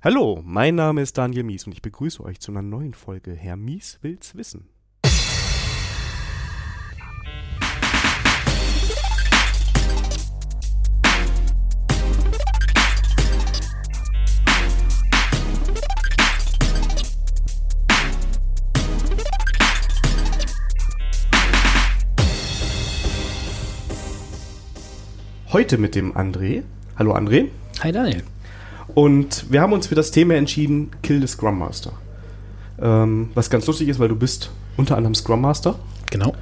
[0.00, 3.56] Hallo, mein Name ist Daniel Mies und ich begrüße euch zu einer neuen Folge Herr
[3.56, 4.68] Mies will's wissen.
[25.52, 26.62] Heute mit dem André.
[26.96, 27.48] Hallo André.
[27.82, 28.22] Hi Daniel.
[28.98, 31.92] Und wir haben uns für das Thema entschieden, Kill the Scrum Master.
[32.82, 35.78] Ähm, was ganz lustig ist, weil du bist unter anderem Scrum Master.
[36.10, 36.34] Genau.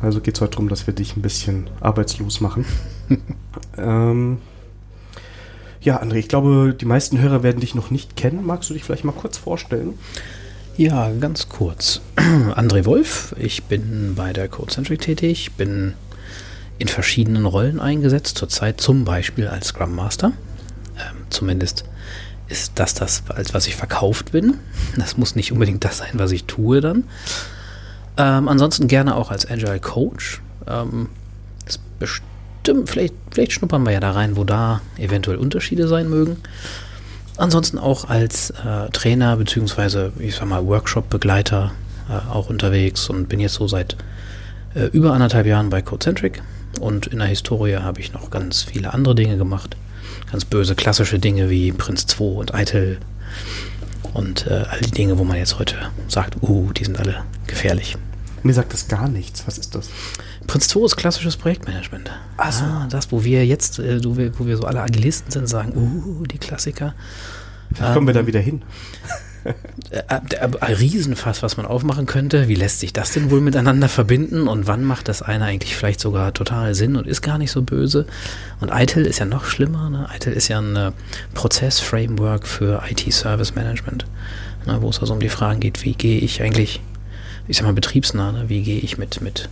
[0.00, 2.64] Also geht es heute darum, dass wir dich ein bisschen arbeitslos machen.
[3.76, 4.38] ähm,
[5.82, 8.46] ja, André, ich glaube, die meisten Hörer werden dich noch nicht kennen.
[8.46, 9.92] Magst du dich vielleicht mal kurz vorstellen?
[10.78, 12.00] Ja, ganz kurz.
[12.16, 15.92] André Wolf, ich bin bei der CodeCentric tätig, bin
[16.78, 20.32] in verschiedenen Rollen eingesetzt, zurzeit zum Beispiel als Scrum Master.
[20.98, 21.84] Ähm, zumindest
[22.48, 24.54] ist das das, als was ich verkauft bin.
[24.96, 27.04] Das muss nicht unbedingt das sein, was ich tue dann.
[28.16, 30.40] Ähm, ansonsten gerne auch als Agile Coach.
[30.66, 31.08] Ähm,
[31.66, 36.38] das bestimmt, vielleicht, vielleicht schnuppern wir ja da rein, wo da eventuell Unterschiede sein mögen.
[37.36, 41.70] Ansonsten auch als äh, Trainer beziehungsweise ich sag mal Workshop-Begleiter
[42.08, 43.96] äh, auch unterwegs und bin jetzt so seit
[44.74, 46.42] äh, über anderthalb Jahren bei Codecentric
[46.80, 49.76] und in der Historie habe ich noch ganz viele andere Dinge gemacht
[50.30, 52.98] ganz böse klassische Dinge wie Prinz 2 und Eitel
[54.14, 55.76] und äh, all die Dinge, wo man jetzt heute
[56.08, 57.96] sagt, uh, die sind alle gefährlich.
[58.42, 59.46] Mir sagt das gar nichts.
[59.46, 59.90] Was ist das?
[60.46, 62.10] Prinz 2 ist klassisches Projektmanagement.
[62.36, 62.64] Ach so.
[62.64, 66.38] Ah, das, wo wir jetzt, äh, wo wir so alle Agilisten sind, sagen, uh, die
[66.38, 66.94] Klassiker.
[67.74, 68.62] Vielleicht kommen ähm, wir da wieder hin.
[69.90, 72.48] Äh, äh, ein Riesenfass, was man aufmachen könnte.
[72.48, 76.00] Wie lässt sich das denn wohl miteinander verbinden und wann macht das eine eigentlich vielleicht
[76.00, 78.06] sogar total Sinn und ist gar nicht so böse?
[78.60, 79.88] Und ITIL ist ja noch schlimmer.
[79.88, 80.06] Ne?
[80.14, 80.92] ITIL ist ja ein äh,
[81.34, 84.04] Prozess-Framework für IT-Service Management,
[84.66, 84.78] ne?
[84.82, 86.82] wo es also um die Fragen geht, wie gehe ich eigentlich,
[87.46, 88.44] ich sag mal betriebsnah, ne?
[88.48, 89.48] wie gehe ich mit, mit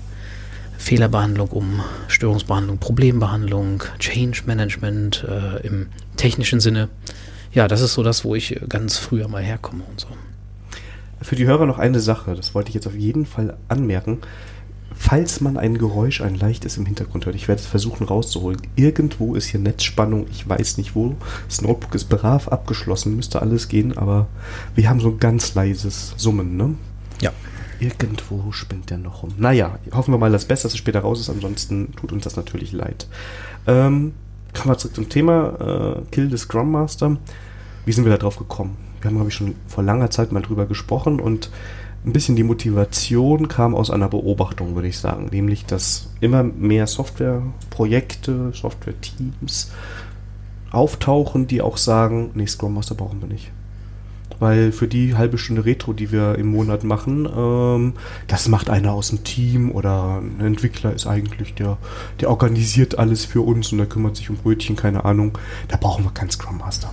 [0.77, 5.87] Fehlerbehandlung um, Störungsbehandlung, Problembehandlung, Change Management äh, im
[6.17, 6.89] technischen Sinne
[7.57, 10.09] ja, das ist so das, wo ich ganz früher mal herkomme und so.
[11.23, 14.19] Für die Hörer noch eine Sache, das wollte ich jetzt auf jeden Fall anmerken.
[14.95, 18.61] Falls man ein Geräusch, ein leichtes im Hintergrund hört, ich werde es versuchen rauszuholen.
[18.77, 21.17] Irgendwo ist hier Netzspannung, ich weiß nicht wo.
[21.49, 24.27] Das Notebook ist brav abgeschlossen, müsste alles gehen, aber
[24.75, 26.75] wir haben so ein ganz leises Summen, ne?
[27.23, 27.33] Ja.
[27.81, 29.33] Irgendwo spinnt der noch rum.
[29.39, 32.37] Naja, hoffen wir mal das Beste, dass es später raus ist, ansonsten tut uns das
[32.37, 33.07] natürlich leid.
[33.67, 34.13] Ähm,
[34.61, 37.17] kommen wir zurück zum Thema äh, Kill the Scrum Master.
[37.85, 38.77] Wie sind wir da drauf gekommen?
[39.01, 41.51] Wir haben, glaube ich, schon vor langer Zeit mal drüber gesprochen und
[42.05, 46.87] ein bisschen die Motivation kam aus einer Beobachtung, würde ich sagen, nämlich, dass immer mehr
[46.87, 49.73] Softwareprojekte, Software-Teams
[50.71, 53.51] auftauchen, die auch sagen, nee, Scrum Master brauchen wir nicht.
[54.39, 57.93] Weil für die halbe Stunde Retro, die wir im Monat machen, ähm,
[58.27, 61.79] das macht einer aus dem Team oder ein Entwickler ist eigentlich der,
[62.21, 65.39] der organisiert alles für uns und der kümmert sich um Brötchen, keine Ahnung.
[65.69, 66.93] Da brauchen wir keinen Scrum Master.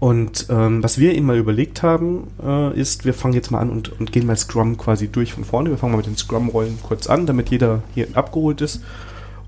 [0.00, 3.70] Und ähm, was wir eben mal überlegt haben, äh, ist, wir fangen jetzt mal an
[3.70, 5.70] und, und gehen mal Scrum quasi durch von vorne.
[5.70, 8.82] Wir fangen mal mit den Scrum-Rollen kurz an, damit jeder hier abgeholt ist.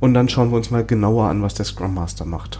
[0.00, 2.58] Und dann schauen wir uns mal genauer an, was der Scrum Master macht.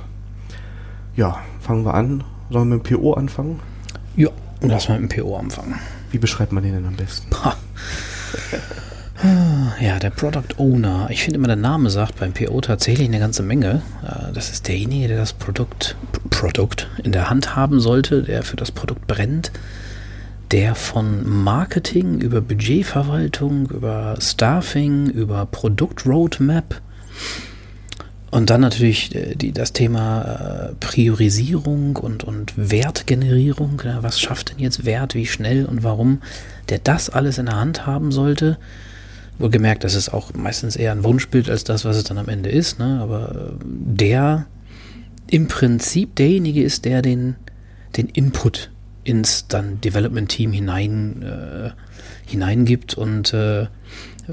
[1.17, 2.23] Ja, fangen wir an.
[2.51, 3.61] Sollen wir mit dem PO anfangen?
[4.17, 4.29] Ja,
[4.61, 5.79] lass mal mit dem PO anfangen.
[6.11, 7.31] Wie beschreibt man den denn am besten?
[9.81, 11.09] Ja, der Product Owner.
[11.11, 13.83] Ich finde immer, der Name sagt beim PO tatsächlich eine ganze Menge.
[14.03, 15.97] Äh, das ist derjenige, der das Produkt,
[16.31, 19.53] Produkt in der Hand haben sollte, der für das Produkt brennt,
[20.53, 26.81] der von Marketing über Budgetverwaltung, über Staffing, über Produktroadmap
[28.31, 33.83] und dann natürlich äh, die, das Thema äh, Priorisierung und, und Wertgenerierung.
[34.01, 36.23] Was schafft denn jetzt Wert, wie schnell und warum,
[36.69, 38.59] der das alles in der Hand haben sollte
[39.41, 42.51] Wohlgemerkt, das ist auch meistens eher ein Wunschbild als das, was es dann am Ende
[42.51, 42.79] ist.
[42.79, 43.01] Ne?
[43.01, 44.47] Aber äh, der
[45.29, 47.37] im Prinzip derjenige ist, der den,
[47.97, 48.71] den Input
[49.03, 51.71] ins dann Development Team hinein, äh,
[52.27, 53.67] hineingibt und äh,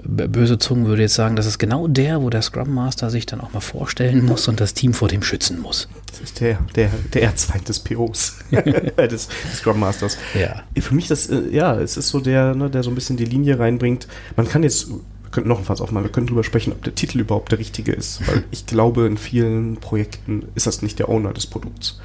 [0.06, 3.42] böse Zungen würde jetzt sagen, das ist genau der, wo der Scrum Master sich dann
[3.42, 5.88] auch mal vorstellen muss und das Team vor dem schützen muss.
[6.08, 10.18] Das ist der, der, der Erzfeind des POs, des, des, Scrum Masters.
[10.34, 10.64] Ja.
[10.80, 13.26] Für mich das, äh, ja, es ist so der, ne, der so ein bisschen die
[13.26, 14.08] Linie reinbringt.
[14.36, 15.00] Man kann jetzt, wir
[15.32, 17.92] könnten noch ein Fass aufmachen, wir können drüber sprechen, ob der Titel überhaupt der richtige
[17.92, 22.00] ist, weil ich glaube, in vielen Projekten ist das nicht der Owner des Produkts,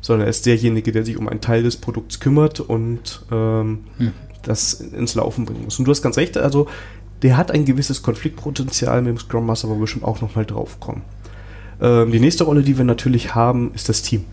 [0.00, 4.12] sondern er ist derjenige, der sich um einen Teil des Produkts kümmert und ähm, hm.
[4.42, 5.78] das ins Laufen bringen muss.
[5.78, 6.66] Und du hast ganz recht, also
[7.22, 10.80] der hat ein gewisses Konfliktpotenzial mit dem Scrum Master, wo wir bestimmt auch nochmal drauf
[10.80, 11.02] kommen.
[11.80, 14.24] Ähm, die nächste Rolle, die wir natürlich haben, ist das Team.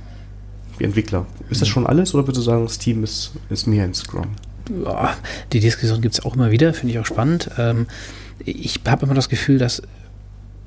[0.77, 1.25] wie Entwickler.
[1.49, 1.73] Ist das mhm.
[1.73, 4.27] schon alles oder würdest du sagen, das Team ist, ist mehr in Scrum?
[4.83, 5.15] Ja,
[5.51, 7.49] die Diskussion gibt es auch immer wieder, finde ich auch spannend.
[7.57, 7.87] Ähm,
[8.39, 9.81] ich habe immer das Gefühl, dass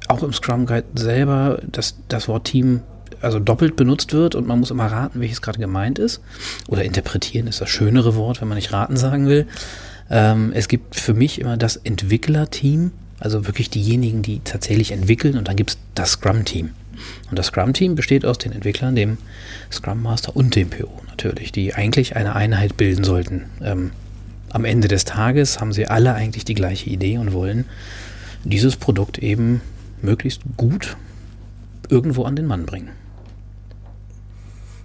[0.08, 2.82] auch im Scrum Guide selber das, das Wort Team
[3.20, 6.20] also doppelt benutzt wird und man muss immer raten, welches gerade gemeint ist.
[6.68, 9.46] Oder interpretieren ist das schönere Wort, wenn man nicht raten sagen will.
[10.10, 15.48] Ähm, es gibt für mich immer das Entwicklerteam, also wirklich diejenigen, die tatsächlich entwickeln und
[15.48, 16.70] dann gibt es das Scrum-Team.
[17.30, 19.18] Und das Scrum-Team besteht aus den Entwicklern, dem
[19.70, 23.44] Scrum Master und dem PO natürlich, die eigentlich eine Einheit bilden sollten.
[23.62, 23.90] Ähm,
[24.50, 27.64] am Ende des Tages haben sie alle eigentlich die gleiche Idee und wollen
[28.44, 29.60] dieses Produkt eben
[30.00, 30.96] möglichst gut
[31.88, 32.90] irgendwo an den Mann bringen.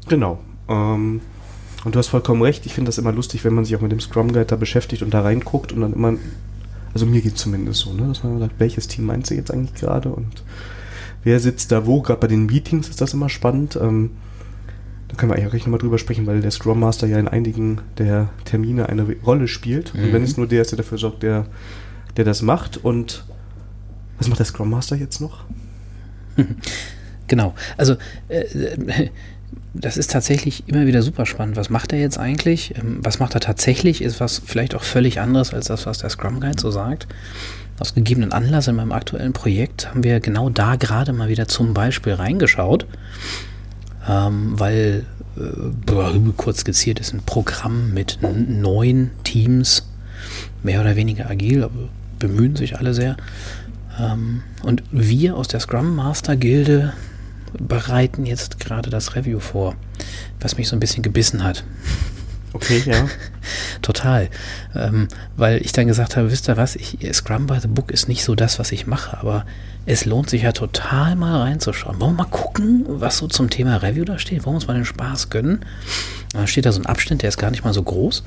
[0.07, 0.39] Genau.
[0.67, 1.21] Ähm,
[1.85, 2.65] und du hast vollkommen recht.
[2.65, 5.01] Ich finde das immer lustig, wenn man sich auch mit dem Scrum Guide da beschäftigt
[5.01, 6.15] und da reinguckt und dann immer,
[6.93, 9.51] also mir geht es zumindest so, ne, dass man sagt, welches Team meint sie jetzt
[9.51, 10.43] eigentlich gerade und
[11.23, 12.01] wer sitzt da wo.
[12.01, 13.77] Gerade bei den Meetings ist das immer spannend.
[13.81, 14.11] Ähm,
[15.07, 17.27] da können wir eigentlich auch gleich nochmal drüber sprechen, weil der Scrum Master ja in
[17.27, 19.93] einigen der Termine eine Rolle spielt.
[19.93, 20.03] Mhm.
[20.03, 21.47] Und wenn es nur der ist, der dafür sorgt, der,
[22.17, 22.77] der das macht.
[22.77, 23.25] Und
[24.17, 25.45] was macht der Scrum Master jetzt noch?
[27.29, 27.53] Genau.
[27.77, 27.95] Also
[28.27, 29.09] äh,
[29.79, 31.55] das ist tatsächlich immer wieder super spannend.
[31.55, 32.75] Was macht er jetzt eigentlich?
[32.77, 34.01] Ähm, was macht er tatsächlich?
[34.01, 37.07] Ist was vielleicht auch völlig anderes als das, was der Scrum Guide so sagt.
[37.79, 41.73] Aus gegebenen Anlass in meinem aktuellen Projekt haben wir genau da gerade mal wieder zum
[41.73, 42.85] Beispiel reingeschaut,
[44.07, 45.05] ähm, weil
[45.37, 49.87] äh, kurz skizziert ist ein Programm mit neun Teams,
[50.61, 51.87] mehr oder weniger agil, aber
[52.19, 53.15] bemühen sich alle sehr.
[53.97, 56.91] Ähm, und wir aus der Scrum Master Gilde
[57.57, 59.75] bereiten jetzt gerade das Review vor,
[60.39, 61.63] was mich so ein bisschen gebissen hat.
[62.53, 63.07] Okay, ja.
[63.81, 64.29] Total.
[64.75, 65.07] Ähm,
[65.37, 68.23] weil ich dann gesagt habe, wisst ihr was, ich, Scrum by the Book ist nicht
[68.23, 69.45] so das, was ich mache, aber
[69.85, 71.99] es lohnt sich ja total mal reinzuschauen.
[71.99, 74.45] Wollen wir mal gucken, was so zum Thema Review da steht?
[74.45, 75.59] Wollen wir uns mal den Spaß gönnen?
[76.33, 78.23] Da steht da so ein Abschnitt, der ist gar nicht mal so groß.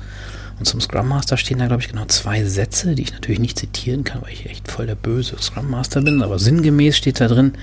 [0.59, 3.57] Und zum Scrum Master stehen da, glaube ich, genau zwei Sätze, die ich natürlich nicht
[3.57, 7.27] zitieren kann, weil ich echt voll der böse Scrum Master bin, aber sinngemäß steht da
[7.27, 7.53] drin,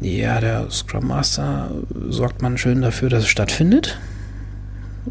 [0.00, 1.70] ja, der Scrum Master
[2.08, 3.98] sorgt man schön dafür, dass es stattfindet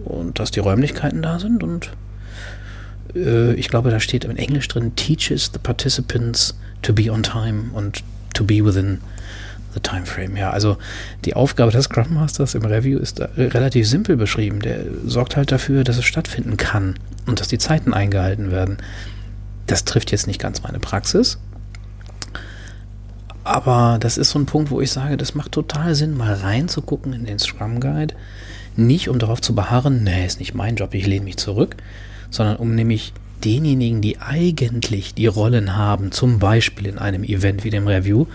[0.06, 1.92] und dass die Räumlichkeiten da sind und
[3.16, 7.72] äh, ich glaube, da steht in Englisch drin, teaches the participants to be on time
[7.74, 8.04] und
[8.34, 9.00] to be within
[9.74, 10.38] the time frame.
[10.38, 10.78] Ja, also
[11.26, 14.62] die Aufgabe des Scrum Masters im Review ist relativ simpel beschrieben.
[14.62, 16.96] Der sorgt halt dafür, dass es stattfinden kann
[17.28, 18.78] und dass die Zeiten eingehalten werden.
[19.68, 21.38] Das trifft jetzt nicht ganz meine Praxis,
[23.44, 27.14] aber das ist so ein Punkt, wo ich sage, das macht total Sinn, mal reinzugucken
[27.14, 28.16] in den Scrum Guide.
[28.76, 31.76] Nicht um darauf zu beharren, nee, ist nicht mein Job, ich lehne mich zurück,
[32.30, 33.14] sondern um nämlich
[33.44, 38.26] denjenigen, die eigentlich die Rollen haben, zum Beispiel in einem Event wie dem Review,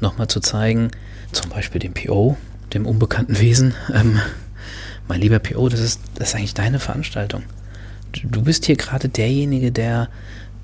[0.00, 0.90] nochmal zu zeigen,
[1.32, 2.36] zum Beispiel dem PO,
[2.74, 4.18] dem unbekannten Wesen, ähm,
[5.08, 7.42] mein lieber PO, das ist, das ist eigentlich deine Veranstaltung.
[8.24, 10.08] Du bist hier gerade derjenige, der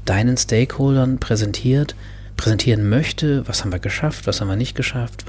[0.04, 1.94] deinen Stakeholdern präsentiert,
[2.36, 5.24] präsentieren möchte, was haben wir geschafft, was haben wir nicht geschafft,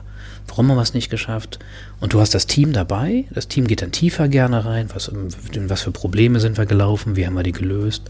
[0.48, 1.60] warum haben wir es nicht geschafft.
[2.00, 5.82] Und du hast das Team dabei, das Team geht dann tiefer gerne rein, was, was
[5.82, 8.04] für Probleme sind wir gelaufen, wie haben wir die gelöst.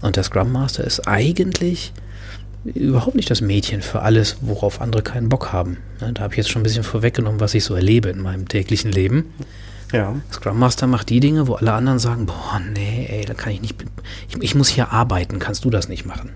[0.00, 1.92] Und der Scrum Master ist eigentlich
[2.64, 5.78] überhaupt nicht das Mädchen für alles, worauf andere keinen Bock haben.
[5.98, 8.92] Da habe ich jetzt schon ein bisschen vorweggenommen, was ich so erlebe in meinem täglichen
[8.92, 9.32] Leben.
[9.92, 10.14] Ja.
[10.32, 13.60] Scrum Master macht die Dinge, wo alle anderen sagen, boah, nee, ey, da kann ich
[13.60, 13.76] nicht,
[14.28, 16.30] ich, ich muss hier arbeiten, kannst du das nicht machen?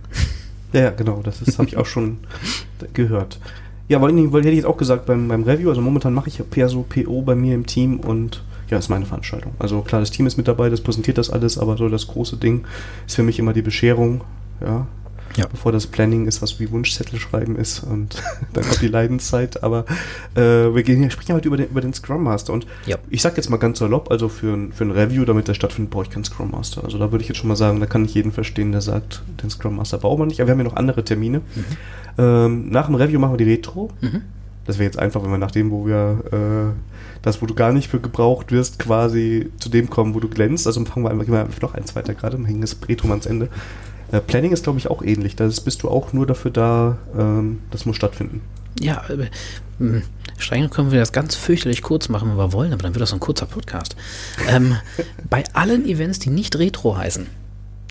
[0.76, 2.18] Ja, genau, das, habe ich auch schon
[2.92, 3.40] gehört.
[3.88, 6.38] Ja, weil, weil hätte ich jetzt auch gesagt beim, beim Review, also momentan mache ich
[6.38, 9.52] ja so PO bei mir im Team und ja, ist meine Veranstaltung.
[9.59, 12.37] Also klar, das Team ist mit dabei, das präsentiert das alles, aber so das große
[12.37, 12.66] Ding
[13.06, 14.23] ist für mich immer die Bescherung,
[14.61, 14.87] ja,
[15.37, 15.47] ja.
[15.47, 19.62] bevor das Planning ist, was wie Wunschzettel schreiben ist und dann kommt die Leidenszeit.
[19.62, 19.85] Aber
[20.35, 22.97] äh, wir gehen hier, sprechen heute über den, über den Scrum Master und ja.
[23.11, 25.90] ich sag jetzt mal ganz salopp, also für ein, für ein Review, damit das stattfindet,
[25.90, 26.85] brauche ich keinen Scrum Master.
[26.85, 29.23] Also da würde ich jetzt schon mal sagen, da kann ich jeden verstehen, der sagt,
[29.43, 30.40] den Scrum Master braucht man nicht.
[30.40, 31.38] Aber wir haben ja noch andere Termine.
[31.38, 31.64] Mhm.
[32.19, 33.90] Ähm, nach dem Review machen wir die Retro.
[34.00, 34.23] Mhm.
[34.66, 37.73] Das wäre jetzt einfach, wenn wir nach dem, wo wir äh, das, wo du gar
[37.73, 40.66] nicht für gebraucht wirst, quasi zu dem kommen, wo du glänzt.
[40.66, 43.26] Also fangen wir einfach, gehen wir einfach noch eins weiter gerade, hängen das Retro ans
[43.26, 43.49] Ende.
[44.13, 45.37] Äh, Planning ist, glaube ich, auch ähnlich.
[45.37, 48.41] Da bist du auch nur dafür da, ähm, das muss stattfinden.
[48.81, 49.29] Ja, äh,
[49.79, 50.03] hm,
[50.39, 53.11] streng können wir das ganz fürchterlich kurz machen, wenn wir wollen, aber dann wird das
[53.11, 53.97] so ein kurzer Podcast.
[54.49, 54.77] ähm,
[55.31, 57.27] bei allen Events, die nicht Retro heißen,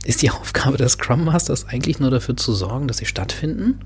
[0.05, 3.79] ist die Aufgabe des Scrum Masters eigentlich nur dafür zu sorgen, dass sie stattfinden.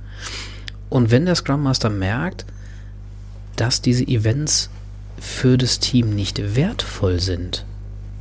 [0.89, 2.45] Und wenn der Scrum Master merkt,
[3.55, 4.69] dass diese Events
[5.19, 7.65] für das Team nicht wertvoll sind,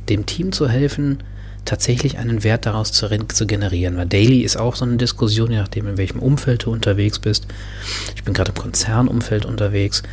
[0.07, 1.23] dem Team zu helfen,
[1.65, 3.97] tatsächlich einen Wert daraus zu, zu, generieren.
[3.97, 7.47] Weil Daily ist auch so eine Diskussion, je nachdem, in welchem Umfeld du unterwegs bist.
[8.15, 10.03] Ich bin gerade im Konzernumfeld unterwegs.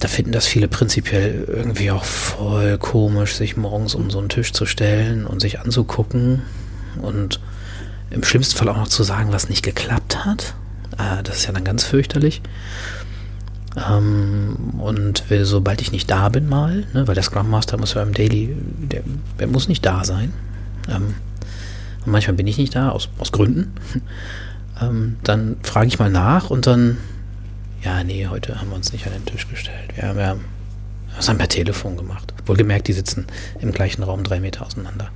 [0.00, 4.52] da finden das viele prinzipiell irgendwie auch voll komisch, sich morgens um so einen Tisch
[4.52, 6.42] zu stellen und sich anzugucken
[7.02, 7.40] und
[8.10, 10.54] im schlimmsten Fall auch noch zu sagen, was nicht geklappt hat.
[10.98, 12.42] Äh, das ist ja dann ganz fürchterlich.
[13.76, 18.02] Ähm, und sobald ich nicht da bin mal, ne, weil der Scrum Master muss ja
[18.02, 19.02] im Daily, der,
[19.38, 20.32] der muss nicht da sein.
[20.88, 21.14] Ähm,
[22.04, 23.72] und manchmal bin ich nicht da, aus, aus Gründen.
[24.80, 26.98] ähm, dann frage ich mal nach und dann,
[27.82, 29.94] ja, nee, heute haben wir uns nicht an den Tisch gestellt.
[29.94, 30.44] Wir haben, wir haben
[31.16, 32.32] das haben per Telefon gemacht.
[32.46, 33.26] Wohlgemerkt, die sitzen
[33.60, 35.10] im gleichen Raum drei Meter auseinander.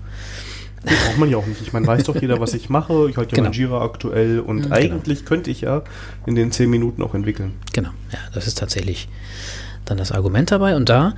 [0.85, 1.63] Das braucht man ja auch nicht.
[1.63, 3.09] Ich meine, weiß doch jeder, was ich mache.
[3.09, 3.51] Ich halte ja genau.
[3.51, 5.29] mein Jira aktuell und mhm, eigentlich genau.
[5.29, 5.83] könnte ich ja
[6.27, 7.53] in den zehn Minuten auch entwickeln.
[7.73, 9.09] Genau, ja, das ist tatsächlich
[9.85, 10.77] dann das Argument dabei.
[10.77, 11.15] Und da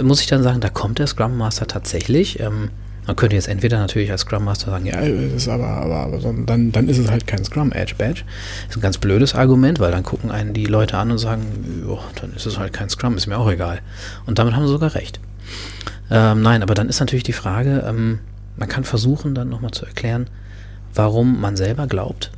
[0.00, 2.40] muss ich dann sagen, da kommt der Scrum Master tatsächlich.
[2.40, 2.70] Ähm,
[3.06, 6.70] man könnte jetzt entweder natürlich als Scrum Master sagen, ja, ist aber, aber, aber dann,
[6.70, 8.22] dann ist es halt kein Scrum Edge Badge.
[8.66, 11.82] Das ist ein ganz blödes Argument, weil dann gucken einen die Leute an und sagen,
[11.86, 13.80] jo, dann ist es halt kein Scrum, ist mir auch egal.
[14.26, 15.18] Und damit haben sie sogar recht.
[16.10, 18.18] Ähm, nein, aber dann ist natürlich die Frage, ähm,
[18.56, 20.28] man kann versuchen, dann nochmal zu erklären,
[20.94, 22.30] warum man selber glaubt,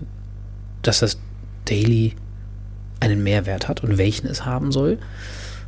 [0.82, 1.18] dass das
[1.64, 2.14] Daily
[3.00, 4.98] einen Mehrwert hat und welchen es haben soll.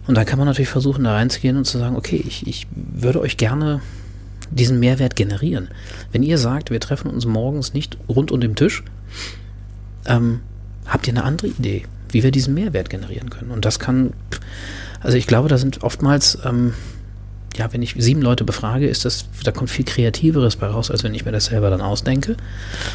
[0.07, 3.21] Und dann kann man natürlich versuchen, da reinzugehen und zu sagen, okay, ich, ich würde
[3.21, 3.81] euch gerne
[4.51, 5.69] diesen Mehrwert generieren.
[6.13, 8.85] Wenn ihr sagt, wir treffen uns morgens nicht rund um den Tisch,
[10.07, 10.41] ähm,
[10.87, 13.51] habt ihr eine andere Idee, wie wir diesen Mehrwert generieren können?
[13.51, 14.13] Und das kann,
[15.01, 16.75] also ich glaube, da sind oftmals ähm,
[17.57, 21.05] ja, wenn ich sieben Leute befrage, ist das, da kommt viel Kreativeres bei raus, als
[21.05, 22.37] wenn ich mir das selber dann ausdenke.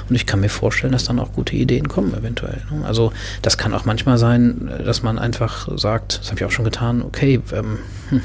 [0.10, 2.62] Und ich kann mir vorstellen, dass dann auch gute Ideen kommen, eventuell.
[2.72, 2.86] Ne?
[2.86, 6.66] Also das kann auch manchmal sein, dass man einfach sagt, das habe ich auch schon
[6.66, 8.22] getan, okay, ähm, hm,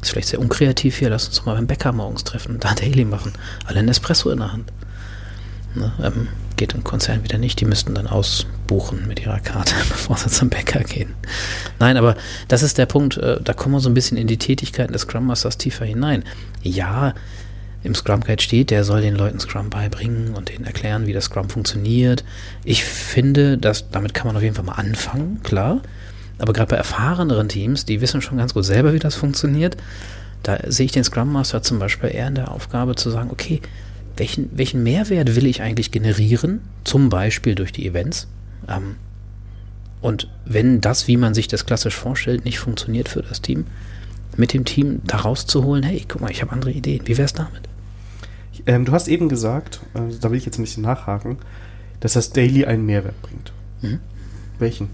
[0.00, 3.04] ist vielleicht sehr unkreativ hier, lass uns doch mal beim Bäcker morgens treffen, da Daily
[3.04, 3.32] machen,
[3.64, 4.72] alle ein Espresso in der Hand.
[5.74, 5.92] Ne?
[6.02, 7.60] Ähm, geht im Konzern wieder nicht.
[7.60, 11.14] Die müssten dann ausbuchen mit ihrer Karte, bevor sie zum Bäcker gehen.
[11.78, 12.16] Nein, aber
[12.48, 15.02] das ist der Punkt, äh, da kommen wir so ein bisschen in die Tätigkeiten des
[15.02, 16.24] Scrum Masters tiefer hinein.
[16.62, 17.14] Ja,
[17.82, 21.24] im Scrum Guide steht, der soll den Leuten Scrum beibringen und denen erklären, wie das
[21.24, 22.24] Scrum funktioniert.
[22.64, 25.82] Ich finde, dass damit kann man auf jeden Fall mal anfangen, klar.
[26.38, 29.76] Aber gerade bei erfahreneren Teams, die wissen schon ganz gut selber, wie das funktioniert,
[30.42, 33.60] da sehe ich den Scrum Master zum Beispiel eher in der Aufgabe zu sagen, okay,
[34.16, 38.28] welchen, welchen Mehrwert will ich eigentlich generieren, zum Beispiel durch die Events.
[38.68, 38.96] Ähm,
[40.00, 43.66] und wenn das, wie man sich das klassisch vorstellt, nicht funktioniert für das Team,
[44.36, 47.06] mit dem Team da rauszuholen, hey, guck mal, ich habe andere Ideen.
[47.06, 47.68] Wie wäre es damit?
[48.66, 51.38] Ähm, du hast eben gesagt, äh, da will ich jetzt ein bisschen nachhaken,
[52.00, 53.52] dass das Daily einen Mehrwert bringt.
[53.82, 54.00] Mhm.
[54.58, 54.88] Welchen?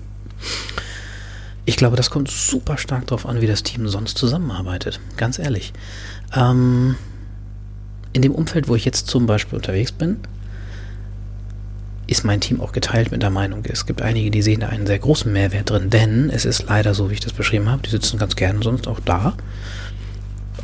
[1.64, 5.00] Ich glaube, das kommt super stark darauf an, wie das Team sonst zusammenarbeitet.
[5.16, 5.72] Ganz ehrlich.
[6.34, 6.96] Ähm,
[8.12, 10.16] in dem Umfeld, wo ich jetzt zum Beispiel unterwegs bin,
[12.06, 13.62] ist mein Team auch geteilt mit der Meinung.
[13.66, 16.92] Es gibt einige, die sehen da einen sehr großen Mehrwert drin, denn es ist leider
[16.92, 19.34] so, wie ich das beschrieben habe, die sitzen ganz gerne sonst auch da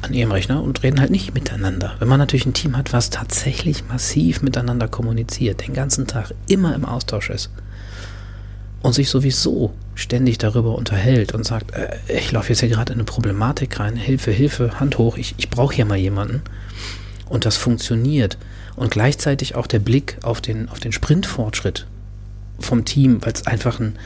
[0.03, 1.95] an ihrem Rechner und reden halt nicht miteinander.
[2.01, 6.75] Wenn man natürlich ein Team hat, was tatsächlich massiv miteinander kommuniziert, den ganzen Tag immer
[6.75, 7.51] im Austausch ist
[8.83, 12.99] und sich sowieso ständig darüber unterhält und sagt, äh, ich laufe jetzt hier gerade in
[12.99, 16.43] eine Problematik rein, Hilfe, Hilfe, Hand hoch, ich, ich brauche hier mal jemanden
[17.29, 18.39] und das funktioniert.
[18.77, 21.87] Und gleichzeitig auch der Blick auf den, auf den Sprintfortschritt
[22.59, 23.99] vom Team, weil es einfach ein,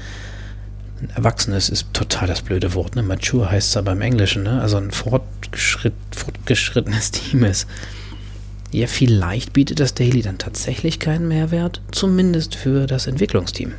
[1.01, 3.03] ein Erwachsenes ist total das blöde Wort, ne?
[3.03, 4.61] Mature heißt es aber im Englischen, ne?
[4.61, 7.67] Also ein fortgeschritt, fortgeschrittenes Team ist.
[8.73, 13.73] Ja, vielleicht bietet das Daily dann tatsächlich keinen Mehrwert, zumindest für das Entwicklungsteam.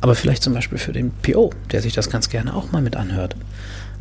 [0.00, 2.94] Aber vielleicht zum Beispiel für den PO, der sich das ganz gerne auch mal mit
[2.94, 3.34] anhört.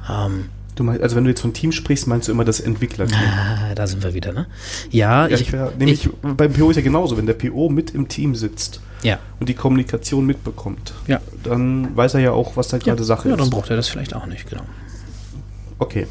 [0.09, 0.49] Ähm,
[0.83, 3.17] meinst, also wenn du jetzt von Team sprichst, meinst du immer das Entwicklerteam?
[3.17, 4.47] Ah, da sind wir wieder, ne?
[4.89, 7.91] Ja, ja ich, wär, nämlich ich, beim PO ist ja genauso, wenn der PO mit
[7.91, 9.19] im Team sitzt ja.
[9.39, 11.21] und die Kommunikation mitbekommt, ja.
[11.43, 13.31] dann weiß er ja auch, was da gerade Sache ist.
[13.31, 14.63] Ja, dann braucht er das vielleicht auch nicht, genau.
[15.79, 16.07] Okay.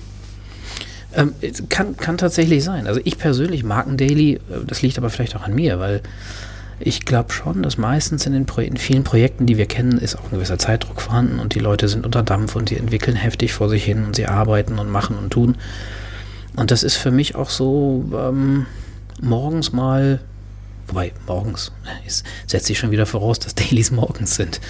[1.14, 1.34] Ähm,
[1.68, 2.86] kann, kann tatsächlich sein.
[2.86, 6.02] Also ich persönlich mag ein Daily, äh, das liegt aber vielleicht auch an mir, weil
[6.80, 10.16] ich glaube schon, dass meistens in den Pro in vielen Projekten, die wir kennen, ist
[10.16, 13.52] auch ein gewisser Zeitdruck vorhanden und die Leute sind unter Dampf und sie entwickeln heftig
[13.52, 15.56] vor sich hin und sie arbeiten und machen und tun.
[16.56, 18.66] Und das ist für mich auch so ähm,
[19.20, 20.20] morgens mal,
[20.86, 21.72] wobei morgens,
[22.06, 24.60] es setzt sich schon wieder voraus, dass Dailies morgens sind.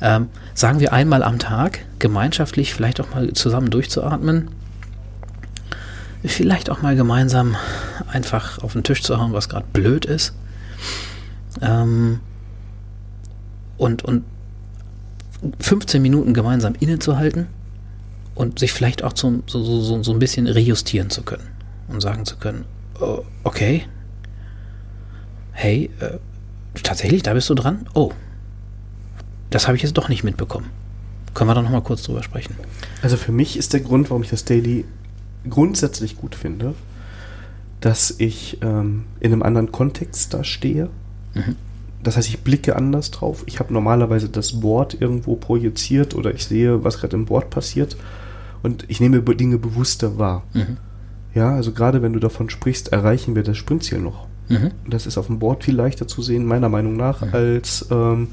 [0.00, 4.48] Ähm, sagen wir einmal am Tag, gemeinschaftlich vielleicht auch mal zusammen durchzuatmen,
[6.24, 7.56] vielleicht auch mal gemeinsam
[8.08, 10.34] einfach auf den Tisch zu hauen, was gerade blöd ist
[11.60, 12.20] ähm,
[13.76, 14.24] und, und
[15.58, 17.48] 15 Minuten gemeinsam innezuhalten
[18.34, 21.48] und sich vielleicht auch zum, so, so, so ein bisschen rejustieren zu können
[21.88, 22.64] und sagen zu können,
[23.00, 23.86] oh, okay,
[25.52, 26.18] hey, äh,
[26.82, 27.86] tatsächlich, da bist du dran?
[27.94, 28.12] Oh,
[29.50, 30.70] das habe ich jetzt doch nicht mitbekommen.
[31.34, 32.56] Können wir da nochmal kurz drüber sprechen?
[33.02, 34.84] Also für mich ist der Grund, warum ich das Daily
[35.48, 36.74] grundsätzlich gut finde,
[37.80, 40.88] dass ich ähm, in einem anderen Kontext da stehe.
[41.34, 41.56] Mhm.
[42.02, 43.44] Das heißt, ich blicke anders drauf.
[43.46, 47.96] Ich habe normalerweise das Board irgendwo projiziert oder ich sehe, was gerade im Board passiert
[48.62, 50.42] und ich nehme Dinge bewusster wahr.
[50.52, 50.78] Mhm.
[51.34, 54.26] Ja, also gerade wenn du davon sprichst, erreichen wir das Sprintziel noch.
[54.48, 54.72] Mhm.
[54.86, 57.28] Das ist auf dem Board viel leichter zu sehen, meiner Meinung nach, mhm.
[57.32, 58.28] als ähm,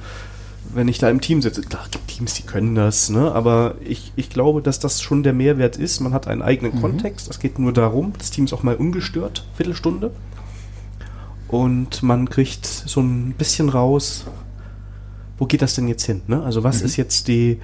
[0.73, 1.61] wenn ich da im Team sitze.
[1.61, 3.31] Klar, es gibt Teams, die können das, ne?
[3.31, 5.99] aber ich, ich glaube, dass das schon der Mehrwert ist.
[5.99, 6.81] Man hat einen eigenen mhm.
[6.81, 7.29] Kontext.
[7.29, 10.11] Es geht nur darum, das Team ist auch mal ungestört, Viertelstunde.
[11.49, 14.25] Und man kriegt so ein bisschen raus,
[15.37, 16.21] wo geht das denn jetzt hin?
[16.27, 16.43] Ne?
[16.43, 16.85] Also was mhm.
[16.85, 17.59] ist jetzt die,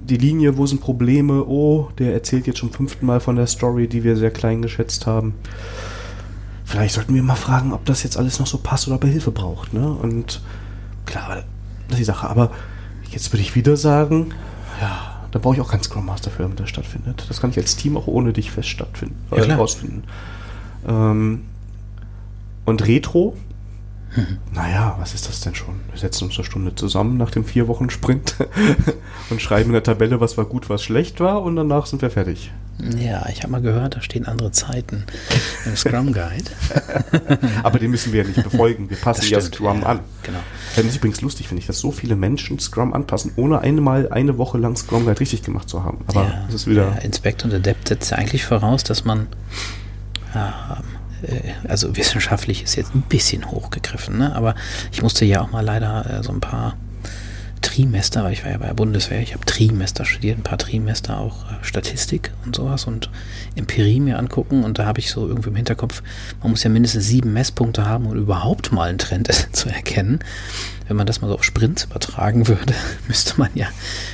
[0.00, 1.44] die Linie, wo sind Probleme?
[1.44, 5.06] Oh, der erzählt jetzt schon fünften Mal von der Story, die wir sehr klein geschätzt
[5.06, 5.34] haben.
[6.64, 9.10] Vielleicht sollten wir mal fragen, ob das jetzt alles noch so passt oder ob er
[9.10, 9.74] Hilfe braucht.
[9.74, 9.90] Ne?
[9.90, 10.40] Und
[11.04, 11.44] klar, das
[11.90, 12.28] ist die Sache.
[12.28, 12.52] Aber
[13.10, 14.32] jetzt würde ich wieder sagen,
[14.80, 17.26] ja, da brauche ich auch keinen Scrum Master für, damit das stattfindet.
[17.28, 20.04] Das kann ich als Team auch ohne dich fest stattfinden, ja, äh, rausfinden.
[20.86, 21.42] Ähm,
[22.64, 23.36] und Retro,
[24.16, 24.38] mhm.
[24.52, 25.80] naja, was ist das denn schon?
[25.90, 28.36] Wir setzen uns eine Stunde zusammen nach dem vier Wochen Sprint
[29.30, 32.10] und schreiben in der Tabelle, was war gut, was schlecht war und danach sind wir
[32.10, 32.50] fertig.
[32.98, 35.04] Ja, ich habe mal gehört, da stehen andere Zeiten
[35.64, 36.50] im Scrum Guide.
[37.62, 38.90] Aber den müssen wir ja nicht befolgen.
[38.90, 40.00] Wir passen ja Scrum ja, an.
[40.24, 40.40] Genau.
[40.74, 44.38] Das ist übrigens lustig, finde ich, dass so viele Menschen Scrum anpassen, ohne einmal eine
[44.38, 45.98] Woche lang Scrum Guide richtig gemacht zu haben.
[46.08, 46.94] Aber ja, das ist wieder.
[46.96, 49.28] Ja, Inspect und Adept setzt ja eigentlich voraus, dass man.
[50.34, 50.38] Äh,
[51.68, 54.34] also wissenschaftlich ist jetzt ein bisschen hochgegriffen, ne?
[54.34, 54.54] aber
[54.92, 56.76] ich musste ja auch mal leider äh, so ein paar
[57.64, 61.18] Trimester, weil ich war ja bei der Bundeswehr, ich habe Trimester studiert, ein paar Trimester
[61.18, 63.10] auch äh, Statistik und sowas und
[63.56, 66.02] Empirie mir angucken und da habe ich so irgendwie im Hinterkopf,
[66.42, 70.20] man muss ja mindestens sieben Messpunkte haben, um überhaupt mal einen Trend zu erkennen.
[70.86, 72.74] Wenn man das mal so auf Sprints übertragen würde,
[73.08, 73.66] müsste man ja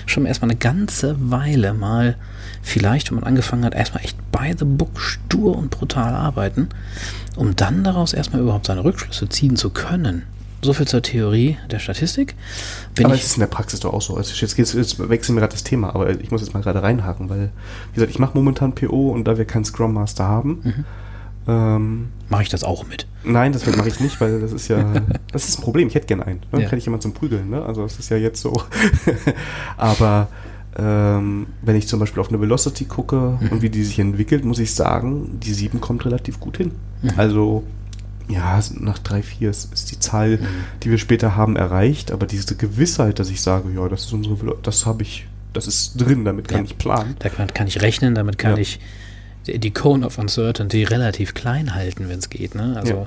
[0.07, 2.17] schon erstmal eine ganze Weile mal
[2.63, 6.69] vielleicht, wenn man angefangen hat, erstmal echt by the book stur und brutal arbeiten,
[7.35, 10.23] um dann daraus erstmal überhaupt seine Rückschlüsse ziehen zu können.
[10.63, 12.35] So viel zur Theorie der Statistik.
[12.95, 14.17] Wenn aber es ist in der Praxis doch auch so.
[14.17, 16.83] Also jetzt, jetzt, jetzt wechseln wir gerade das Thema, aber ich muss jetzt mal gerade
[16.83, 17.51] reinhaken, weil,
[17.91, 20.85] wie gesagt, ich mache momentan PO und da wir keinen Scrum Master haben, mhm.
[21.49, 23.07] ähm, mache ich das auch mit.
[23.25, 24.85] Nein, das mache ich nicht, weil das ist ja,
[25.33, 25.89] das ist ein Problem.
[25.89, 26.41] Ich hätte gerne einen.
[26.53, 26.63] Ne?
[26.63, 26.69] Ja.
[26.69, 27.65] Kann ich jemanden zum Prügeln, ne?
[27.65, 28.53] Also das ist ja jetzt so.
[29.79, 30.29] aber
[30.79, 33.49] ähm, wenn ich zum Beispiel auf eine Velocity gucke mhm.
[33.49, 36.73] und wie die sich entwickelt, muss ich sagen, die 7 kommt relativ gut hin.
[37.03, 37.11] Mhm.
[37.17, 37.65] Also
[38.31, 40.47] ja, nach drei, vier ist, ist die Zahl, mhm.
[40.83, 44.57] die wir später haben, erreicht, aber diese Gewissheit, dass ich sage, ja, das ist unsere,
[44.63, 46.65] das habe ich, das ist drin, damit kann ja.
[46.65, 47.17] ich planen.
[47.19, 48.59] Da kann, kann, ich rechnen, damit kann ja.
[48.59, 48.81] ich
[49.47, 52.55] die Cone of Uncertainty relativ klein halten, wenn es geht.
[52.55, 52.77] Ne?
[52.77, 53.07] Also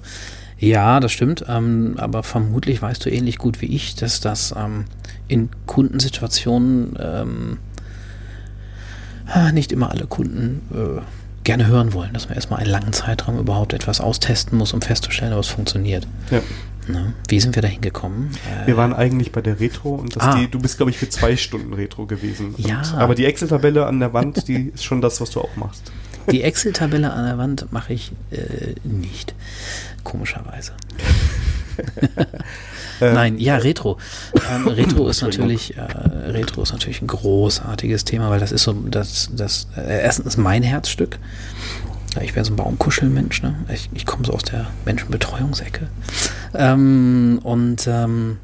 [0.58, 0.68] ja.
[0.68, 4.86] ja das stimmt, ähm, aber vermutlich weißt du ähnlich gut wie ich, dass das ähm,
[5.28, 7.58] in Kundensituationen ähm,
[9.28, 11.02] ah, nicht immer alle Kunden äh,
[11.44, 15.34] gerne hören wollen, dass man erstmal einen langen Zeitraum überhaupt etwas austesten muss, um festzustellen,
[15.34, 16.08] ob es funktioniert.
[16.32, 16.42] Ja.
[16.88, 18.32] Na, wie sind wir da hingekommen?
[18.66, 20.36] Wir waren eigentlich bei der Retro und ah.
[20.36, 22.56] die, du bist, glaube ich, für zwei Stunden Retro gewesen.
[22.58, 22.80] Ja.
[22.80, 25.92] Und, aber die Excel-Tabelle an der Wand, die ist schon das, was du auch machst.
[26.32, 29.34] Die Excel-Tabelle an der Wand mache ich äh, nicht.
[30.04, 30.74] Komischerweise.
[33.04, 33.98] Äh, Nein, ja, Retro.
[34.54, 38.74] Ähm, Retro ist natürlich, äh, Retro ist natürlich ein großartiges Thema, weil das ist so,
[38.74, 41.20] das, das, äh, erstens mein Herzstück.
[42.22, 43.56] Ich wäre so ein Baumkuschelmensch, ne?
[43.74, 45.88] Ich, ich komme so aus der Menschenbetreuungsecke.
[46.54, 48.38] Ähm, und ähm,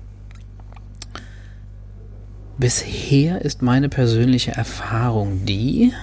[2.58, 5.94] bisher ist meine persönliche Erfahrung die,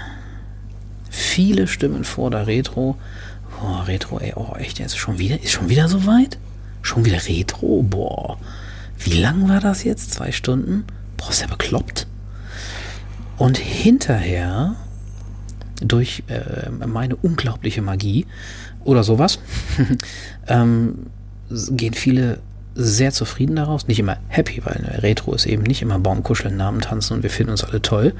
[1.10, 2.96] viele Stimmen vor der Retro,
[3.60, 6.38] oh, Retro, ey, oh, echt, jetzt schon wieder, ist schon wieder so weit?
[6.86, 7.82] Schon wieder Retro?
[7.82, 8.38] Boah.
[8.96, 10.12] Wie lang war das jetzt?
[10.12, 10.84] Zwei Stunden?
[11.16, 12.06] Boah, ist ja bekloppt.
[13.36, 14.76] Und hinterher,
[15.82, 18.24] durch äh, meine unglaubliche Magie
[18.84, 19.40] oder sowas,
[20.46, 21.06] ähm,
[21.50, 22.38] gehen viele
[22.76, 23.88] sehr zufrieden daraus.
[23.88, 27.50] Nicht immer happy, weil Retro ist eben nicht immer Baumkuscheln, Namen tanzen und wir finden
[27.50, 28.14] uns alle toll.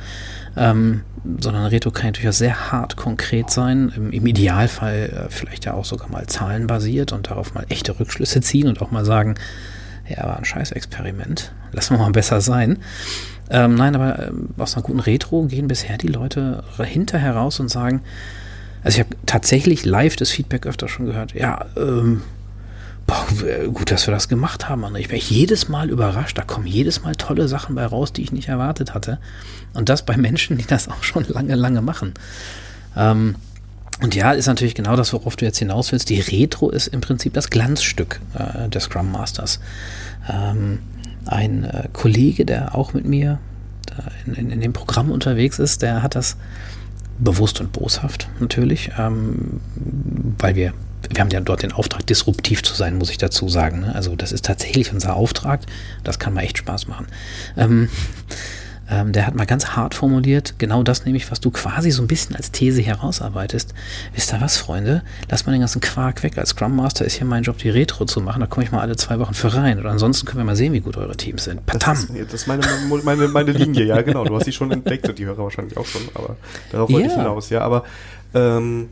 [0.56, 1.02] Ähm,
[1.38, 3.92] sondern Retro kann durchaus sehr hart konkret sein.
[3.94, 8.40] Im, im Idealfall äh, vielleicht ja auch sogar mal zahlenbasiert und darauf mal echte Rückschlüsse
[8.40, 9.34] ziehen und auch mal sagen,
[10.08, 11.52] ja, war ein Scheißexperiment.
[11.72, 12.78] Lassen wir mal besser sein.
[13.50, 17.68] Ähm, nein, aber äh, aus einer guten Retro gehen bisher die Leute hinterher raus und
[17.68, 18.02] sagen,
[18.82, 22.22] also ich habe tatsächlich live das Feedback öfter schon gehört, ja, ähm,
[23.72, 24.98] gut, dass wir das gemacht haben, André.
[24.98, 26.38] Ich bin jedes Mal überrascht.
[26.38, 29.18] Da kommen jedes Mal tolle Sachen bei raus, die ich nicht erwartet hatte.
[29.74, 32.14] Und das bei Menschen, die das auch schon lange, lange machen.
[32.96, 33.36] Ähm,
[34.02, 36.10] und ja, ist natürlich genau das, worauf du jetzt hinaus willst.
[36.10, 39.60] Die Retro ist im Prinzip das Glanzstück äh, des Scrum Masters.
[40.28, 40.80] Ähm,
[41.26, 43.38] ein äh, Kollege, der auch mit mir
[44.26, 46.36] in, in, in dem Programm unterwegs ist, der hat das
[47.18, 49.60] bewusst und boshaft natürlich, ähm,
[50.38, 50.74] weil wir
[51.10, 53.80] wir haben ja dort den Auftrag, disruptiv zu sein, muss ich dazu sagen.
[53.80, 53.94] Ne?
[53.94, 55.60] Also das ist tatsächlich unser Auftrag.
[56.04, 57.06] Das kann mal echt Spaß machen.
[57.56, 57.88] Ähm,
[58.88, 62.06] ähm, der hat mal ganz hart formuliert, genau das nämlich, was du quasi so ein
[62.06, 63.74] bisschen als These herausarbeitest.
[64.14, 65.02] Wisst ihr was, Freunde?
[65.28, 66.38] Lass mal den ganzen Quark weg.
[66.38, 68.40] Als Scrum Master ist hier mein Job, die Retro zu machen.
[68.40, 69.80] Da komme ich mal alle zwei Wochen für rein.
[69.80, 71.66] Und ansonsten können wir mal sehen, wie gut eure Teams sind.
[71.66, 71.96] Patam!
[71.96, 72.62] Das ist, das ist meine,
[73.02, 74.24] meine, meine Linie, ja, genau.
[74.24, 76.36] Du hast sie schon entdeckt und die Hörer wahrscheinlich auch schon, aber
[76.70, 77.12] darauf wollte ja.
[77.12, 77.62] ich hinaus, ja.
[77.62, 77.82] Aber
[78.34, 78.88] ähm,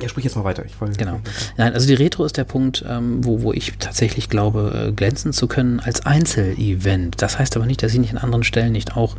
[0.00, 0.64] ja, sprich jetzt mal weiter.
[0.98, 1.20] Genau.
[1.56, 5.32] Nein, also die Retro ist der Punkt, ähm, wo, wo ich tatsächlich glaube, äh, glänzen
[5.32, 7.22] zu können als Einzelevent.
[7.22, 9.16] Das heißt aber nicht, dass ich nicht an anderen Stellen nicht auch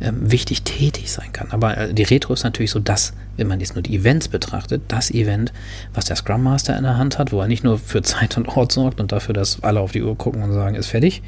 [0.00, 1.48] ähm, wichtig tätig sein kann.
[1.50, 4.82] Aber äh, die Retro ist natürlich so das, wenn man jetzt nur die Events betrachtet,
[4.88, 5.52] das Event,
[5.94, 8.48] was der Scrum Master in der Hand hat, wo er nicht nur für Zeit und
[8.48, 11.22] Ort sorgt und dafür, dass alle auf die Uhr gucken und sagen, ist fertig,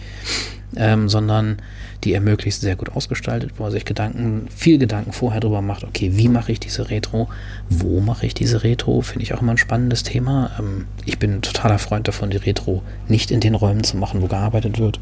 [0.77, 1.59] ähm, sondern
[2.05, 5.85] die er möglichst sehr gut ausgestaltet, wo er sich Gedanken, viel Gedanken vorher drüber macht,
[5.85, 7.29] okay, wie mache ich diese Retro,
[7.69, 10.51] wo mache ich diese Retro, finde ich auch immer ein spannendes Thema.
[10.59, 14.27] Ähm, ich bin totaler Freund davon, die Retro nicht in den Räumen zu machen, wo
[14.27, 14.99] gearbeitet wird,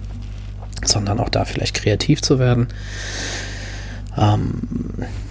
[0.85, 2.69] sondern auch da vielleicht kreativ zu werden.
[4.21, 4.53] Ähm,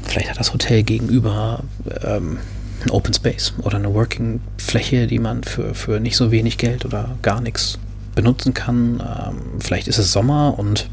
[0.03, 1.63] vielleicht hat das Hotel gegenüber
[2.03, 2.39] ähm,
[2.83, 6.85] ein Open Space oder eine Working Fläche, die man für, für nicht so wenig Geld
[6.85, 7.77] oder gar nichts
[8.15, 8.99] benutzen kann.
[8.99, 10.89] Ähm, vielleicht ist es Sommer und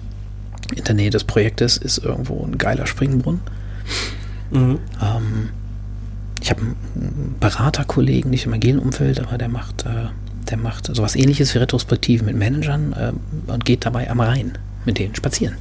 [0.74, 3.40] in der Nähe des Projektes ist irgendwo ein geiler Springbrunnen.
[4.50, 4.78] Mhm.
[5.00, 5.50] Ähm,
[6.42, 10.06] ich habe einen Beraterkollegen, nicht im agilen Umfeld, aber der macht, äh,
[10.50, 13.12] der macht sowas ähnliches wie Retrospektiven mit Managern äh,
[13.50, 15.56] und geht dabei am Rhein mit denen spazieren.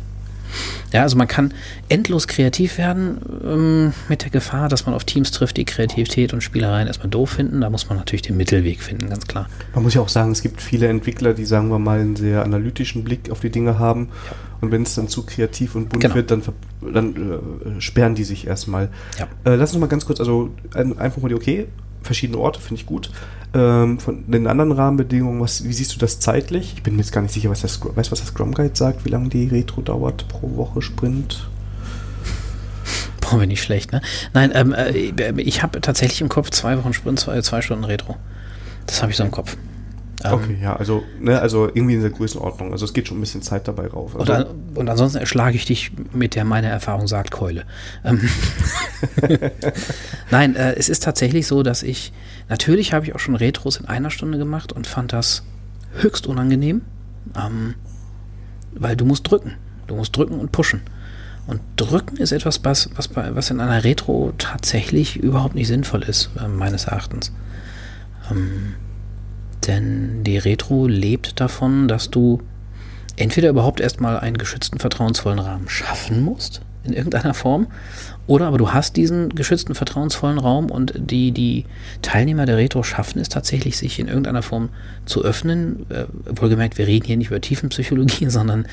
[0.94, 1.54] Ja, also man kann
[1.90, 6.42] endlos kreativ werden ähm, mit der Gefahr, dass man auf Teams trifft, die Kreativität und
[6.42, 7.62] Spielereien erstmal doof finden.
[7.62, 9.50] Da muss man natürlich den Mittelweg finden, ganz klar.
[9.74, 12.44] Man muss ja auch sagen, es gibt viele Entwickler, die, sagen wir mal, einen sehr
[12.44, 14.10] analytischen Blick auf die Dinge haben.
[14.30, 14.36] Ja.
[14.62, 16.16] Und wenn es dann zu kreativ und bunt genau.
[16.16, 16.42] wird, dann,
[16.94, 18.90] dann äh, sperren die sich erstmal.
[19.20, 19.28] Ja.
[19.44, 21.68] Äh, lass uns mal ganz kurz, also ein, einfach mal die, okay,
[22.06, 23.10] verschiedene Orte, finde ich gut.
[23.54, 26.74] Ähm, von den anderen Rahmenbedingungen, was, wie siehst du das zeitlich?
[26.76, 29.06] Ich bin mir jetzt gar nicht sicher, was das, weißt, was das Scrum Guide sagt,
[29.06, 31.48] wie lange die Retro dauert pro Woche Sprint?
[33.22, 34.02] Brauchen wir nicht schlecht, ne?
[34.34, 34.92] Nein, ähm, äh,
[35.42, 38.18] ich habe tatsächlich im Kopf zwei Wochen Sprint, zwei, zwei Stunden Retro.
[38.86, 39.58] Das habe ich so im Kopf.
[40.28, 42.72] Ähm, okay, ja, also, ne, also irgendwie in der Größenordnung.
[42.72, 44.16] Also es geht schon ein bisschen Zeit dabei rauf.
[44.16, 47.66] Also und, an, und, ansonsten erschlage ich dich mit der meine Erfahrung sagt Keule.
[48.04, 48.22] Ähm
[50.32, 52.14] Nein, äh, es ist tatsächlich so, dass ich,
[52.50, 55.44] natürlich habe ich auch schon Retros in einer Stunde gemacht und fand das
[55.98, 56.82] höchst unangenehm,
[57.38, 57.76] ähm,
[58.74, 59.54] weil du musst drücken.
[59.88, 60.82] Du musst drücken und pushen.
[61.48, 66.04] Und drücken ist etwas, was, was, bei, was in einer Retro tatsächlich überhaupt nicht sinnvoll
[66.04, 67.32] ist, äh, meines Erachtens.
[68.32, 68.76] Ähm,
[69.68, 72.42] denn die Retro lebt davon, dass du
[73.18, 77.68] entweder überhaupt erstmal einen geschützten, vertrauensvollen Rahmen schaffen musst, in irgendeiner Form,
[78.28, 81.66] oder aber du hast diesen geschützten, vertrauensvollen Raum und die, die
[82.02, 84.70] Teilnehmer der Retro schaffen es tatsächlich, sich in irgendeiner Form
[85.06, 85.86] zu öffnen.
[85.90, 88.68] Äh, wohlgemerkt, wir reden hier nicht über Tiefenpsychologie, sondern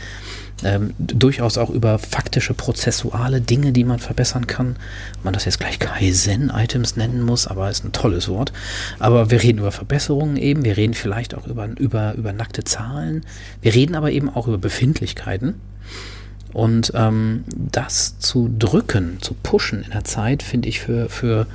[0.65, 4.77] ähm, durchaus auch über faktische, prozessuale Dinge, die man verbessern kann.
[5.23, 8.53] Man das jetzt gleich Kaizen-Items nennen muss, aber ist ein tolles Wort.
[8.99, 13.27] Aber wir reden über Verbesserungen eben, wir reden vielleicht auch über, über, über nackte Zahlen,
[13.61, 15.55] wir reden aber eben auch über Befindlichkeiten.
[16.53, 21.47] Und ähm, das zu drücken, zu pushen in der Zeit, finde ich für, für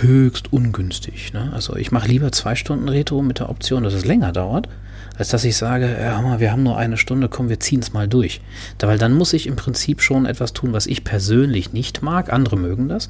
[0.00, 1.32] höchst ungünstig.
[1.32, 1.50] Ne?
[1.52, 4.68] Also ich mache lieber zwei Stunden Retro mit der Option, dass es länger dauert,
[5.16, 7.92] als dass ich sage, ja, mal, wir haben nur eine Stunde, komm, wir ziehen es
[7.92, 8.40] mal durch.
[8.78, 12.32] Da, weil dann muss ich im Prinzip schon etwas tun, was ich persönlich nicht mag,
[12.32, 13.08] andere mögen das.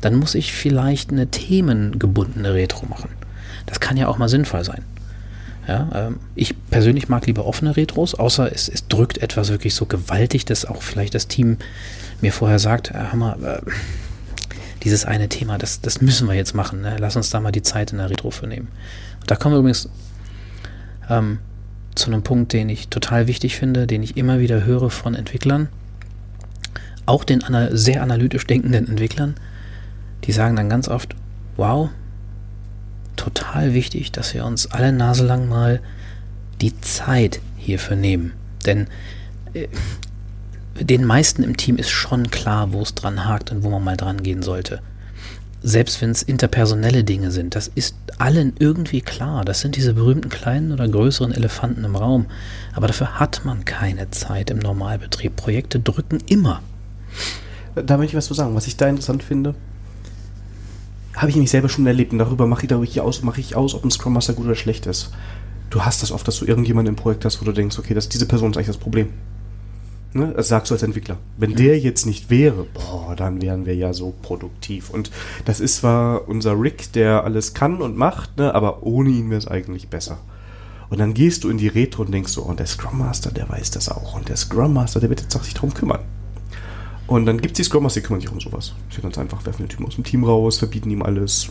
[0.00, 3.10] Dann muss ich vielleicht eine themengebundene Retro machen.
[3.64, 4.82] Das kann ja auch mal sinnvoll sein.
[5.66, 9.86] Ja, ähm, ich persönlich mag lieber offene Retros, außer es, es, drückt etwas wirklich so
[9.86, 11.56] gewaltig, dass auch vielleicht das Team
[12.20, 13.70] mir vorher sagt, äh, Hammer, äh,
[14.84, 16.82] dieses eine Thema, das, das müssen wir jetzt machen.
[16.82, 16.96] Ne?
[17.00, 18.68] Lass uns da mal die Zeit in der Retro für nehmen.
[19.20, 19.88] Und da kommen wir übrigens
[21.10, 21.38] ähm,
[21.96, 25.68] zu einem Punkt, den ich total wichtig finde, den ich immer wieder höre von Entwicklern,
[27.06, 29.34] auch den ana sehr analytisch denkenden Entwicklern,
[30.24, 31.16] die sagen dann ganz oft,
[31.56, 31.90] wow,
[33.16, 35.80] total wichtig, dass wir uns alle Nase lang mal
[36.60, 38.32] die Zeit hierfür nehmen.
[38.64, 38.86] Denn
[39.54, 39.68] äh,
[40.80, 43.96] den meisten im Team ist schon klar, wo es dran hakt und wo man mal
[43.96, 44.80] dran gehen sollte.
[45.62, 49.44] Selbst wenn es interpersonelle Dinge sind, das ist allen irgendwie klar.
[49.44, 52.26] Das sind diese berühmten kleinen oder größeren Elefanten im Raum.
[52.74, 55.34] Aber dafür hat man keine Zeit im Normalbetrieb.
[55.34, 56.62] Projekte drücken immer.
[57.74, 58.54] Da möchte ich was zu sagen.
[58.54, 59.54] Was ich da interessant finde,
[61.16, 63.74] habe ich nämlich selber schon erlebt und darüber mache ich, darüber aus, mache ich aus,
[63.74, 65.10] ob ein Scrum Master gut oder schlecht ist.
[65.70, 68.08] Du hast das oft, dass du irgendjemanden im Projekt hast, wo du denkst, okay, das,
[68.08, 69.08] diese Person ist eigentlich das Problem.
[70.12, 70.32] Ne?
[70.34, 71.18] Das sagst du als Entwickler.
[71.36, 71.56] Wenn mhm.
[71.56, 74.90] der jetzt nicht wäre, boah, dann wären wir ja so produktiv.
[74.90, 75.10] Und
[75.44, 78.54] das ist zwar unser Rick, der alles kann und macht, ne?
[78.54, 80.18] aber ohne ihn wäre es eigentlich besser.
[80.88, 83.48] Und dann gehst du in die Retro und denkst so, und der Scrum Master, der
[83.48, 84.14] weiß das auch.
[84.14, 86.00] Und der Scrum Master, der wird jetzt auch sich darum kümmern.
[87.06, 88.74] Und dann gibt es die Scrum Master, die kümmern sich um sowas.
[88.90, 91.48] Sie ganz einfach, werfen den Typen aus dem Team raus, verbieten ihm alles,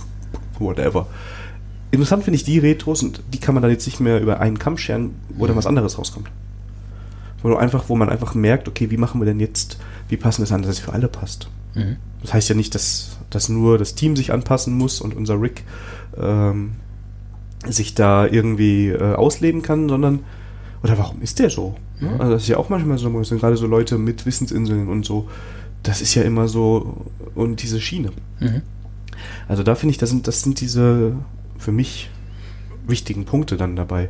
[0.59, 1.07] whatever.
[1.91, 4.59] Interessant finde ich die Retros, und die kann man dann jetzt nicht mehr über einen
[4.59, 6.29] Kamm scheren, wo dann was anderes rauskommt.
[7.41, 9.77] Wo, du einfach, wo man einfach merkt, okay, wie machen wir denn jetzt,
[10.09, 11.49] wie passen das an, dass es für alle passt.
[11.73, 11.97] Mhm.
[12.21, 15.63] Das heißt ja nicht, dass, dass nur das Team sich anpassen muss und unser Rick
[16.17, 16.71] ähm,
[17.65, 20.19] sich da irgendwie äh, ausleben kann, sondern,
[20.83, 21.75] oder warum ist der so?
[21.99, 22.19] Mhm.
[22.19, 25.29] Also das ist ja auch manchmal so, sind gerade so Leute mit Wissensinseln und so,
[25.83, 27.05] das ist ja immer so,
[27.35, 28.11] und diese Schiene.
[28.39, 28.61] Mhm.
[29.47, 31.13] Also da finde ich, das sind, das sind diese
[31.57, 32.09] für mich
[32.87, 34.09] wichtigen Punkte dann dabei.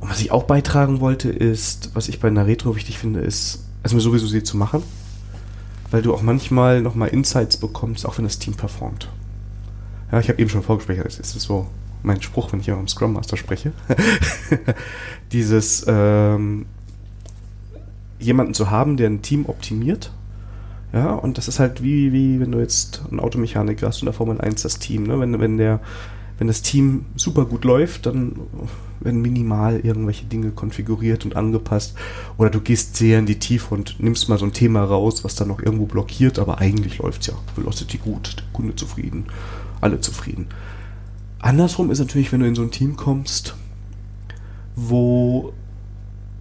[0.00, 3.64] Und was ich auch beitragen wollte, ist, was ich bei einer Retro wichtig finde, ist,
[3.82, 4.82] erstmal sowieso sie zu machen,
[5.90, 9.08] weil du auch manchmal nochmal Insights bekommst, auch wenn das Team performt.
[10.12, 11.66] Ja, ich habe eben schon vorgesprächt, das ist so
[12.02, 13.72] mein Spruch, wenn ich immer am Scrum Master spreche.
[15.32, 16.66] Dieses ähm,
[18.18, 20.12] jemanden zu haben, der ein Team optimiert.
[20.92, 24.14] Ja, und das ist halt wie, wie wenn du jetzt einen Automechaniker hast und der
[24.14, 25.20] Formel 1 das Team, ne?
[25.20, 25.80] Wenn, wenn der,
[26.38, 28.36] wenn das Team super gut läuft, dann
[29.00, 31.94] werden minimal irgendwelche Dinge konfiguriert und angepasst.
[32.38, 35.34] Oder du gehst sehr in die Tiefe und nimmst mal so ein Thema raus, was
[35.34, 37.34] dann noch irgendwo blockiert, aber eigentlich läuft es ja.
[37.54, 39.26] Velocity gut, der Kunde zufrieden,
[39.80, 40.46] alle zufrieden.
[41.40, 43.54] Andersrum ist natürlich, wenn du in so ein Team kommst,
[44.74, 45.52] wo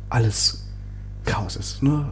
[0.10, 0.66] alles
[1.26, 1.84] Chaos ist.
[1.84, 2.12] Ne?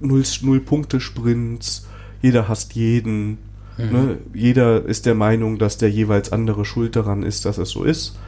[0.00, 1.86] Null, Null Punkte Sprints,
[2.22, 3.38] jeder hasst jeden.
[3.78, 3.92] Mhm.
[3.92, 4.18] Ne?
[4.34, 8.18] Jeder ist der Meinung, dass der jeweils andere schuld daran ist, dass es so ist.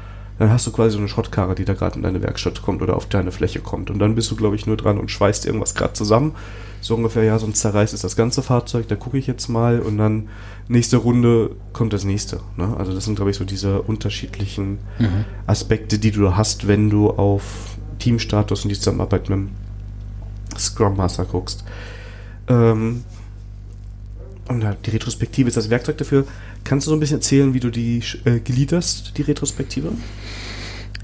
[0.43, 2.97] Dann hast du quasi so eine Schrottkarre, die da gerade in deine Werkstatt kommt oder
[2.97, 3.91] auf deine Fläche kommt.
[3.91, 6.35] Und dann bist du, glaube ich, nur dran und schweißt irgendwas gerade zusammen.
[6.81, 9.99] So ungefähr, ja, sonst zerreißt es das ganze Fahrzeug, da gucke ich jetzt mal und
[9.99, 10.31] dann
[10.67, 12.41] nächste Runde kommt das nächste.
[12.57, 12.75] Ne?
[12.77, 15.27] Also das sind, glaube ich, so diese unterschiedlichen mhm.
[15.47, 19.51] Aspekte, die du hast, wenn du auf Teamstatus und die Zusammenarbeit mit dem
[20.59, 21.63] Scrum Master guckst.
[22.49, 23.05] Ähm,
[24.49, 26.25] und die Retrospektive ist das Werkzeug dafür.
[26.65, 29.93] Kannst du so ein bisschen erzählen, wie du die äh, gliederst, die Retrospektive?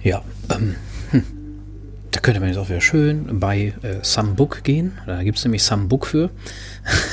[0.03, 0.77] Ja, ähm,
[1.11, 1.38] hm.
[2.19, 4.99] Da könnte man jetzt auch wieder schön bei äh, Some Book gehen.
[5.07, 6.31] Da gibt es nämlich Some Book für.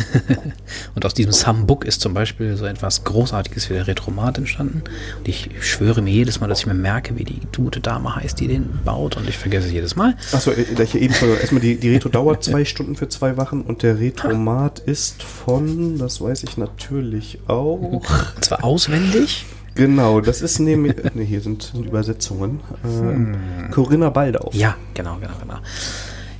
[0.96, 4.82] und aus diesem Some Book ist zum Beispiel so etwas Großartiges wie der Retromat entstanden.
[5.20, 8.40] Und ich schwöre mir jedes Mal, dass ich mir merke, wie die gute Dame heißt,
[8.40, 9.16] die den baut.
[9.16, 10.16] Und ich vergesse es jedes Mal.
[10.32, 14.00] Achso, ich eben erstmal die, die Retro dauert zwei Stunden für zwei Wochen und der
[14.00, 17.76] Retromat ist von, das weiß ich natürlich auch.
[17.76, 19.46] Und zwar auswendig.
[19.76, 20.96] Genau, das ist nämlich.
[21.14, 22.62] ne, hier sind, sind Übersetzungen.
[22.84, 23.72] Äh, hm.
[23.72, 24.50] Corinna Baldau.
[24.54, 25.60] Ja, genau, genau, genau.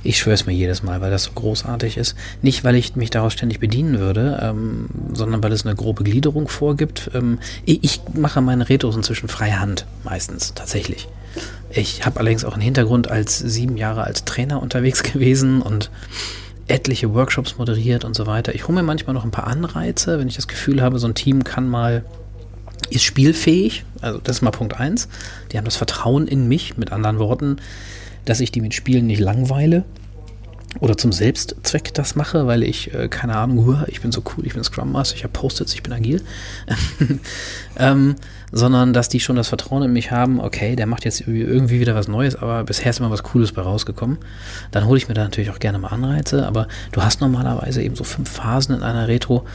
[0.02, 2.14] Ich schwöre es mir jedes Mal, weil das so großartig ist.
[2.40, 6.48] Nicht, weil ich mich daraus ständig bedienen würde, ähm, sondern weil es eine grobe Gliederung
[6.48, 7.10] vorgibt.
[7.12, 11.08] Ähm, ich mache meine Retros inzwischen freie Hand, meistens, tatsächlich.
[11.70, 15.90] Ich habe allerdings auch einen Hintergrund als sieben Jahre als Trainer unterwegs gewesen und
[16.68, 18.54] etliche Workshops moderiert und so weiter.
[18.54, 21.14] Ich hole mir manchmal noch ein paar Anreize, wenn ich das Gefühl habe, so ein
[21.14, 22.04] Team kann mal
[22.90, 25.08] ist spielfähig, also das ist mal Punkt eins.
[25.50, 27.56] Die haben das Vertrauen in mich, mit anderen Worten,
[28.24, 29.84] dass ich die mit Spielen nicht langweile
[30.80, 34.54] oder zum Selbstzweck das mache, weil ich, äh, keine Ahnung, ich bin so cool, ich
[34.54, 36.22] bin Scrum Master, ich habe Post-its, ich bin agil,
[37.78, 38.16] ähm,
[38.52, 41.94] sondern dass die schon das Vertrauen in mich haben, okay, der macht jetzt irgendwie wieder
[41.94, 44.18] was Neues, aber bisher ist immer was Cooles bei rausgekommen.
[44.70, 47.96] Dann hole ich mir da natürlich auch gerne mal Anreize, aber du hast normalerweise eben
[47.96, 49.46] so fünf Phasen in einer Retro.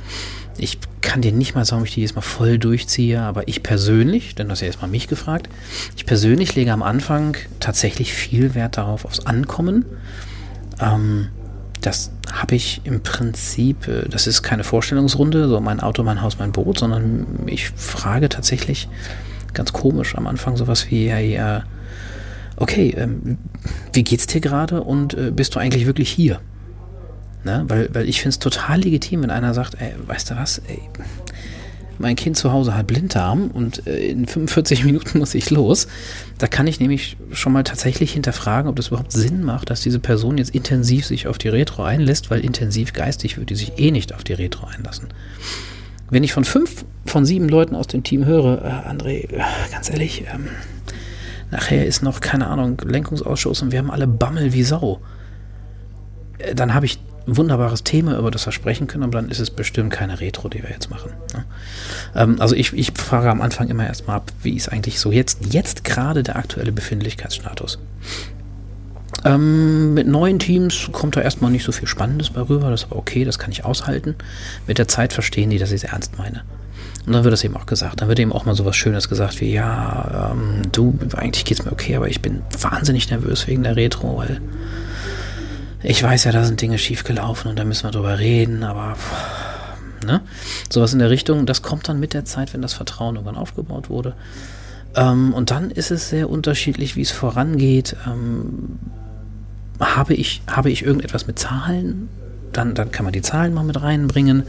[0.57, 3.63] Ich kann dir nicht mal sagen, ob ich die jetzt mal voll durchziehe, aber ich
[3.63, 5.49] persönlich, denn du hast ja erstmal mich gefragt,
[5.95, 9.85] ich persönlich lege am Anfang tatsächlich viel Wert darauf, aufs Ankommen.
[10.79, 11.29] Ähm,
[11.81, 16.37] das habe ich im Prinzip, äh, das ist keine Vorstellungsrunde, so mein Auto, mein Haus,
[16.37, 18.87] mein Boot, sondern ich frage tatsächlich
[19.53, 21.61] ganz komisch am Anfang sowas wie, hey, äh,
[22.55, 23.37] okay, ähm,
[23.93, 26.39] wie geht's dir gerade und äh, bist du eigentlich wirklich hier?
[27.43, 27.63] Ne?
[27.67, 30.79] Weil, weil ich finde es total legitim, wenn einer sagt, ey, weißt du was, ey,
[32.01, 35.87] mein Kind zu Hause hat Blinddarm und äh, in 45 Minuten muss ich los.
[36.37, 39.99] Da kann ich nämlich schon mal tatsächlich hinterfragen, ob das überhaupt Sinn macht, dass diese
[39.99, 43.91] Person jetzt intensiv sich auf die Retro einlässt, weil intensiv geistig würde die sich eh
[43.91, 45.09] nicht auf die Retro einlassen.
[46.09, 49.27] Wenn ich von fünf von sieben Leuten aus dem Team höre, äh, André,
[49.71, 50.47] ganz ehrlich, ähm,
[51.49, 55.01] nachher ist noch, keine Ahnung, Lenkungsausschuss und wir haben alle Bammel wie Sau,
[56.37, 59.49] äh, dann habe ich wunderbares Thema, über das wir sprechen können, aber dann ist es
[59.49, 61.11] bestimmt keine Retro, die wir jetzt machen.
[61.33, 61.45] Ne?
[62.15, 65.53] Ähm, also ich, ich frage am Anfang immer erstmal ab, wie ist eigentlich so jetzt,
[65.53, 67.79] jetzt gerade der aktuelle Befindlichkeitsstatus.
[69.23, 72.71] Ähm, mit neuen Teams kommt da erstmal nicht so viel Spannendes bei rüber.
[72.71, 74.15] Das ist aber okay, das kann ich aushalten.
[74.67, 76.43] Mit der Zeit verstehen die, dass ich es ernst meine.
[77.05, 78.01] Und dann wird das eben auch gesagt.
[78.01, 81.65] Dann wird eben auch mal so was Schönes gesagt wie, ja, ähm, du, eigentlich geht's
[81.65, 84.41] mir okay, aber ich bin wahnsinnig nervös wegen der Retro, weil
[85.83, 88.95] ich weiß ja, da sind Dinge schiefgelaufen und da müssen wir drüber reden, aber
[90.05, 90.21] ne?
[90.69, 93.89] Sowas in der Richtung, das kommt dann mit der Zeit, wenn das Vertrauen irgendwann aufgebaut
[93.89, 94.15] wurde.
[94.95, 97.95] Ähm, und dann ist es sehr unterschiedlich, wie es vorangeht.
[98.07, 98.79] Ähm,
[99.79, 102.09] habe, ich, habe ich irgendetwas mit Zahlen?
[102.51, 104.43] Dann, dann kann man die Zahlen mal mit reinbringen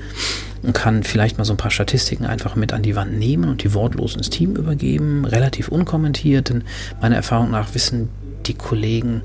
[0.63, 3.63] und kann vielleicht mal so ein paar Statistiken einfach mit an die Wand nehmen und
[3.63, 6.65] die wortlos ins Team übergeben, relativ unkommentiert, denn
[7.01, 8.09] meiner Erfahrung nach wissen
[8.47, 9.23] die Kollegen,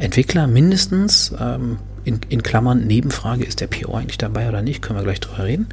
[0.00, 4.98] Entwickler mindestens, ähm, in, in, Klammern Nebenfrage, ist der PO eigentlich dabei oder nicht, können
[4.98, 5.68] wir gleich drüber reden.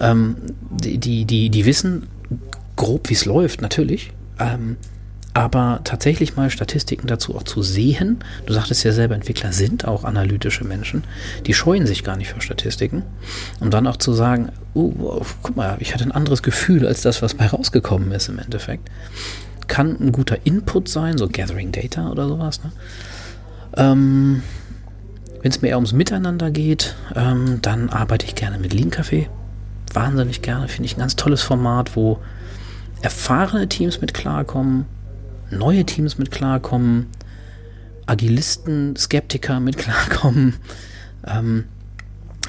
[0.00, 0.36] Ähm,
[0.70, 2.08] die, die, die, die wissen
[2.76, 4.12] grob, wie es läuft, natürlich.
[4.38, 4.76] Ähm,
[5.32, 10.02] aber tatsächlich mal Statistiken dazu auch zu sehen, du sagtest ja selber, Entwickler sind auch
[10.02, 11.04] analytische Menschen,
[11.46, 13.04] die scheuen sich gar nicht für Statistiken.
[13.60, 17.22] Und dann auch zu sagen, oh, guck mal, ich hatte ein anderes Gefühl als das,
[17.22, 18.90] was bei rausgekommen ist im Endeffekt.
[19.68, 22.64] Kann ein guter Input sein, so Gathering Data oder sowas.
[22.64, 22.72] Ne?
[23.76, 24.42] Ähm,
[25.42, 29.26] Wenn es mir eher ums Miteinander geht, ähm, dann arbeite ich gerne mit Lean Café.
[29.92, 32.18] Wahnsinnig gerne, finde ich ein ganz tolles Format, wo
[33.02, 34.84] erfahrene Teams mit klarkommen,
[35.50, 37.06] neue Teams mit klarkommen,
[38.06, 40.54] Agilisten, Skeptiker mit klarkommen.
[41.26, 41.64] Ähm,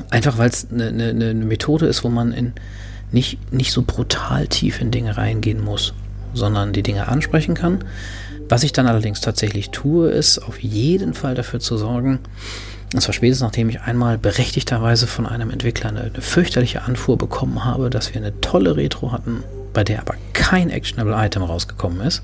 [0.10, 2.54] einfach weil es eine ne, ne Methode ist, wo man in
[3.12, 5.94] nicht, nicht so brutal tief in Dinge reingehen muss,
[6.34, 7.84] sondern die Dinge ansprechen kann.
[8.52, 12.20] Was ich dann allerdings tatsächlich tue, ist auf jeden Fall dafür zu sorgen,
[12.94, 17.64] und zwar spätestens nachdem ich einmal berechtigterweise von einem Entwickler eine, eine fürchterliche Anfuhr bekommen
[17.64, 22.24] habe, dass wir eine tolle Retro hatten, bei der aber kein actionable Item rausgekommen ist,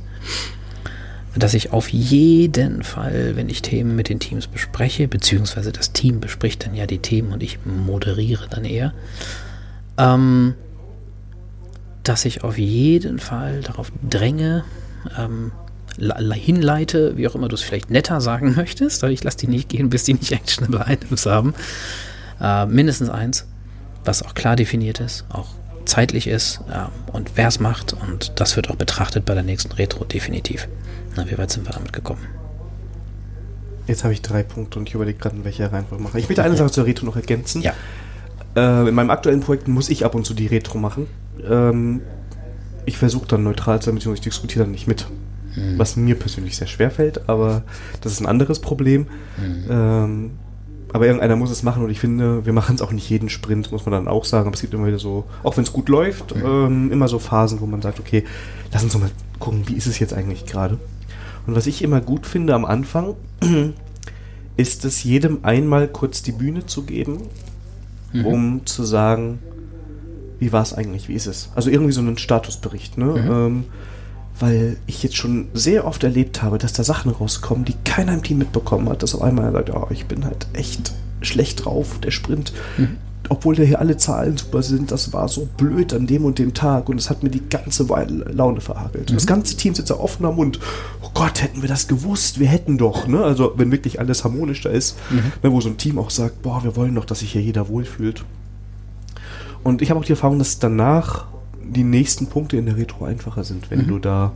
[1.34, 6.20] dass ich auf jeden Fall, wenn ich Themen mit den Teams bespreche, beziehungsweise das Team
[6.20, 8.94] bespricht dann ja die Themen und ich moderiere dann eher,
[9.98, 10.56] ähm,
[12.04, 14.66] dass ich auf jeden Fall darauf dränge,
[15.18, 15.54] ähm,
[15.98, 19.70] hinleite, wie auch immer du es vielleicht netter sagen möchtest, aber ich lasse die nicht
[19.70, 21.54] gehen, bis die nicht actionable Items haben.
[22.40, 23.48] Äh, mindestens eins,
[24.06, 25.48] was auch klar definiert ist, auch
[25.86, 27.94] zeitlich ist äh, und wer es macht.
[27.94, 30.68] Und das wird auch betrachtet bei der nächsten Retro definitiv.
[31.16, 32.26] Na, wie weit sind wir damit gekommen?
[33.88, 36.20] Jetzt habe ich drei Punkte und ich überlege gerade, in welcher Reihenfolge mache.
[36.20, 37.62] Ich möchte eine Sache zur Retro noch ergänzen.
[37.62, 37.74] Ja.
[38.56, 41.08] Äh, in meinem aktuellen Projekt muss ich ab und zu die Retro machen.
[41.50, 42.02] Ähm,
[42.86, 45.08] ich versuche dann neutral zu sein, beziehungsweise ich diskutiere dann nicht mit.
[45.58, 45.78] Mhm.
[45.78, 47.64] Was mir persönlich sehr schwer fällt, aber
[48.02, 49.08] das ist ein anderes Problem.
[49.38, 49.66] Mhm.
[49.70, 50.32] Ähm,
[50.94, 53.72] aber irgendeiner muss es machen und ich finde, wir machen es auch nicht jeden Sprint,
[53.72, 54.48] muss man dann auch sagen.
[54.48, 56.46] Aber es gibt immer wieder so, auch wenn es gut läuft, mhm.
[56.46, 58.24] ähm, immer so Phasen, wo man sagt, okay,
[58.72, 60.78] lass uns doch mal gucken, wie ist es jetzt eigentlich gerade.
[61.46, 63.16] Und was ich immer gut finde am Anfang,
[64.58, 67.24] ist es jedem einmal kurz die Bühne zu geben,
[68.14, 68.26] mhm.
[68.26, 69.40] um zu sagen,
[70.40, 71.50] wie war es eigentlich, wie ist es?
[71.56, 73.06] Also irgendwie so einen Statusbericht, ne?
[73.06, 73.32] Mhm.
[73.32, 73.64] Ähm,
[74.40, 78.24] weil ich jetzt schon sehr oft erlebt habe, dass da Sachen rauskommen, die keiner im
[78.24, 82.00] Team mitbekommen hat, dass auf einmal er sagt, oh, ich bin halt echt schlecht drauf,
[82.00, 82.54] der Sprint.
[82.78, 82.98] Mhm.
[83.30, 86.54] Obwohl da hier alle Zahlen super sind, das war so blöd an dem und dem
[86.54, 87.86] Tag und es hat mir die ganze
[88.32, 89.10] Laune verhagelt.
[89.10, 89.16] Mhm.
[89.16, 90.60] Das ganze Team sitzt da offener Mund.
[91.02, 93.24] Oh Gott, hätten wir das gewusst, wir hätten doch, ne?
[93.24, 95.34] Also, wenn wirklich alles harmonisch da ist, mhm.
[95.44, 97.68] ne, wo so ein Team auch sagt, boah, wir wollen doch, dass sich hier jeder
[97.68, 98.24] wohlfühlt.
[99.64, 101.26] Und ich habe auch die Erfahrung, dass danach
[101.72, 103.88] die nächsten Punkte in der Retro einfacher sind, wenn mhm.
[103.88, 104.34] du da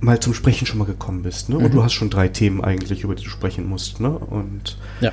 [0.00, 1.48] mal zum Sprechen schon mal gekommen bist.
[1.48, 1.56] Ne?
[1.56, 1.72] Und mhm.
[1.72, 4.00] du hast schon drei Themen eigentlich, über die du sprechen musst.
[4.00, 4.10] Ne?
[4.10, 5.12] Und ja.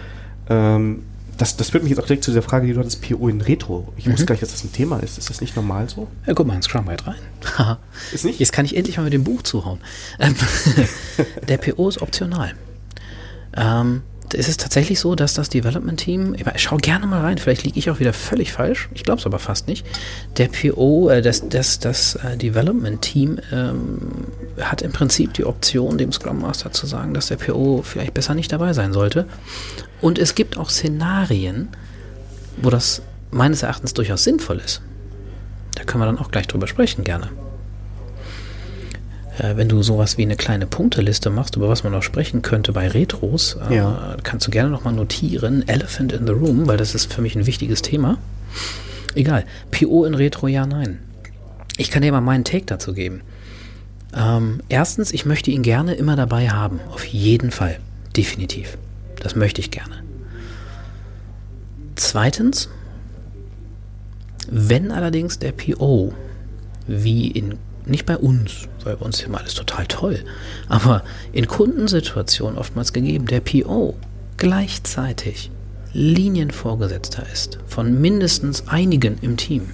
[0.49, 1.03] ähm,
[1.37, 3.41] das, das führt mich jetzt auch direkt zu der Frage, die du hattest, PO in
[3.41, 3.91] Retro.
[3.97, 4.13] Ich mhm.
[4.13, 5.17] wusste gar nicht, dass das ein Thema ist.
[5.17, 6.07] Ist das nicht normal so?
[6.25, 7.77] Ja, guck mal ins Scrum Guide rein.
[8.13, 8.39] ist nicht?
[8.39, 9.79] Jetzt kann ich endlich mal mit dem Buch zuhauen.
[10.19, 10.35] Ähm,
[11.47, 12.53] der PO ist optional.
[13.55, 17.63] Ähm, ist es tatsächlich so, dass das Development Team, ich schau gerne mal rein, vielleicht
[17.63, 19.85] liege ich auch wieder völlig falsch, ich glaube es aber fast nicht.
[20.37, 23.99] Der PO, äh, das, das, das äh, Development Team ähm,
[24.59, 28.33] hat im Prinzip die Option, dem Scrum Master zu sagen, dass der PO vielleicht besser
[28.33, 29.27] nicht dabei sein sollte.
[30.01, 31.69] Und es gibt auch Szenarien,
[32.57, 33.01] wo das
[33.31, 34.81] meines Erachtens durchaus sinnvoll ist.
[35.75, 37.29] Da können wir dann auch gleich drüber sprechen, gerne
[39.39, 42.73] äh, wenn du sowas wie eine kleine Punkteliste machst, über was man noch sprechen könnte
[42.73, 44.17] bei Retros, äh, ja.
[44.23, 47.45] kannst du gerne nochmal notieren, Elephant in the Room, weil das ist für mich ein
[47.45, 48.17] wichtiges Thema.
[49.15, 49.45] Egal.
[49.71, 50.99] PO in Retro, ja, nein.
[51.77, 53.21] Ich kann dir mal meinen Take dazu geben.
[54.15, 56.79] Ähm, erstens, ich möchte ihn gerne immer dabei haben.
[56.91, 57.79] Auf jeden Fall.
[58.15, 58.77] Definitiv.
[59.21, 60.03] Das möchte ich gerne.
[61.95, 62.69] Zweitens,
[64.49, 66.13] wenn allerdings der PO
[66.87, 67.57] wie in
[67.87, 70.23] nicht bei uns, weil bei uns ist immer alles total toll,
[70.67, 73.95] aber in Kundensituationen oftmals gegeben, der PO
[74.37, 75.51] gleichzeitig
[75.93, 79.69] Linienvorgesetzter ist von mindestens einigen im Team,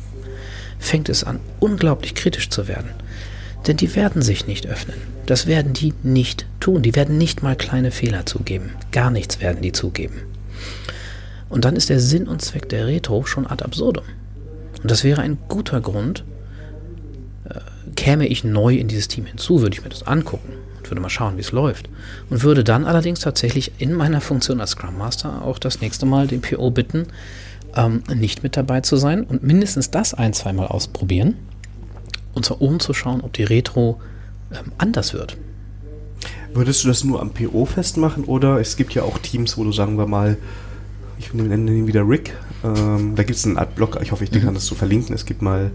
[0.77, 2.91] fängt es an, unglaublich kritisch zu werden.
[3.67, 4.97] Denn die werden sich nicht öffnen.
[5.27, 6.81] Das werden die nicht tun.
[6.81, 8.71] Die werden nicht mal kleine Fehler zugeben.
[8.91, 10.21] Gar nichts werden die zugeben.
[11.47, 14.05] Und dann ist der Sinn und Zweck der Retro schon ad absurdum.
[14.81, 16.23] Und das wäre ein guter Grund,
[18.01, 21.09] käme ich neu in dieses Team hinzu, würde ich mir das angucken und würde mal
[21.09, 21.87] schauen, wie es läuft.
[22.31, 26.25] Und würde dann allerdings tatsächlich in meiner Funktion als Scrum Master auch das nächste Mal
[26.25, 27.05] den PO bitten,
[27.75, 31.35] ähm, nicht mit dabei zu sein und mindestens das ein, zweimal ausprobieren.
[32.33, 34.01] Und zwar um zu schauen, ob die Retro
[34.51, 35.37] ähm, anders wird.
[36.55, 39.71] Würdest du das nur am PO festmachen oder es gibt ja auch Teams, wo du
[39.71, 40.37] sagen wir mal,
[41.19, 42.33] ich nenne ihn wieder Rick,
[42.63, 44.41] ähm, da gibt es einen Blog, ich hoffe, ich mhm.
[44.41, 45.13] kann das so verlinken.
[45.13, 45.69] Es gibt mal,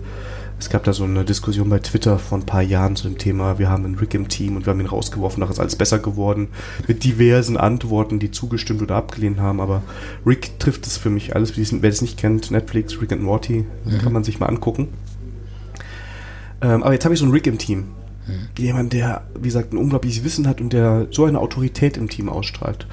[0.59, 3.59] es gab da so eine Diskussion bei Twitter vor ein paar Jahren zu dem Thema,
[3.59, 5.99] wir haben einen Rick im Team und wir haben ihn rausgeworfen, da ist alles besser
[5.99, 6.49] geworden,
[6.89, 9.83] mit diversen Antworten, die zugestimmt oder abgelehnt haben, aber
[10.25, 13.99] Rick trifft es für mich alles, wer es nicht kennt, Netflix, Rick and Morty, mhm.
[13.99, 14.89] kann man sich mal angucken.
[16.63, 17.85] Ähm, aber jetzt habe ich so einen Rick im Team.
[18.27, 18.49] Mhm.
[18.59, 22.29] Jemand, der, wie gesagt, ein unglaubliches Wissen hat und der so eine Autorität im Team
[22.29, 22.87] ausstrahlt.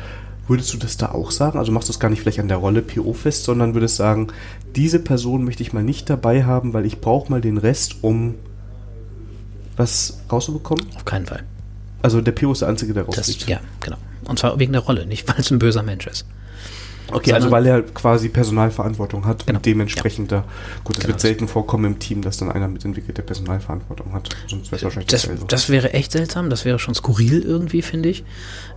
[0.48, 1.58] Würdest du das da auch sagen?
[1.58, 4.28] Also machst du es gar nicht vielleicht an der Rolle PO fest, sondern würdest sagen,
[4.76, 8.36] diese Person möchte ich mal nicht dabei haben, weil ich brauche mal den Rest, um
[9.78, 10.86] was rauszubekommen?
[10.96, 11.44] Auf keinen Fall.
[12.02, 13.48] Also der PO ist der Einzige, der rausfliegt.
[13.48, 13.98] Ja, genau.
[14.26, 16.26] Und zwar wegen der Rolle, nicht weil es ein böser Mensch ist.
[17.12, 19.58] Okay, also weil er quasi Personalverantwortung hat genau.
[19.58, 20.40] und dementsprechend ja.
[20.40, 20.46] da,
[20.84, 21.14] gut, es genau.
[21.14, 24.30] wird selten vorkommen im Team, dass dann einer mitentwickelt, der Personalverantwortung hat.
[24.48, 28.10] Sonst wäre es wahrscheinlich das, das wäre echt seltsam, das wäre schon skurril irgendwie, finde
[28.10, 28.24] ich.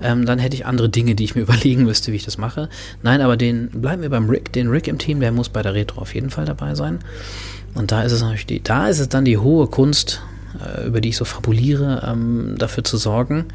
[0.02, 2.68] Ähm, dann hätte ich andere Dinge, die ich mir überlegen müsste, wie ich das mache.
[3.02, 5.74] Nein, aber den, bleiben wir beim Rick, den Rick im Team, der muss bei der
[5.74, 6.98] Retro auf jeden Fall dabei sein.
[7.74, 10.22] Und da ist es natürlich die, da ist es dann die hohe Kunst,
[10.64, 13.46] äh, über die ich so fabuliere, ähm, dafür zu sorgen,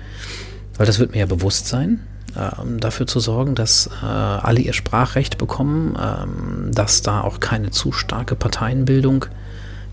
[0.78, 1.99] weil das wird mir ja bewusst sein,
[2.38, 7.72] ähm, dafür zu sorgen, dass äh, alle ihr Sprachrecht bekommen, ähm, dass da auch keine
[7.72, 9.26] zu starke Parteienbildung,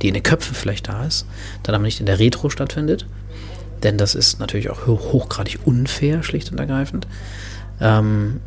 [0.03, 1.27] die in den Köpfen vielleicht da ist,
[1.63, 3.07] dann aber nicht in der Retro stattfindet.
[3.83, 7.07] Denn das ist natürlich auch hochgradig unfair, schlicht und ergreifend.
[7.81, 8.41] Ähm,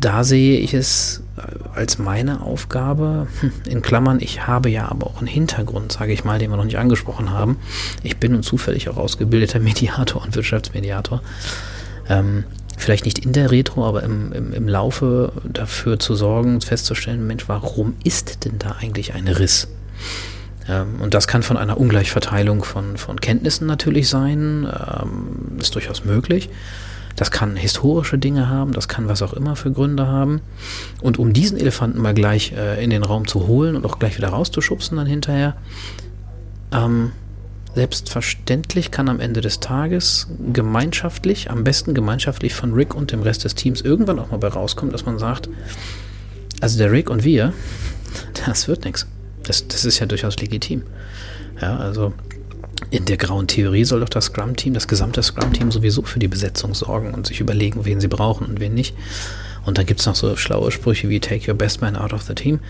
[0.00, 5.06] da sehe ich es äh, als meine Aufgabe, hm, in Klammern, ich habe ja aber
[5.06, 7.58] auch einen Hintergrund, sage ich mal, den wir noch nicht angesprochen haben.
[8.02, 11.22] Ich bin nun zufällig auch ausgebildeter Mediator und Wirtschaftsmediator.
[12.08, 12.44] Ähm,
[12.82, 17.48] vielleicht nicht in der Retro, aber im, im, im Laufe dafür zu sorgen, festzustellen, Mensch,
[17.48, 19.68] warum ist denn da eigentlich ein Riss?
[20.68, 26.04] Ähm, und das kann von einer Ungleichverteilung von, von Kenntnissen natürlich sein, ähm, ist durchaus
[26.04, 26.50] möglich.
[27.16, 30.40] Das kann historische Dinge haben, das kann was auch immer für Gründe haben.
[31.02, 34.16] Und um diesen Elefanten mal gleich äh, in den Raum zu holen und auch gleich
[34.16, 35.56] wieder rauszuschubsen dann hinterher,
[36.72, 37.12] ähm,
[37.74, 43.44] Selbstverständlich kann am Ende des Tages gemeinschaftlich, am besten gemeinschaftlich von Rick und dem Rest
[43.44, 45.48] des Teams irgendwann auch mal bei rauskommen, dass man sagt,
[46.60, 47.54] also der Rick und wir,
[48.46, 49.06] das wird nichts.
[49.42, 50.82] Das, das ist ja durchaus legitim.
[51.60, 52.12] Ja, also
[52.90, 56.74] in der grauen Theorie soll doch das Scrum-Team, das gesamte Scrum-Team sowieso für die Besetzung
[56.74, 58.94] sorgen und sich überlegen, wen sie brauchen und wen nicht.
[59.64, 62.22] Und dann gibt es noch so schlaue Sprüche wie Take your best man out of
[62.22, 62.60] the team.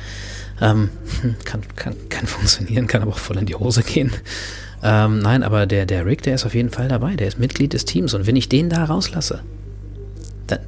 [0.60, 0.90] Ähm,
[1.44, 4.12] kann, kann, kann funktionieren, kann aber auch voll in die Hose gehen.
[4.82, 7.14] Ähm, nein, aber der, der Rick, der ist auf jeden Fall dabei.
[7.14, 8.14] Der ist Mitglied des Teams.
[8.14, 9.42] Und wenn ich den da rauslasse,
[10.46, 10.58] dann,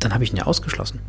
[0.00, 1.00] dann habe ich ihn ja ausgeschlossen.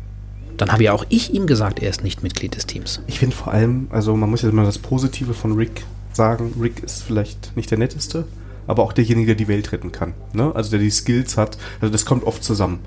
[0.56, 3.00] Dann habe ja auch ich ihm gesagt, er ist nicht Mitglied des Teams.
[3.06, 6.54] Ich finde vor allem, also man muss ja mal das Positive von Rick sagen.
[6.60, 8.26] Rick ist vielleicht nicht der netteste,
[8.66, 10.14] aber auch derjenige, der die Welt retten kann.
[10.32, 10.52] Ne?
[10.54, 11.58] Also der die Skills hat.
[11.80, 12.80] Also das kommt oft zusammen.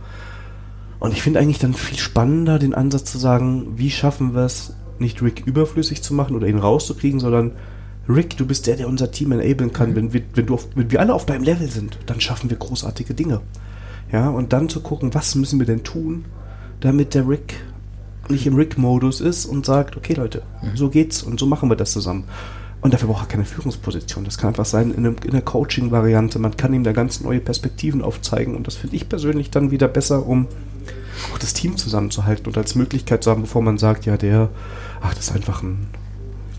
[1.00, 4.74] Und ich finde eigentlich dann viel spannender den Ansatz zu sagen, wie schaffen wir es,
[5.00, 7.52] nicht Rick überflüssig zu machen oder ihn rauszukriegen, sondern
[8.10, 9.92] Rick, du bist der, der unser Team enablen kann.
[9.92, 9.96] Mhm.
[9.96, 12.58] Wenn, wir, wenn, du auf, wenn wir alle auf deinem Level sind, dann schaffen wir
[12.58, 13.42] großartige Dinge.
[14.12, 16.26] Ja, und dann zu gucken, was müssen wir denn tun,
[16.80, 17.56] damit der Rick
[18.30, 20.78] nicht im Rick-Modus ist und sagt, okay Leute, mhm.
[20.78, 22.26] so geht's und so machen wir das zusammen.
[22.80, 24.24] Und dafür braucht er keine Führungsposition.
[24.24, 26.38] Das kann einfach sein in, einem, in einer Coaching-Variante.
[26.40, 28.56] Man kann ihm da ganz neue Perspektiven aufzeigen.
[28.56, 30.48] Und das finde ich persönlich dann wieder besser, um
[31.34, 34.50] auch das Team zusammenzuhalten und als Möglichkeit zu haben, bevor man sagt, ja, der,
[35.02, 35.88] ach, das ist einfach ein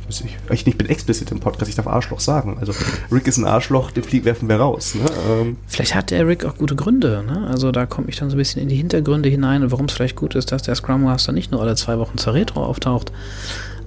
[0.09, 2.57] ich, ich, bin explizit im Podcast, ich darf Arschloch sagen.
[2.59, 2.73] Also
[3.13, 4.95] Rick ist ein Arschloch, den Flieg werfen wir raus.
[4.95, 5.05] Ne?
[5.29, 5.57] Ähm.
[5.67, 7.23] Vielleicht hat der Rick auch gute Gründe.
[7.27, 7.47] Ne?
[7.49, 10.17] Also da komme ich dann so ein bisschen in die Hintergründe hinein, warum es vielleicht
[10.17, 13.13] gut ist, dass der Scrum Master nicht nur alle zwei Wochen zur Retro auftaucht.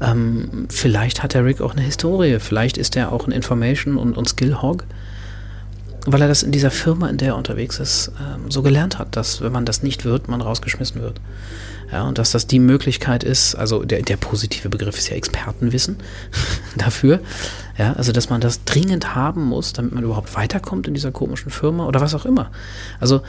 [0.01, 2.39] Ähm, vielleicht hat der Rick auch eine Historie.
[2.39, 4.85] Vielleicht ist er auch ein Information- und, und Skill-Hog.
[6.07, 9.15] weil er das in dieser Firma, in der er unterwegs ist, ähm, so gelernt hat,
[9.15, 11.21] dass wenn man das nicht wird, man rausgeschmissen wird.
[11.91, 15.97] Ja, und dass das die Möglichkeit ist, also der, der positive Begriff ist ja Expertenwissen
[16.77, 17.19] dafür,
[17.77, 21.51] ja, also dass man das dringend haben muss, damit man überhaupt weiterkommt in dieser komischen
[21.51, 22.51] Firma oder was auch immer.
[22.99, 23.21] Also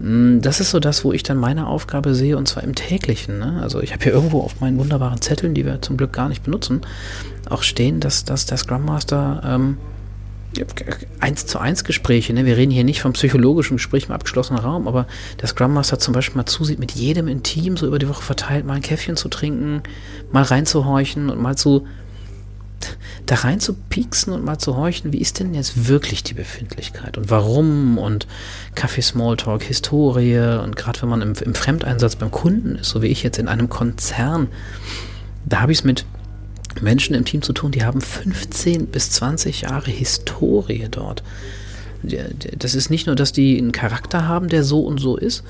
[0.00, 3.38] mh, das ist so das, wo ich dann meine Aufgabe sehe, und zwar im täglichen.
[3.38, 3.60] Ne?
[3.62, 6.42] Also ich habe hier irgendwo auf meinen wunderbaren Zetteln, die wir zum Glück gar nicht
[6.42, 6.80] benutzen,
[7.48, 9.78] auch stehen, dass, dass der Scrum Master ähm,
[11.20, 12.46] eins zu eins Gespräche, ne?
[12.46, 15.06] wir reden hier nicht vom psychologischen Gespräch im abgeschlossenen Raum, aber
[15.40, 18.22] der Scrum Master zum Beispiel mal zusieht, mit jedem im Team so über die Woche
[18.22, 19.82] verteilt mal ein Käffchen zu trinken,
[20.32, 21.86] mal reinzuhorchen und mal zu
[23.26, 27.18] da rein zu pieksen und mal zu horchen, wie ist denn jetzt wirklich die Befindlichkeit
[27.18, 28.26] und warum und
[28.74, 33.08] Kaffee Smalltalk, Historie und gerade wenn man im, im Fremdeinsatz beim Kunden ist, so wie
[33.08, 34.48] ich jetzt in einem Konzern,
[35.44, 36.06] da habe ich es mit
[36.80, 41.22] Menschen im Team zu tun, die haben 15 bis 20 Jahre Historie dort.
[42.02, 45.42] Das ist nicht nur, dass die einen Charakter haben, der so und so ist,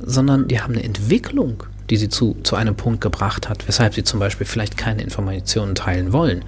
[0.00, 4.04] sondern die haben eine Entwicklung, die sie zu, zu einem Punkt gebracht hat, weshalb sie
[4.04, 6.44] zum Beispiel vielleicht keine Informationen teilen wollen.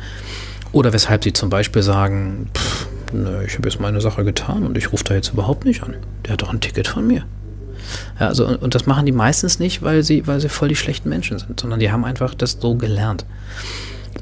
[0.71, 4.79] Oder weshalb sie zum Beispiel sagen, pff, ne, ich habe jetzt meine Sache getan und
[4.79, 5.97] ich rufe da jetzt überhaupt nicht an.
[6.25, 7.25] Der hat doch ein Ticket von mir.
[8.19, 11.09] Ja, also, und das machen die meistens nicht, weil sie, weil sie voll die schlechten
[11.09, 13.27] Menschen sind, sondern die haben einfach das so gelernt.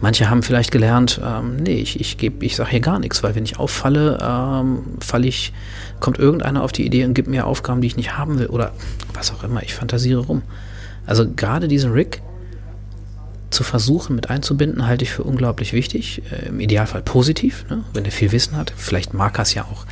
[0.01, 3.45] Manche haben vielleicht gelernt, ähm, nee, ich, ich, ich sage hier gar nichts, weil wenn
[3.45, 5.53] ich auffalle, ähm, falle ich,
[5.99, 8.73] kommt irgendeiner auf die Idee und gibt mir Aufgaben, die ich nicht haben will oder
[9.13, 10.43] was auch immer, ich fantasiere rum.
[11.07, 12.23] Also gerade diesen Rick
[13.51, 16.23] zu versuchen mit einzubinden, halte ich für unglaublich wichtig.
[16.31, 17.85] Äh, Im Idealfall positiv, ne?
[17.93, 18.73] wenn er viel Wissen hat.
[18.77, 19.87] Vielleicht mag er es ja auch.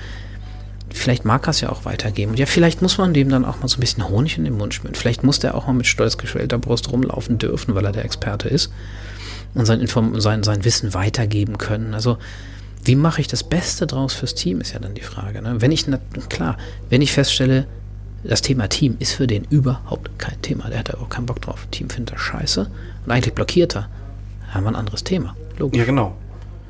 [0.90, 2.30] Vielleicht mag er es ja auch weitergeben.
[2.30, 4.56] Und ja, vielleicht muss man dem dann auch mal so ein bisschen Honig in den
[4.56, 4.94] Mund schmieren.
[4.94, 8.48] Vielleicht muss der auch mal mit stolz geschwellter Brust rumlaufen dürfen, weil er der Experte
[8.48, 8.70] ist
[9.54, 11.94] und sein, Inform sein, sein Wissen weitergeben können.
[11.94, 12.18] Also
[12.84, 15.42] wie mache ich das Beste draus fürs Team, ist ja dann die Frage.
[15.42, 15.60] Ne?
[15.60, 15.86] Wenn ich,
[16.28, 16.56] klar,
[16.88, 17.66] wenn ich feststelle,
[18.24, 21.40] das Thema Team ist für den überhaupt kein Thema, der hat da auch keinen Bock
[21.40, 21.66] drauf.
[21.70, 22.68] Team findet er scheiße
[23.04, 23.88] und eigentlich blockiert er,
[24.50, 25.36] haben wir ein anderes Thema.
[25.58, 25.78] Logisch.
[25.78, 26.16] Ja, genau.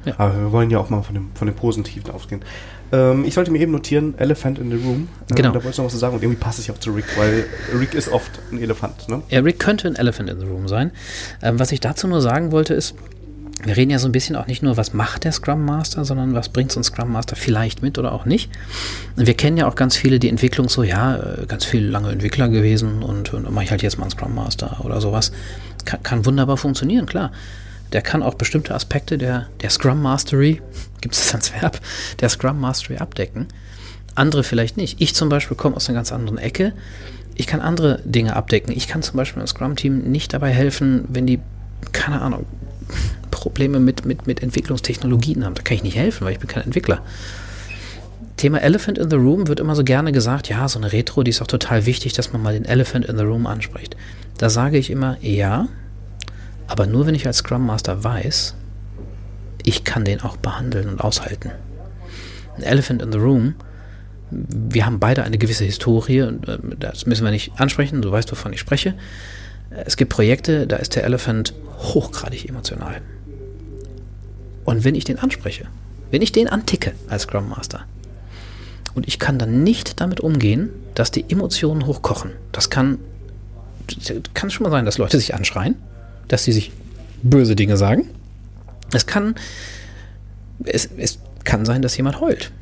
[0.05, 0.15] Ja.
[0.19, 2.43] Aber wir wollen ja auch mal von dem, von dem Positiven ausgehen.
[2.93, 5.09] Ähm, ich sollte mir eben notieren, Elephant in the Room.
[5.31, 5.49] Ähm, genau.
[5.49, 7.07] Da wollte ich noch was zu sagen und irgendwie passt es ja auch zu Rick,
[7.17, 7.45] weil
[7.79, 9.09] Rick ist oft ein Elefant.
[9.09, 9.23] Ne?
[9.29, 10.93] Ja, Rick könnte ein Elephant in the Room sein.
[11.43, 12.95] Ähm, was ich dazu nur sagen wollte ist,
[13.65, 16.33] wir reden ja so ein bisschen auch nicht nur, was macht der Scrum Master, sondern
[16.33, 18.51] was bringt so ein Scrum Master vielleicht mit oder auch nicht.
[19.17, 22.11] Und wir kennen ja auch ganz viele die Entwicklung so, ja, äh, ganz viele lange
[22.11, 25.33] Entwickler gewesen und, und mache ich halt jetzt mal einen Scrum Master oder sowas.
[25.85, 27.33] Kann, kann wunderbar funktionieren, klar
[27.93, 30.61] der kann auch bestimmte Aspekte der, der Scrum Mastery,
[31.01, 31.81] gibt es das als Verb,
[32.21, 33.47] der Scrum Mastery abdecken.
[34.15, 35.01] Andere vielleicht nicht.
[35.01, 36.73] Ich zum Beispiel komme aus einer ganz anderen Ecke.
[37.35, 38.77] Ich kann andere Dinge abdecken.
[38.77, 41.39] Ich kann zum Beispiel im Scrum-Team nicht dabei helfen, wenn die,
[41.93, 42.45] keine Ahnung,
[43.31, 45.55] Probleme mit, mit, mit Entwicklungstechnologien haben.
[45.55, 47.01] Da kann ich nicht helfen, weil ich bin kein Entwickler.
[48.37, 51.31] Thema Elephant in the Room wird immer so gerne gesagt, ja, so eine Retro, die
[51.31, 53.97] ist auch total wichtig, dass man mal den Elephant in the Room anspricht.
[54.39, 55.69] Da sage ich immer, ja,
[56.69, 58.55] aber nur wenn ich als Scrum Master weiß,
[59.69, 61.51] ich kann den auch behandeln und aushalten.
[62.57, 63.55] Ein Elephant in the Room,
[64.31, 66.39] wir haben beide eine gewisse Historie, äh,
[66.79, 68.95] das müssen wir nicht ansprechen, du weißt, wovon ich spreche.
[69.71, 73.01] Es gibt Projekte, da ist der Elephant hochgradig emotional.
[74.65, 75.67] Und wenn ich den anspreche,
[76.11, 77.85] wenn ich den anticke als Scrum Master,
[78.95, 82.33] und ich kann dann nicht damit umgehen, dass die Emotionen hochkochen.
[82.51, 82.99] Das kann,
[84.35, 85.77] kann schon mal sein, dass Leute sich anschreien
[86.29, 86.71] dass sie sich
[87.23, 88.09] böse Dinge sagen.
[88.93, 89.35] Es kann,
[90.65, 92.53] es, es kann sein, dass jemand heult.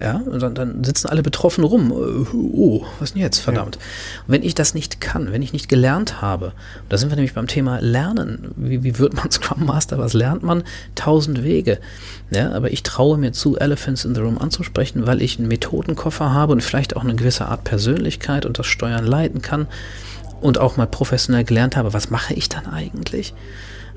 [0.00, 1.90] Ja, und dann, dann sitzen alle betroffen rum.
[1.92, 3.76] Oh, was denn jetzt, verdammt.
[3.76, 3.82] Ja.
[4.26, 6.52] wenn ich das nicht kann, wenn ich nicht gelernt habe,
[6.88, 8.52] da sind wir nämlich beim Thema Lernen.
[8.56, 9.98] Wie, wie wird man Scrum Master?
[9.98, 10.64] Was lernt man?
[10.94, 11.78] Tausend Wege.
[12.30, 16.32] Ja, aber ich traue mir zu, Elephants in the Room anzusprechen, weil ich einen Methodenkoffer
[16.32, 19.66] habe und vielleicht auch eine gewisse Art Persönlichkeit und das Steuern leiten kann
[20.40, 23.32] und auch mal professionell gelernt habe, was mache ich dann eigentlich?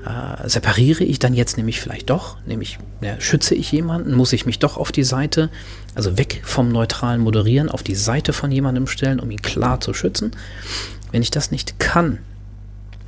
[0.04, 4.46] Äh, separiere ich dann jetzt nämlich vielleicht doch, nämlich ja, schütze ich jemanden, muss ich
[4.46, 5.50] mich doch auf die Seite,
[5.94, 9.92] also weg vom neutralen Moderieren, auf die Seite von jemandem stellen, um ihn klar zu
[9.92, 10.30] schützen.
[11.12, 12.18] Wenn ich das nicht kann,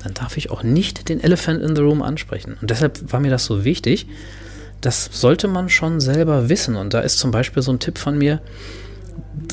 [0.02, 2.58] dann darf ich auch nicht den Elephant in the Room ansprechen.
[2.60, 4.06] Und deshalb war mir das so wichtig.
[4.82, 6.76] Das sollte man schon selber wissen.
[6.76, 8.40] Und da ist zum Beispiel so ein Tipp von mir,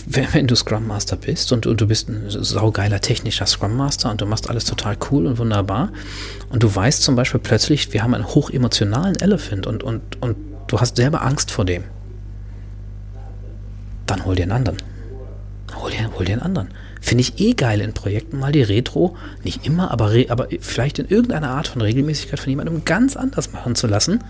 [0.05, 4.21] wenn du Scrum Master bist und, und, du bist ein saugeiler technischer Scrum Master und
[4.21, 5.91] du machst alles total cool und wunderbar
[6.49, 10.35] und du weißt zum Beispiel plötzlich, wir haben einen hochemotionalen Elephant und, und, und
[10.67, 11.83] du hast selber Angst vor dem,
[14.05, 14.77] dann hol dir einen anderen.
[15.75, 16.69] Hol dir, hol dir einen anderen.
[16.99, 21.07] Finde ich eh geil in Projekten mal die Retro, nicht immer, aber, aber vielleicht in
[21.07, 24.23] irgendeiner Art von Regelmäßigkeit von jemandem ganz anders machen zu lassen,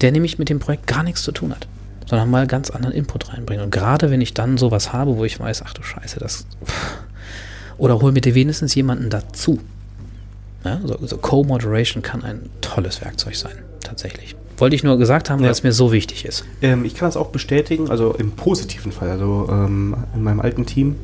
[0.00, 1.68] der nämlich mit dem Projekt gar nichts zu tun hat
[2.12, 3.64] sondern mal ganz anderen Input reinbringen.
[3.64, 6.44] Und gerade wenn ich dann sowas habe, wo ich weiß, ach du Scheiße, das.
[7.78, 9.58] Oder hol mir dir wenigstens jemanden dazu.
[10.62, 14.36] Ja, so, so Co-Moderation kann ein tolles Werkzeug sein, tatsächlich.
[14.58, 15.46] Wollte ich nur gesagt haben, ja.
[15.46, 16.44] weil es mir so wichtig ist.
[16.60, 19.08] Ähm, ich kann das auch bestätigen, also im positiven Fall.
[19.08, 20.96] Also ähm, in meinem alten Team,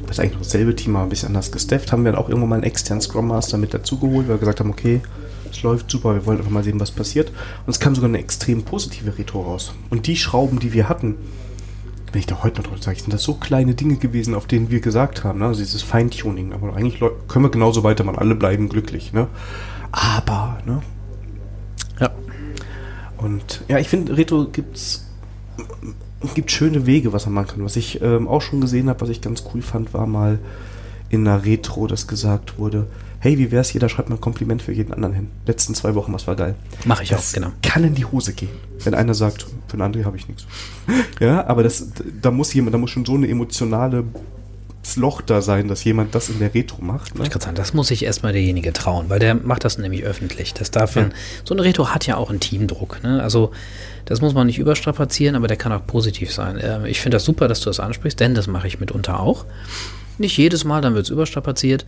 [0.00, 2.28] das ist eigentlich noch dasselbe Team, aber ein bisschen anders gestafft, haben wir dann auch
[2.28, 5.00] irgendwann mal einen externen Scrum Master mit dazugeholt, weil wir gesagt haben, okay,
[5.54, 7.30] es läuft super, wir wollen einfach mal sehen, was passiert.
[7.66, 9.72] Und es kam sogar eine extrem positive Retro raus.
[9.90, 11.16] Und die Schrauben, die wir hatten,
[12.12, 14.70] wenn ich da heute noch drauf sage, sind das so kleine Dinge gewesen, auf denen
[14.70, 15.46] wir gesagt haben, ne?
[15.46, 16.52] also dieses Feintuning.
[16.52, 19.12] Aber eigentlich können wir genauso weitermachen, alle bleiben glücklich.
[19.12, 19.26] Ne?
[19.90, 20.82] Aber, ne?
[22.00, 22.10] Ja.
[23.18, 25.06] Und ja, ich finde, Retro gibt's
[26.34, 27.64] gibt schöne Wege, was man machen kann.
[27.64, 30.38] Was ich ähm, auch schon gesehen habe, was ich ganz cool fand, war mal
[31.10, 32.86] in einer Retro, dass gesagt wurde,
[33.24, 35.30] hey, wie wär's, jeder schreibt mal ein Kompliment für jeden anderen hin.
[35.46, 36.56] Letzten zwei Wochen, was war geil.
[36.84, 37.52] Mache ich das auch, genau.
[37.62, 38.50] Kann in die Hose gehen,
[38.84, 40.44] wenn einer sagt, für einen André habe ich nichts.
[41.20, 41.88] ja, aber das,
[42.20, 44.04] da muss jemand, da muss schon so eine emotionale
[44.96, 47.18] Loch da sein, dass jemand das in der Retro macht.
[47.18, 47.24] Ne?
[47.26, 50.52] Ich sagen, das muss sich erstmal derjenige trauen, weil der macht das nämlich öffentlich.
[50.52, 51.08] Das darf ja.
[51.44, 53.02] so eine Retro hat ja auch einen Teamdruck.
[53.02, 53.22] Ne?
[53.22, 53.52] Also
[54.04, 56.58] das muss man nicht überstrapazieren, aber der kann auch positiv sein.
[56.60, 59.46] Ähm, ich finde das super, dass du das ansprichst, denn das mache ich mitunter auch.
[60.18, 61.86] Nicht jedes Mal, dann wird es überstrapaziert.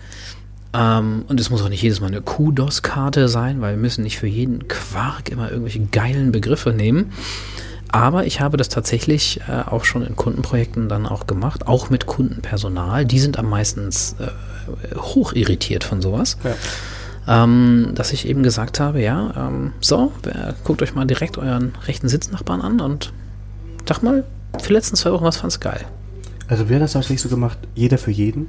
[0.75, 4.19] Ähm, und es muss auch nicht jedes Mal eine Kudos-Karte sein, weil wir müssen nicht
[4.19, 7.13] für jeden Quark immer irgendwelche geilen Begriffe nehmen.
[7.93, 12.07] Aber ich habe das tatsächlich äh, auch schon in Kundenprojekten dann auch gemacht, auch mit
[12.07, 13.07] Kundenpersonal.
[13.07, 16.37] Die sind am meisten äh, hoch irritiert von sowas.
[16.45, 16.55] Ja.
[17.29, 20.13] Ähm, dass ich eben gesagt habe, ja, ähm, so,
[20.63, 23.13] guckt euch mal direkt euren rechten Sitznachbarn an und
[23.89, 24.25] sag mal,
[24.61, 25.85] für die letzten zwei Wochen, was fand's geil?
[26.49, 28.49] Also haben das tatsächlich so gemacht, jeder für jeden.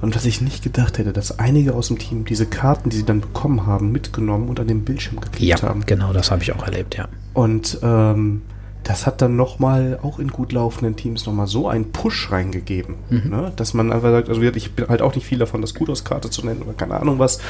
[0.00, 3.04] Und was ich nicht gedacht hätte, dass einige aus dem Team diese Karten, die sie
[3.04, 5.84] dann bekommen haben, mitgenommen und an den Bildschirm geklebt ja, haben.
[5.84, 7.08] Genau, das habe ich auch erlebt, ja.
[7.34, 8.42] Und ähm,
[8.82, 13.30] das hat dann nochmal, auch in gut laufenden Teams, nochmal so einen Push reingegeben, mhm.
[13.30, 13.52] ne?
[13.56, 16.44] dass man einfach sagt, also ich bin halt auch nicht viel davon, das Kudos-Karte zu
[16.46, 17.40] nennen oder keine Ahnung was.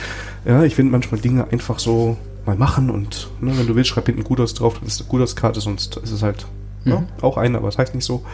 [0.45, 4.07] Ja, ich finde manchmal Dinge einfach so mal machen und ne, wenn du willst, schreib
[4.07, 6.47] hinten Kudos drauf, dann ist eine Kudos-Karte, sonst ist es halt
[6.85, 7.01] ne, mhm.
[7.03, 7.07] ne?
[7.23, 8.25] auch eine, aber es das heißt nicht so.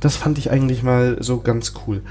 [0.00, 2.02] Das fand ich eigentlich mal so ganz cool.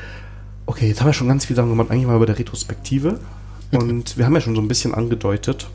[0.69, 3.19] Okay, jetzt haben wir schon ganz viel Sachen gemacht, eigentlich mal über der Retrospektive.
[3.71, 5.67] Und wir haben ja schon so ein bisschen angedeutet,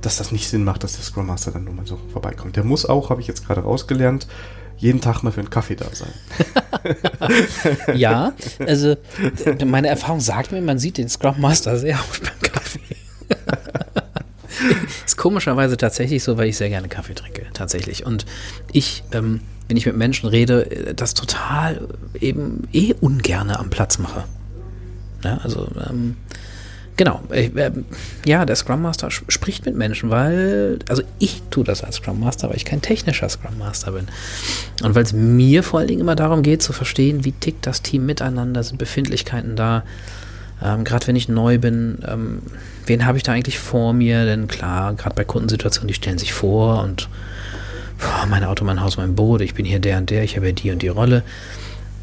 [0.00, 2.54] dass das nicht Sinn macht, dass der Scrum Master dann nur mal so vorbeikommt.
[2.54, 4.28] Der muss auch, habe ich jetzt gerade rausgelernt,
[4.76, 6.12] jeden Tag mal für einen Kaffee da sein.
[7.96, 8.94] ja, also
[9.66, 12.80] meine Erfahrung sagt mir, man sieht den Scrum Master sehr oft beim Kaffee.
[15.06, 18.06] ist komischerweise tatsächlich so, weil ich sehr gerne Kaffee trinke, tatsächlich.
[18.06, 18.26] Und
[18.70, 21.88] ich ähm, wenn ich mit Menschen rede, äh, das total
[22.20, 24.24] eben eh ungerne am Platz mache.
[25.24, 26.16] Ja, also, ähm,
[26.96, 27.22] genau.
[27.32, 27.70] Ich, äh,
[28.26, 32.48] ja, der Scrum Master spricht mit Menschen, weil, also ich tue das als Scrum Master,
[32.48, 34.08] weil ich kein technischer Scrum Master bin.
[34.82, 37.82] Und weil es mir vor allen Dingen immer darum geht, zu verstehen, wie tickt das
[37.82, 39.84] Team miteinander, sind Befindlichkeiten da.
[40.62, 42.42] Ähm, gerade wenn ich neu bin, ähm,
[42.86, 44.24] wen habe ich da eigentlich vor mir?
[44.24, 47.08] Denn klar, gerade bei Kundensituationen, die stellen sich vor und
[48.02, 50.46] boah, mein Auto, mein Haus, mein Boot, ich bin hier der und der, ich habe
[50.46, 51.22] ja die und die Rolle.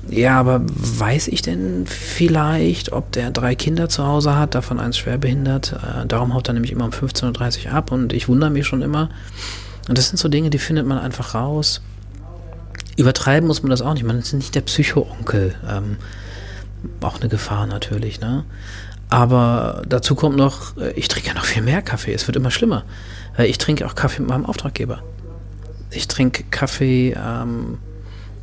[0.07, 4.97] Ja, aber weiß ich denn vielleicht, ob der drei Kinder zu Hause hat, davon eins
[4.97, 5.73] schwerbehindert?
[5.73, 8.81] Äh, darum haut er nämlich immer um 15.30 Uhr ab und ich wundere mich schon
[8.81, 9.09] immer.
[9.87, 11.81] Und das sind so Dinge, die findet man einfach raus.
[12.95, 14.03] Übertreiben muss man das auch nicht.
[14.03, 15.55] Man ist nicht der Psycho-Onkel.
[15.69, 15.97] Ähm,
[17.01, 18.45] auch eine Gefahr natürlich, ne?
[19.09, 22.13] Aber dazu kommt noch, äh, ich trinke ja noch viel mehr Kaffee.
[22.13, 22.83] Es wird immer schlimmer.
[23.37, 25.03] Äh, ich trinke auch Kaffee mit meinem Auftraggeber
[25.91, 27.77] ich trinke Kaffee, ähm,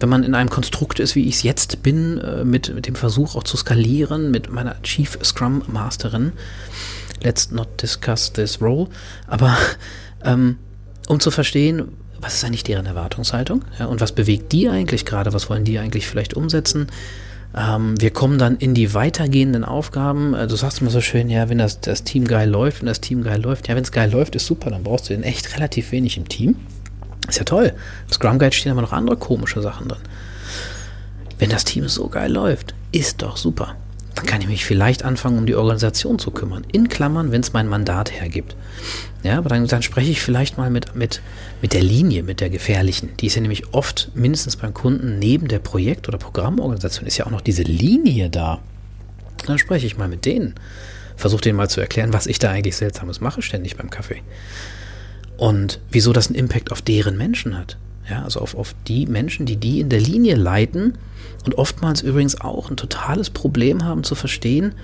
[0.01, 2.95] wenn man in einem Konstrukt ist, wie ich es jetzt bin, äh, mit, mit dem
[2.95, 6.33] Versuch auch zu skalieren, mit meiner Chief Scrum Masterin.
[7.23, 8.89] Let's not discuss this role.
[9.27, 9.57] Aber
[10.25, 10.59] ähm,
[11.09, 11.89] um zu verstehen,
[12.21, 15.79] was ist eigentlich deren Erwartungshaltung ja, und was bewegt die eigentlich gerade, was wollen die
[15.79, 16.89] eigentlich vielleicht umsetzen.
[17.57, 20.35] Ähm, wir kommen dann in die weitergehenden Aufgaben.
[20.35, 23.01] Äh, du sagst immer so schön, ja, wenn das, das Team geil läuft, wenn das
[23.01, 25.55] Team geil läuft, ja, wenn es geil läuft, ist super, dann brauchst du den echt
[25.55, 26.57] relativ wenig im Team.
[27.29, 27.73] Ist ja toll.
[28.07, 30.01] Im Scrum Guide stehen aber noch andere komische Sachen drin.
[31.39, 33.77] Wenn das Team so geil läuft, ist doch super.
[34.15, 36.65] Dann kann ich mich vielleicht anfangen, um die Organisation zu kümmern.
[36.73, 38.57] In Klammern, wenn es mein Mandat hergibt.
[39.23, 41.21] Ja, aber dann, dann spreche ich vielleicht mal mit, mit,
[41.61, 43.11] mit der Linie, mit der gefährlichen.
[43.21, 47.27] Die ist ja nämlich oft mindestens beim Kunden neben der Projekt- oder Programmorganisation ist ja
[47.27, 48.61] auch noch diese Linie da.
[49.47, 50.55] Dann spreche ich mal mit denen.
[51.17, 54.23] Versuche denen mal zu erklären, was ich da eigentlich Seltsames mache, ständig beim Kaffee
[55.37, 57.77] und wieso das einen Impact auf deren Menschen hat.
[58.09, 60.97] Ja, also auf, auf die Menschen, die die in der Linie leiten
[61.45, 64.75] und oftmals übrigens auch ein totales Problem haben zu verstehen,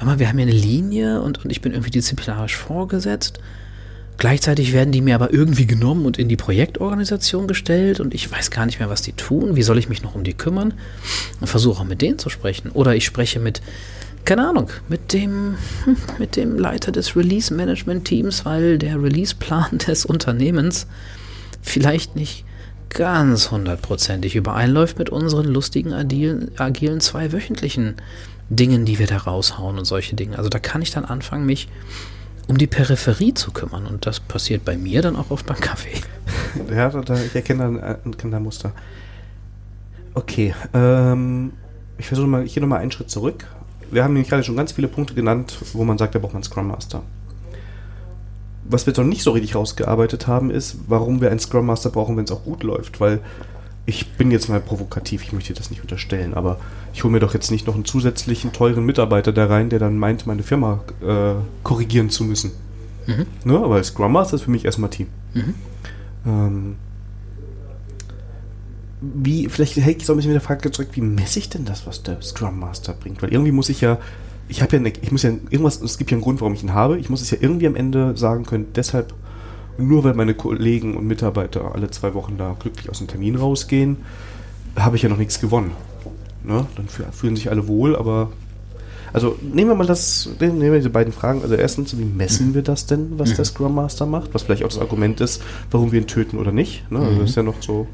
[0.00, 3.40] aber wir haben hier eine Linie und, und ich bin irgendwie disziplinarisch vorgesetzt.
[4.16, 8.50] Gleichzeitig werden die mir aber irgendwie genommen und in die Projektorganisation gestellt und ich weiß
[8.50, 9.54] gar nicht mehr, was die tun.
[9.54, 10.74] Wie soll ich mich noch um die kümmern?
[11.40, 12.70] Und versuche auch mit denen zu sprechen.
[12.72, 13.62] Oder ich spreche mit,
[14.28, 20.86] keine Ahnung, mit dem, hm, mit dem Leiter des Release-Management-Teams, weil der Release-Plan des Unternehmens
[21.62, 22.44] vielleicht nicht
[22.90, 27.96] ganz hundertprozentig übereinläuft mit unseren lustigen, agilen, agilen zweiwöchentlichen
[28.50, 30.36] Dingen, die wir da raushauen und solche Dinge.
[30.36, 31.68] Also da kann ich dann anfangen, mich
[32.48, 33.86] um die Peripherie zu kümmern.
[33.86, 35.96] Und das passiert bei mir dann auch oft beim Kaffee.
[36.70, 38.72] Ja, da, ich erkenne ein, ein, ein Muster.
[40.12, 41.52] Okay, ähm,
[41.96, 43.46] ich versuche mal, ich gehe nochmal einen Schritt zurück.
[43.90, 46.42] Wir haben nämlich gerade schon ganz viele Punkte genannt, wo man sagt, da braucht man
[46.42, 47.02] Scrum Master.
[48.64, 51.90] Was wir jetzt noch nicht so richtig rausgearbeitet haben, ist, warum wir einen Scrum Master
[51.90, 53.00] brauchen, wenn es auch gut läuft.
[53.00, 53.20] Weil
[53.86, 56.60] ich bin jetzt mal provokativ, ich möchte das nicht unterstellen, aber
[56.92, 59.96] ich hole mir doch jetzt nicht noch einen zusätzlichen teuren Mitarbeiter da rein, der dann
[59.96, 62.50] meint, meine Firma äh, korrigieren zu müssen.
[63.06, 63.26] Mhm.
[63.44, 63.56] Ne?
[63.56, 65.06] Aber Scrum Master ist für mich erstmal Team.
[65.32, 65.54] Mhm.
[66.26, 66.76] Ähm,
[69.00, 71.64] wie, vielleicht hätte ich so ein bisschen mit der Frage zurück, wie messe ich denn
[71.64, 73.22] das, was der Scrum Master bringt?
[73.22, 73.98] Weil irgendwie muss ich ja,
[74.48, 76.62] ich habe ja, eine, ich muss ja irgendwas, es gibt ja einen Grund, warum ich
[76.62, 76.98] ihn habe.
[76.98, 79.14] Ich muss es ja irgendwie am Ende sagen können, deshalb
[79.78, 83.98] nur weil meine Kollegen und Mitarbeiter alle zwei Wochen da glücklich aus dem Termin rausgehen,
[84.76, 85.70] habe ich ja noch nichts gewonnen.
[86.42, 86.66] Ne?
[86.76, 88.32] Dann fühlen sich alle wohl, aber
[89.12, 91.42] also nehmen wir mal das, nehmen wir diese beiden Fragen.
[91.42, 93.36] Also erstens, wie messen wir das denn, was mhm.
[93.36, 94.34] der Scrum Master macht?
[94.34, 96.90] Was vielleicht auch das Argument ist, warum wir ihn töten oder nicht.
[96.90, 96.98] Ne?
[96.98, 97.18] Also mhm.
[97.20, 97.86] das ist ja noch so.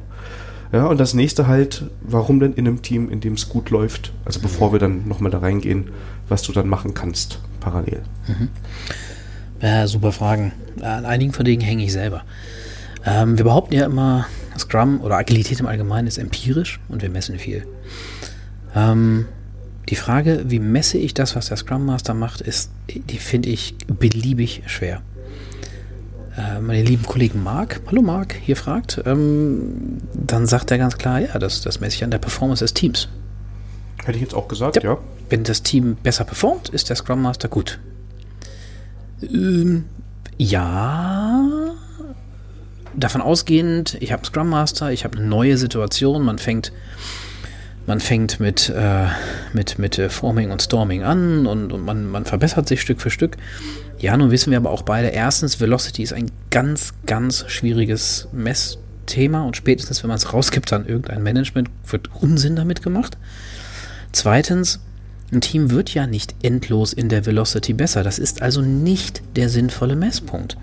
[0.75, 4.13] Ja, und das nächste halt, warum denn in einem Team, in dem es gut läuft,
[4.25, 5.93] also bevor wir dann nochmal da reingehen,
[6.29, 8.03] was du dann machen kannst, parallel.
[8.27, 8.49] Mhm.
[9.63, 10.51] Ja, super Fragen.
[10.83, 12.25] An einigen von denen hänge ich selber.
[13.07, 14.27] Ähm, wir behaupten ja immer,
[14.59, 17.65] Scrum oder Agilität im Allgemeinen ist empirisch und wir messen viel.
[18.75, 19.27] Ähm,
[19.89, 23.77] die Frage, wie messe ich das, was der Scrum Master macht, ist, die finde ich
[23.87, 25.03] beliebig schwer.
[26.37, 31.21] Äh, meine lieben Kollegen Marc, hallo Marc, hier fragt, ähm, dann sagt er ganz klar,
[31.21, 33.09] ja, das, das messe ich an der Performance des Teams.
[34.05, 34.83] Hätte ich jetzt auch gesagt, ja.
[34.83, 34.99] ja.
[35.31, 37.79] Wenn das Team besser performt, ist der Scrum Master gut.
[39.23, 39.85] Ähm,
[40.37, 41.73] ja,
[42.97, 46.73] davon ausgehend, ich habe Scrum Master, ich habe eine neue Situation, man fängt,
[47.87, 49.07] man fängt mit, äh,
[49.53, 53.11] mit, mit äh, Forming und Storming an und, und man, man verbessert sich Stück für
[53.11, 53.37] Stück.
[54.05, 59.45] Ja, nun wissen wir aber auch beide, erstens, Velocity ist ein ganz, ganz schwieriges Messthema
[59.47, 63.17] und spätestens, wenn man es rausgibt an irgendein Management, wird Unsinn damit gemacht.
[64.13, 64.81] Zweitens,
[65.33, 68.03] ein Team wird ja nicht endlos in der Velocity besser.
[68.03, 70.59] Das ist also nicht der sinnvolle Messpunkt.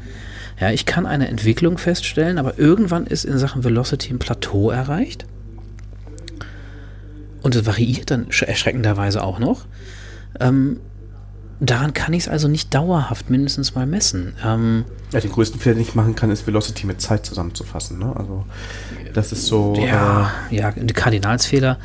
[0.59, 5.25] Ja, ich kann eine Entwicklung feststellen, aber irgendwann ist in Sachen Velocity ein Plateau erreicht.
[7.41, 9.65] Und es variiert dann erschreckenderweise auch noch.
[10.39, 10.79] Ähm,
[11.69, 14.33] daran kann ich es also nicht dauerhaft mindestens mal messen.
[14.43, 17.99] Ähm, ja, den größten Fehler, den ich machen kann, ist Velocity mit Zeit zusammenzufassen.
[17.99, 18.13] Ne?
[18.15, 18.45] Also
[19.13, 19.75] das ist so.
[19.75, 21.77] Ja, äh, ja, Kardinalsfehler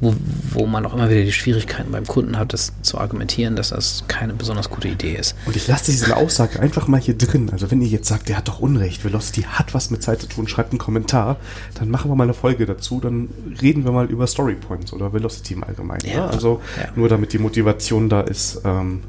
[0.00, 0.14] wo,
[0.50, 4.04] wo man auch immer wieder die Schwierigkeiten beim Kunden hat, das zu argumentieren, dass das
[4.08, 5.34] keine besonders gute Idee ist.
[5.46, 7.48] Und ich lasse diese Aussage einfach mal hier drin.
[7.50, 10.28] Also wenn ihr jetzt sagt, der hat doch Unrecht, Velocity hat was mit Zeit zu
[10.28, 11.36] tun, schreibt einen Kommentar,
[11.78, 13.30] dann machen wir mal eine Folge dazu, dann
[13.62, 16.06] reden wir mal über Story Points oder Velocity im Allgemeinen.
[16.06, 16.30] Ja, ne?
[16.30, 16.88] Also ja.
[16.94, 19.00] nur damit die Motivation da ist, ähm,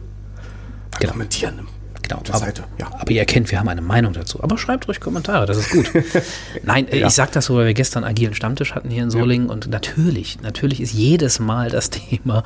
[0.99, 1.13] genau.
[1.13, 1.67] kommentieren
[2.07, 2.21] Genau.
[2.29, 2.87] Aber, Seite, ja.
[2.99, 4.41] aber ihr erkennt, wir haben eine Meinung dazu.
[4.41, 5.91] Aber schreibt ruhig Kommentare, das ist gut.
[6.63, 7.07] Nein, ja.
[7.07, 9.53] ich sage das so, weil wir gestern agilen Stammtisch hatten hier in Solingen ja.
[9.53, 12.43] und natürlich, natürlich ist jedes Mal das Thema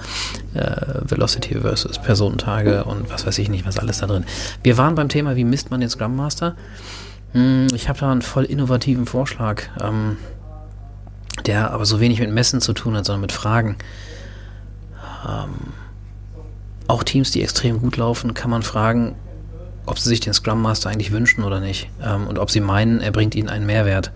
[0.53, 0.71] äh,
[1.01, 4.25] Velocity versus Personentage und was weiß ich nicht, was alles da drin.
[4.63, 6.55] Wir waren beim Thema, wie misst man den Scrum Master?
[7.33, 10.17] Hm, ich habe da einen voll innovativen Vorschlag, ähm,
[11.45, 13.77] der aber so wenig mit Messen zu tun hat, sondern mit Fragen.
[15.27, 15.73] Ähm,
[16.87, 19.15] auch Teams, die extrem gut laufen, kann man fragen,
[19.85, 23.01] ob sie sich den Scrum Master eigentlich wünschen oder nicht ähm, und ob sie meinen,
[23.01, 24.11] er bringt ihnen einen Mehrwert.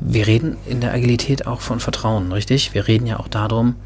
[0.00, 2.72] Wir reden in der Agilität auch von Vertrauen, richtig?
[2.72, 3.76] Wir reden ja auch darum,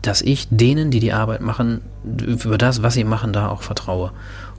[0.00, 4.12] dass ich denen, die die Arbeit machen, über das, was sie machen, da auch vertraue.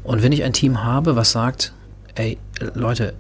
[0.04, 1.74] Und wenn ich ein Team habe, was sagt,
[2.16, 2.38] ey,
[2.74, 3.14] Leute,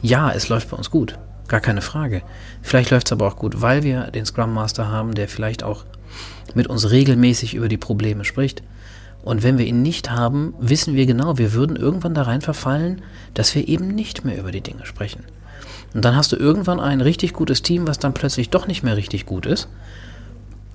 [0.00, 2.22] ja, es läuft bei uns gut, gar keine Frage.
[2.60, 5.84] Vielleicht läuft es aber auch gut, weil wir den Scrum Master haben, der vielleicht auch
[6.54, 8.62] mit uns regelmäßig über die Probleme spricht,
[9.22, 13.02] und wenn wir ihn nicht haben, wissen wir genau, wir würden irgendwann da rein verfallen,
[13.34, 15.24] dass wir eben nicht mehr über die Dinge sprechen.
[15.94, 18.96] Und dann hast du irgendwann ein richtig gutes Team, was dann plötzlich doch nicht mehr
[18.96, 19.68] richtig gut ist.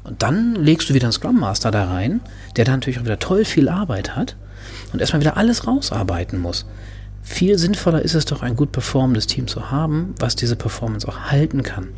[0.04, 2.22] Und dann legst du wieder einen Scrum Master da rein,
[2.56, 4.38] der dann natürlich auch wieder toll viel Arbeit hat
[4.94, 6.66] und erstmal wieder alles rausarbeiten muss.
[7.24, 11.20] Viel sinnvoller ist es doch, ein gut performendes Team zu haben, was diese Performance auch
[11.32, 11.90] halten kann.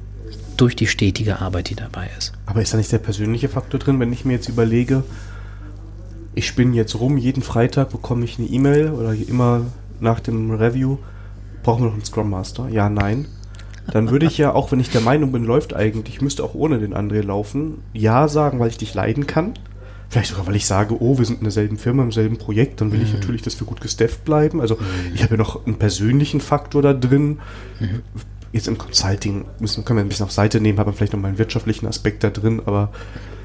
[0.59, 2.33] Durch die stetige Arbeit, die dabei ist.
[2.45, 5.05] Aber ist da nicht der persönliche Faktor drin, wenn ich mir jetzt überlege,
[6.35, 9.61] ich spinne jetzt rum, jeden Freitag bekomme ich eine E-Mail oder immer
[10.01, 10.97] nach dem Review,
[11.63, 12.67] brauchen wir noch einen Scrum Master?
[12.67, 13.27] Ja, nein.
[13.89, 16.79] Dann würde ich ja, auch wenn ich der Meinung bin, läuft eigentlich, müsste auch ohne
[16.79, 19.53] den André laufen, ja sagen, weil ich dich leiden kann.
[20.09, 22.91] Vielleicht sogar, weil ich sage, oh, wir sind in derselben Firma, im selben Projekt, dann
[22.91, 23.05] will mhm.
[23.05, 24.59] ich natürlich, dass wir gut gestafft bleiben.
[24.59, 25.13] Also mhm.
[25.13, 27.39] ich habe ja noch einen persönlichen Faktor da drin.
[27.79, 28.01] Mhm.
[28.51, 31.27] Jetzt im Consulting müssen, können wir ein bisschen auf Seite nehmen, haben vielleicht noch mal
[31.27, 32.91] einen wirtschaftlichen Aspekt da drin, aber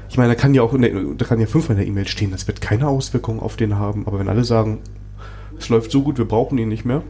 [0.09, 2.31] ich meine, da kann ja auch, der, da kann ja fünfmal in der E-Mail stehen,
[2.31, 4.79] das wird keine Auswirkungen auf den haben, aber wenn alle sagen,
[5.59, 7.03] es läuft so gut, wir brauchen ihn nicht mehr.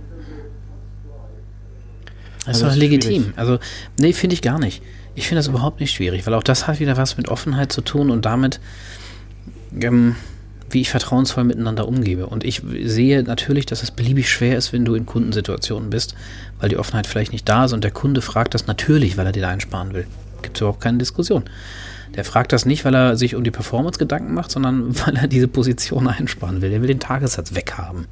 [2.46, 3.24] Das ist doch legitim.
[3.24, 3.38] Schwierig.
[3.38, 3.60] Also,
[3.98, 4.84] nee, finde ich gar nicht.
[5.16, 7.82] Ich finde das überhaupt nicht schwierig, weil auch das hat wieder was mit Offenheit zu
[7.82, 8.60] tun und damit,
[9.82, 10.16] ähm,
[10.76, 12.28] wie ich vertrauensvoll miteinander umgebe.
[12.28, 16.16] Und ich sehe natürlich, dass es beliebig schwer ist, wenn du in Kundensituationen bist,
[16.60, 19.32] weil die Offenheit vielleicht nicht da ist und der Kunde fragt das natürlich, weil er
[19.32, 20.06] dir einsparen will.
[20.42, 21.46] Gibt es überhaupt keine Diskussion.
[22.16, 25.28] Der fragt das nicht, weil er sich um die Performance Gedanken macht, sondern weil er
[25.30, 26.74] diese Position einsparen will.
[26.74, 28.08] Er will den Tagessatz weghaben.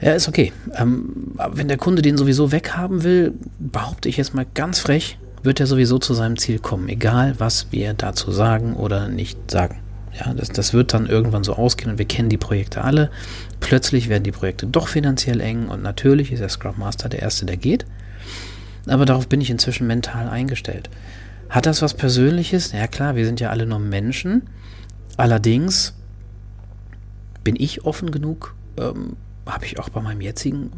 [0.00, 0.52] Ja, ist okay.
[0.76, 5.58] Ähm, wenn der Kunde den sowieso weghaben will, behaupte ich jetzt mal ganz frech, wird
[5.58, 9.80] er sowieso zu seinem Ziel kommen, egal was wir dazu sagen oder nicht sagen.
[10.18, 13.10] Ja, das, das wird dann irgendwann so ausgehen und wir kennen die Projekte alle.
[13.60, 17.44] Plötzlich werden die Projekte doch finanziell eng und natürlich ist der Scrum Master der Erste,
[17.44, 17.86] der geht.
[18.86, 20.88] Aber darauf bin ich inzwischen mental eingestellt.
[21.50, 22.72] Hat das was Persönliches?
[22.72, 24.42] Ja klar, wir sind ja alle nur Menschen.
[25.16, 25.94] Allerdings
[27.44, 30.70] bin ich offen genug, ähm, habe ich auch bei meinem jetzigen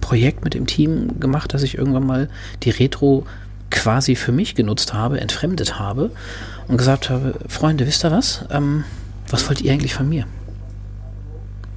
[0.00, 2.28] Projekt mit dem Team gemacht, dass ich irgendwann mal
[2.62, 3.26] die Retro
[3.70, 6.10] quasi für mich genutzt habe, entfremdet habe
[6.68, 8.44] und gesagt habe, Freunde, wisst ihr was?
[8.50, 8.84] Ähm,
[9.28, 10.26] was wollt ihr eigentlich von mir?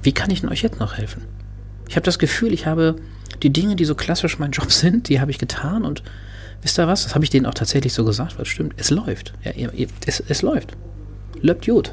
[0.02, 1.22] Wie kann ich denn euch jetzt noch helfen?
[1.88, 2.96] Ich habe das Gefühl, ich habe
[3.42, 6.02] die Dinge, die so klassisch mein Job sind, die habe ich getan und
[6.62, 7.04] wisst ihr was?
[7.04, 8.74] Das habe ich denen auch tatsächlich so gesagt, weil es stimmt.
[8.76, 9.32] Es läuft.
[9.44, 9.52] Ja,
[10.06, 10.76] es, es läuft.
[11.40, 11.92] Löbt gut.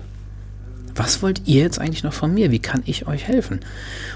[0.96, 2.52] Was wollt ihr jetzt eigentlich noch von mir?
[2.52, 3.60] Wie kann ich euch helfen?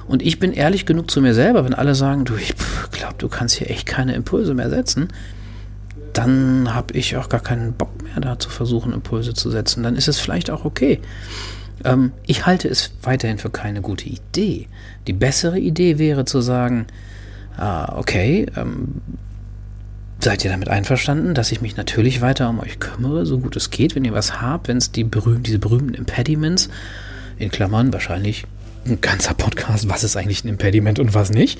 [0.07, 2.53] Und ich bin ehrlich genug zu mir selber, wenn alle sagen, du, ich
[2.91, 5.09] glaube, du kannst hier echt keine Impulse mehr setzen,
[6.19, 9.83] dann habe ich auch gar keinen Bock mehr, da zu versuchen, Impulse zu setzen.
[9.83, 10.99] Dann ist es vielleicht auch okay.
[11.85, 14.67] Ähm, ich halte es weiterhin für keine gute Idee.
[15.07, 16.87] Die bessere Idee wäre zu sagen,
[17.57, 18.95] ah, okay, ähm,
[20.21, 23.69] Seid ihr damit einverstanden, dass ich mich natürlich weiter um euch kümmere, so gut es
[23.69, 26.67] geht, wenn ihr was habt, wenn es die berühm diese berühmten Impediments,
[27.37, 28.43] in Klammern wahrscheinlich
[28.85, 31.57] ein ganzer Podcast, was ist eigentlich ein Impediment und was nicht,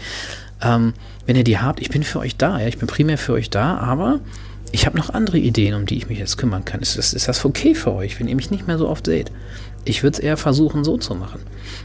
[0.62, 0.94] ähm,
[1.26, 3.50] wenn ihr die habt, ich bin für euch da, ja, ich bin primär für euch
[3.50, 4.20] da, aber
[4.72, 6.82] ich habe noch andere Ideen, um die ich mich jetzt kümmern kann.
[6.82, 9.32] Ist das, ist das okay für euch, wenn ihr mich nicht mehr so oft seht?
[9.86, 11.42] Ich würde es eher versuchen, so zu machen.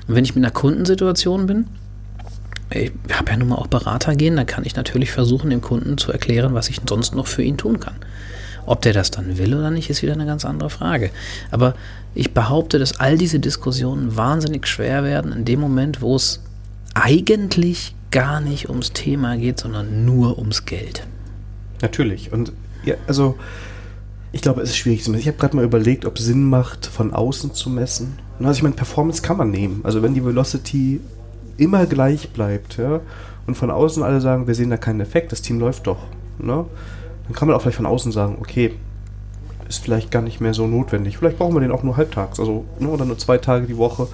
[0.06, 1.66] Und wenn ich mit einer Kundensituation bin,
[2.70, 5.96] ich habe ja nun mal auch Berater gehen, dann kann ich natürlich versuchen, dem Kunden
[5.96, 7.94] zu erklären, was ich sonst noch für ihn tun kann.
[8.66, 11.10] Ob der das dann will oder nicht, ist wieder eine ganz andere Frage.
[11.50, 11.74] Aber
[12.14, 16.40] ich behaupte, dass all diese Diskussionen wahnsinnig schwer werden in dem Moment, wo es
[16.94, 21.06] eigentlich gar nicht ums Thema geht, sondern nur ums Geld.
[21.82, 22.32] Natürlich.
[22.32, 22.52] Und
[22.84, 23.36] ja, also
[24.32, 25.20] ich glaube, es ist schwierig zu messen.
[25.20, 28.18] Ich habe gerade mal überlegt, ob es Sinn macht, von außen zu messen.
[28.40, 29.80] Also ich meine, Performance kann man nehmen.
[29.84, 31.00] Also wenn die Velocity
[31.56, 33.00] immer gleich bleibt, ja,
[33.46, 35.98] und von außen alle sagen, wir sehen da keinen Effekt, das Team läuft doch,
[36.38, 36.64] ne,
[37.24, 38.72] dann kann man auch vielleicht von außen sagen, okay,
[39.68, 41.18] ist vielleicht gar nicht mehr so notwendig.
[41.18, 44.08] Vielleicht brauchen wir den auch nur halbtags, also ne, oder nur zwei Tage die Woche.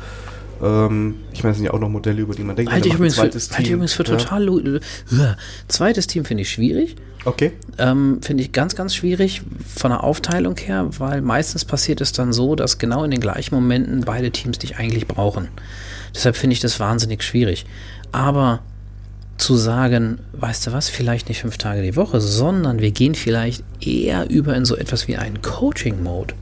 [0.63, 2.73] Ähm, ich meine, es sind ja auch noch Modelle, über die man denkt.
[2.73, 4.49] Halte ich, übrigens für, halte ich übrigens für total.
[4.49, 4.79] Uh,
[5.69, 6.97] zweites Team finde ich schwierig.
[7.25, 7.53] Okay.
[7.79, 9.43] Ähm, finde ich ganz, ganz schwierig
[9.75, 13.55] von der Aufteilung her, weil meistens passiert es dann so, dass genau in den gleichen
[13.55, 15.49] Momenten beide Teams dich eigentlich brauchen.
[16.15, 17.67] Deshalb finde ich das wahnsinnig schwierig.
[18.13, 18.61] Aber
[19.37, 23.65] zu sagen, weißt du was, vielleicht nicht fünf Tage die Woche, sondern wir gehen vielleicht
[23.81, 26.35] eher über in so etwas wie einen Coaching-Mode.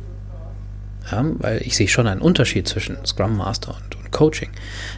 [1.10, 4.50] Ja, weil ich sehe schon einen Unterschied zwischen Scrum Master und Coaching.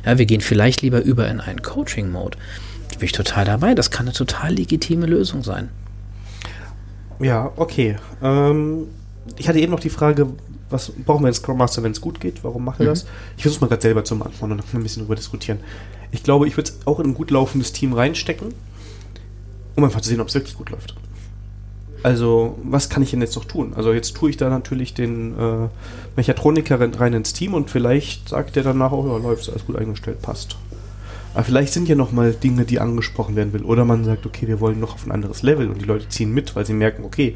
[0.04, 2.38] Ja, wir gehen vielleicht lieber über in einen Coaching-Mode.
[2.98, 3.74] Bin ich total dabei.
[3.74, 5.68] Das kann eine total legitime Lösung sein.
[7.18, 7.96] Ja, okay.
[8.22, 8.88] Ähm,
[9.36, 10.28] ich hatte eben noch die Frage,
[10.70, 12.42] was brauchen wir einen Scrum Master, wenn es gut geht?
[12.44, 12.90] Warum macht er mhm.
[12.90, 13.06] das?
[13.36, 15.61] Ich versuche mal gerade selber zu beantworten und dann können wir ein bisschen darüber diskutieren.
[16.12, 18.54] Ich glaube, ich würde es auch in ein gut laufendes Team reinstecken,
[19.76, 20.94] um einfach zu sehen, ob es wirklich gut läuft.
[22.03, 23.72] Also, was kann ich denn jetzt noch tun?
[23.76, 25.68] Also, jetzt tue ich da natürlich den äh,
[26.16, 30.22] Mechatroniker rein ins Team und vielleicht sagt der danach, oh ja, läuft alles gut eingestellt,
[30.22, 30.57] passt.
[31.34, 33.62] Aber vielleicht sind ja noch mal Dinge, die angesprochen werden will.
[33.62, 36.32] Oder man sagt, okay, wir wollen noch auf ein anderes Level und die Leute ziehen
[36.32, 37.34] mit, weil sie merken, okay,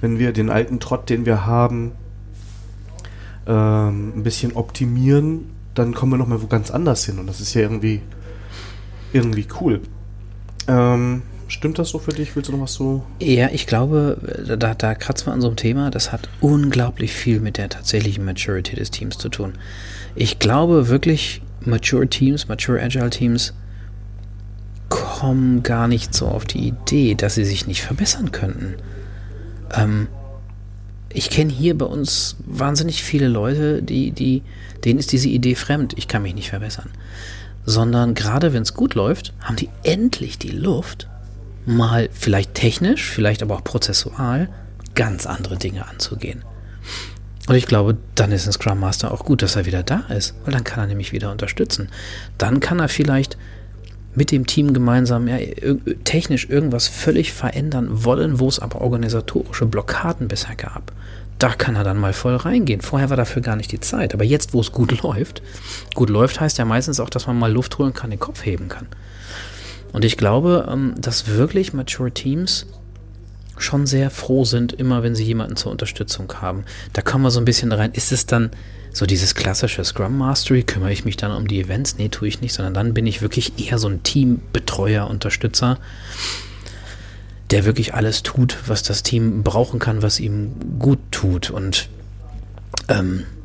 [0.00, 1.92] wenn wir den alten Trott, den wir haben,
[3.46, 7.18] ähm, ein bisschen optimieren, dann kommen wir nochmal wo ganz anders hin.
[7.18, 8.00] Und das ist ja irgendwie,
[9.12, 9.80] irgendwie cool.
[10.66, 12.34] Ähm, Stimmt das so für dich?
[12.34, 13.04] Willst du noch was so?
[13.20, 14.18] Ja, ich glaube,
[14.58, 18.24] da, da kratzen wir an so einem Thema, das hat unglaublich viel mit der tatsächlichen
[18.24, 19.52] Maturity des Teams zu tun.
[20.16, 23.54] Ich glaube wirklich, Mature Teams, Mature Agile Teams
[24.88, 28.74] kommen gar nicht so auf die Idee, dass sie sich nicht verbessern könnten.
[29.74, 30.08] Ähm,
[31.08, 34.42] ich kenne hier bei uns wahnsinnig viele Leute, die, die,
[34.84, 36.90] denen ist diese Idee fremd, ich kann mich nicht verbessern.
[37.64, 41.08] Sondern gerade wenn es gut läuft, haben die endlich die Luft,
[41.66, 44.48] mal vielleicht technisch, vielleicht aber auch prozessual
[44.94, 46.42] ganz andere Dinge anzugehen.
[47.48, 50.34] Und ich glaube, dann ist ein Scrum Master auch gut, dass er wieder da ist,
[50.44, 51.88] weil dann kann er nämlich wieder unterstützen.
[52.38, 53.36] Dann kann er vielleicht
[54.16, 55.36] mit dem Team gemeinsam ja,
[56.04, 60.92] technisch irgendwas völlig verändern wollen, wo es aber organisatorische Blockaden bisher gab.
[61.38, 62.80] Da kann er dann mal voll reingehen.
[62.80, 64.14] Vorher war dafür gar nicht die Zeit.
[64.14, 65.42] Aber jetzt, wo es gut läuft,
[65.94, 68.68] gut läuft heißt ja meistens auch, dass man mal Luft holen kann, den Kopf heben
[68.68, 68.86] kann.
[69.96, 72.66] Und ich glaube, ähm, dass wirklich Mature Teams
[73.56, 76.66] schon sehr froh sind, immer wenn sie jemanden zur Unterstützung haben.
[76.92, 77.92] Da kommen wir so ein bisschen rein.
[77.94, 78.50] Ist es dann
[78.92, 80.64] so dieses klassische Scrum Mastery?
[80.64, 81.96] Kümmere ich mich dann um die Events?
[81.96, 85.78] Nee, tue ich nicht, sondern dann bin ich wirklich eher so ein Teambetreuer, Unterstützer,
[87.50, 91.48] der wirklich alles tut, was das Team brauchen kann, was ihm gut tut.
[91.48, 91.88] Und
[92.88, 93.35] ähm, äh,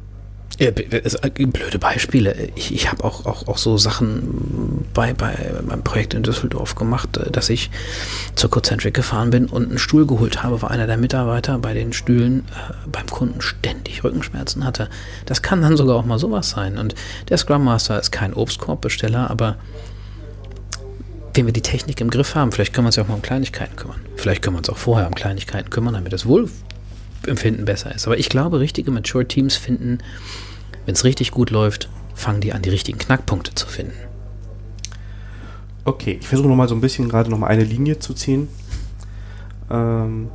[0.70, 2.50] blöde Beispiele.
[2.56, 5.36] Ich, ich habe auch, auch, auch so Sachen bei, bei
[5.66, 7.72] meinem Projekt in Düsseldorf gemacht, äh, dass ich
[8.36, 11.94] zur Cocentric gefahren bin und einen Stuhl geholt habe, weil einer der Mitarbeiter bei den
[11.94, 14.90] Stühlen äh, beim Kunden ständig Rückenschmerzen hatte.
[15.26, 16.78] Das kann dann sogar auch mal sowas sein.
[16.78, 16.94] Und
[17.30, 19.58] der Scrum Master ist kein Obstkorbbesteller, aber
[21.34, 23.22] wenn wir die Technik im Griff haben, vielleicht können wir uns ja auch mal um
[23.22, 24.02] Kleinigkeiten kümmern.
[24.16, 28.06] Vielleicht können wir uns auch vorher um Kleinigkeiten kümmern, damit das Wohlempfinden besser ist.
[28.06, 30.00] Aber ich glaube, richtige Mature Teams finden
[30.86, 33.94] wenn es richtig gut läuft, fangen die an, die richtigen Knackpunkte zu finden.
[35.84, 38.48] Okay, ich versuche nochmal so ein bisschen gerade nochmal eine Linie zu ziehen.
[39.70, 40.30] Ähm,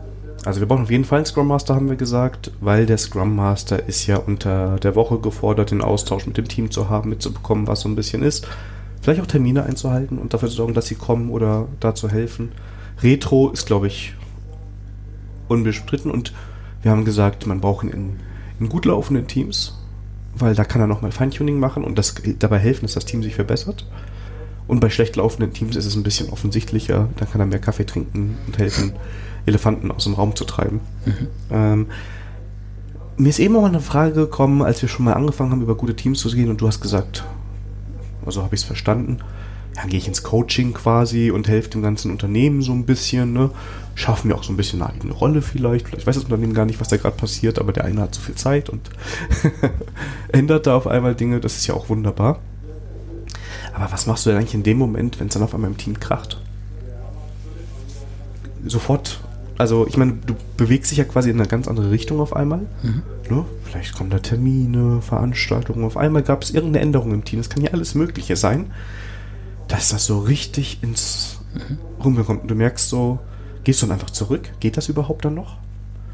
[0.44, 3.34] also wir brauchen auf jeden Fall einen Scrum Master, haben wir gesagt, weil der Scrum
[3.34, 7.66] Master ist ja unter der Woche gefordert, den Austausch mit dem Team zu haben, mitzubekommen,
[7.66, 8.49] was so ein bisschen ist.
[9.03, 12.51] Vielleicht auch Termine einzuhalten und dafür zu sorgen, dass sie kommen oder dazu helfen.
[13.03, 14.14] Retro ist, glaube ich,
[15.49, 16.32] unbestritten und
[16.82, 18.20] wir haben gesagt, man braucht ihn in,
[18.59, 19.76] in gut laufenden Teams
[20.39, 23.34] weil da kann er nochmal Feintuning machen und das dabei helfen, dass das Team sich
[23.34, 23.87] verbessert.
[24.68, 27.87] Und bei schlecht laufenden Teams ist es ein bisschen offensichtlicher, dann kann er mehr Kaffee
[27.87, 28.93] trinken und helfen,
[29.47, 30.80] Elefanten aus dem Raum zu treiben.
[31.05, 31.26] Mhm.
[31.51, 31.87] Ähm,
[33.16, 35.76] mir ist eben auch mal eine Frage gekommen, als wir schon mal angefangen haben, über
[35.76, 37.24] gute Teams zu gehen und du hast gesagt,
[38.26, 39.18] also habe ich es verstanden,
[39.77, 43.51] dann gehe ich ins Coaching quasi und helfe dem ganzen Unternehmen so ein bisschen, ne?
[43.95, 45.89] Schaffen mir auch so ein bisschen eine eigene Rolle vielleicht.
[45.89, 48.22] Vielleicht weiß das Unternehmen gar nicht, was da gerade passiert, aber der eine hat zu
[48.22, 48.91] viel Zeit und
[50.33, 51.41] ändert da auf einmal Dinge.
[51.41, 52.41] Das ist ja auch wunderbar.
[53.74, 55.77] Aber was machst du denn eigentlich in dem Moment, wenn es dann auf einmal im
[55.77, 56.41] Team kracht?
[58.64, 59.20] Sofort,
[59.59, 62.61] also ich meine, du bewegst dich ja quasi in eine ganz andere Richtung auf einmal.
[62.83, 63.03] Mhm.
[63.29, 63.45] Ne?
[63.64, 65.85] Vielleicht kommen da Termine, Veranstaltungen.
[65.85, 67.41] Auf einmal gab es irgendeine Änderung im Team.
[67.41, 68.70] Das kann ja alles Mögliche sein
[69.69, 71.79] dass das so richtig ins mhm.
[72.03, 72.51] Rumbekommt.
[72.51, 73.19] Du merkst so,
[73.64, 74.49] gehst du dann einfach zurück?
[74.61, 75.57] Geht das überhaupt dann noch?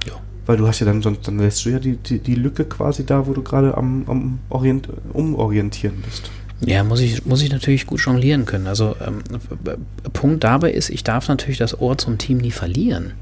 [0.06, 0.14] Ja.
[0.46, 3.04] Weil du hast ja dann, sonst dann lässt du ja die, die, die Lücke quasi
[3.04, 6.30] da, wo du gerade am, am Orient, umorientieren bist.
[6.64, 8.68] Ja, muss ich, muss ich natürlich gut jonglieren können.
[8.68, 9.22] Also ähm,
[10.12, 13.14] Punkt dabei ist, ich darf natürlich das Ohr zum Team nie verlieren.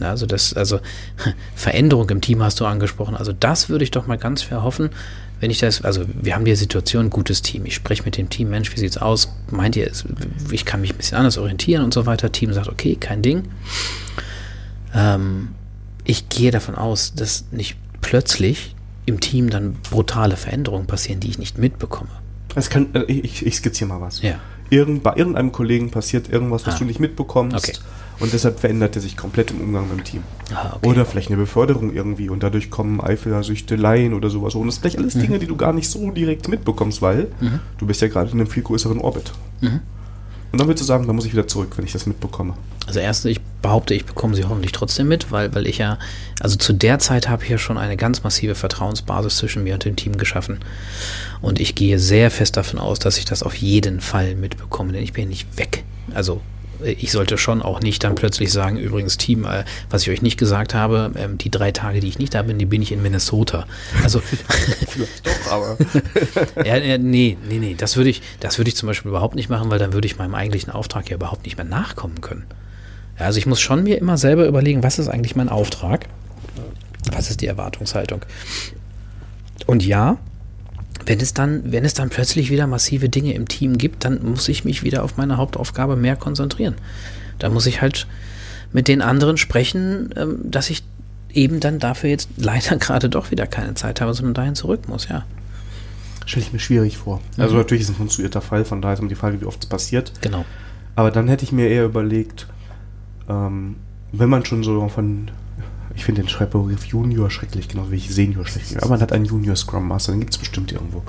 [0.00, 0.80] Also das, also
[1.54, 3.16] Veränderung im Team hast du angesprochen.
[3.16, 4.90] Also das würde ich doch mal ganz verhoffen,
[5.40, 7.66] wenn ich das, also wir haben die Situation, gutes Team.
[7.66, 9.34] Ich spreche mit dem Team, Mensch, wie sieht's aus?
[9.50, 9.90] Meint ihr,
[10.50, 12.32] ich kann mich ein bisschen anders orientieren und so weiter.
[12.32, 13.42] Team sagt, okay, kein Ding.
[14.94, 15.48] Ähm,
[16.04, 18.74] ich gehe davon aus, dass nicht plötzlich
[19.04, 22.10] im Team dann brutale Veränderungen passieren, die ich nicht mitbekomme.
[22.54, 24.22] Es kann, äh, ich, ich skizziere mal was.
[24.22, 24.40] Ja.
[24.70, 26.78] Irgend, bei irgendeinem Kollegen passiert irgendwas, was ah.
[26.78, 27.56] du nicht mitbekommst.
[27.56, 27.76] Okay.
[28.18, 30.22] Und deshalb verändert er sich komplett im Umgang mit dem Team.
[30.54, 30.88] Ah, okay.
[30.88, 34.54] Oder vielleicht eine Beförderung irgendwie und dadurch kommen Eifersüchteleien oder sowas.
[34.54, 35.20] Und das sind vielleicht alles mhm.
[35.20, 37.60] Dinge, die du gar nicht so direkt mitbekommst, weil mhm.
[37.78, 39.32] du bist ja gerade in einem viel größeren Orbit.
[39.60, 39.80] Mhm.
[40.52, 42.54] Und dann würdest du sagen, da muss ich wieder zurück, wenn ich das mitbekomme.
[42.86, 45.98] Also erstens, ich behaupte, ich bekomme sie hoffentlich trotzdem mit, weil, weil ich ja,
[46.40, 49.84] also zu der Zeit habe ich ja schon eine ganz massive Vertrauensbasis zwischen mir und
[49.84, 50.60] dem Team geschaffen.
[51.42, 55.02] Und ich gehe sehr fest davon aus, dass ich das auf jeden Fall mitbekomme, denn
[55.02, 55.84] ich bin ja nicht weg.
[56.14, 56.40] Also
[56.82, 60.38] ich sollte schon auch nicht dann plötzlich sagen, übrigens Team, äh, was ich euch nicht
[60.38, 63.02] gesagt habe, ähm, die drei Tage, die ich nicht da bin, die bin ich in
[63.02, 63.66] Minnesota.
[64.02, 64.20] Also
[64.88, 65.76] vielleicht doch, aber
[66.64, 69.48] ja, ja, nee, nee, nee, das würde ich, das würde ich zum Beispiel überhaupt nicht
[69.48, 72.44] machen, weil dann würde ich meinem eigentlichen Auftrag ja überhaupt nicht mehr nachkommen können.
[73.18, 76.06] Ja, also ich muss schon mir immer selber überlegen, was ist eigentlich mein Auftrag?
[77.12, 78.22] Was ist die Erwartungshaltung?
[79.66, 80.18] Und ja,
[81.06, 84.48] wenn es dann, wenn es dann plötzlich wieder massive Dinge im Team gibt, dann muss
[84.48, 86.74] ich mich wieder auf meine Hauptaufgabe mehr konzentrieren.
[87.38, 88.06] Da muss ich halt
[88.72, 90.82] mit den anderen sprechen, ähm, dass ich
[91.32, 95.08] eben dann dafür jetzt leider gerade doch wieder keine Zeit habe, sondern dahin zurück muss,
[95.08, 95.24] ja.
[96.26, 97.20] Stelle ich mir schwierig vor.
[97.38, 97.60] Also mhm.
[97.60, 99.68] natürlich ist es ein konstruierter Fall, von daher ist immer die Frage, wie oft es
[99.68, 100.12] passiert.
[100.22, 100.44] Genau.
[100.96, 102.48] Aber dann hätte ich mir eher überlegt,
[103.28, 103.76] ähm,
[104.10, 105.30] wenn man schon so von,
[105.96, 109.24] ich finde den Schreibbegriff Junior schrecklich, genau wie ich Senior finde, aber man hat einen
[109.24, 111.02] Junior Scrum Master, den gibt es bestimmt irgendwo.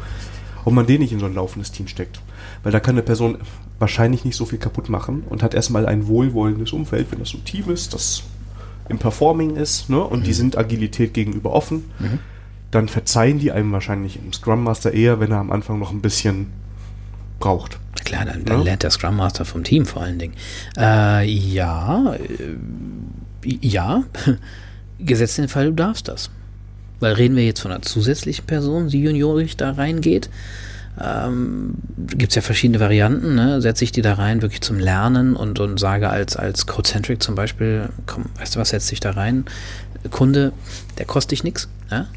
[0.66, 2.20] Ob man den nicht in so ein laufendes Team steckt.
[2.64, 3.38] Weil da kann eine Person
[3.80, 7.38] wahrscheinlich nicht so viel kaputt machen und hat erstmal ein wohlwollendes Umfeld, wenn das so
[7.38, 8.24] ein Team ist, das
[8.90, 10.02] im Performing ist, ne?
[10.04, 10.24] Und mhm.
[10.24, 11.86] die sind Agilität gegenüber offen.
[12.00, 12.20] Mhm
[12.72, 16.02] dann verzeihen die einem wahrscheinlich im Scrum Master eher, wenn er am Anfang noch ein
[16.02, 16.48] bisschen
[17.40, 17.80] braucht.
[18.04, 18.64] Klar, dann, dann ja?
[18.64, 20.34] lernt der Scrum Master vom Team vor allen Dingen.
[20.78, 24.04] Äh, ja, äh, ja,
[25.00, 26.30] gesetzt den Fall, du darfst das.
[27.00, 30.30] Weil reden wir jetzt von einer zusätzlichen Person, die juniorig da reingeht.
[31.00, 33.36] Ähm, Gibt es ja verschiedene Varianten.
[33.36, 33.62] Ne?
[33.62, 37.36] Setze ich die da rein wirklich zum Lernen und, und sage als, als Codecentric zum
[37.36, 39.46] Beispiel, komm, weißt du was, setz dich da rein.
[40.10, 40.54] Kunde,
[40.98, 41.70] der kostet dich nichts.
[41.92, 42.08] Ja?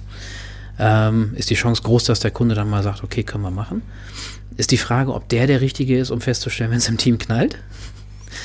[0.80, 3.82] ähm, ist die Chance groß, dass der Kunde dann mal sagt, okay, können wir machen.
[4.56, 7.58] Ist die Frage, ob der der Richtige ist, um festzustellen, wenn es im Team knallt?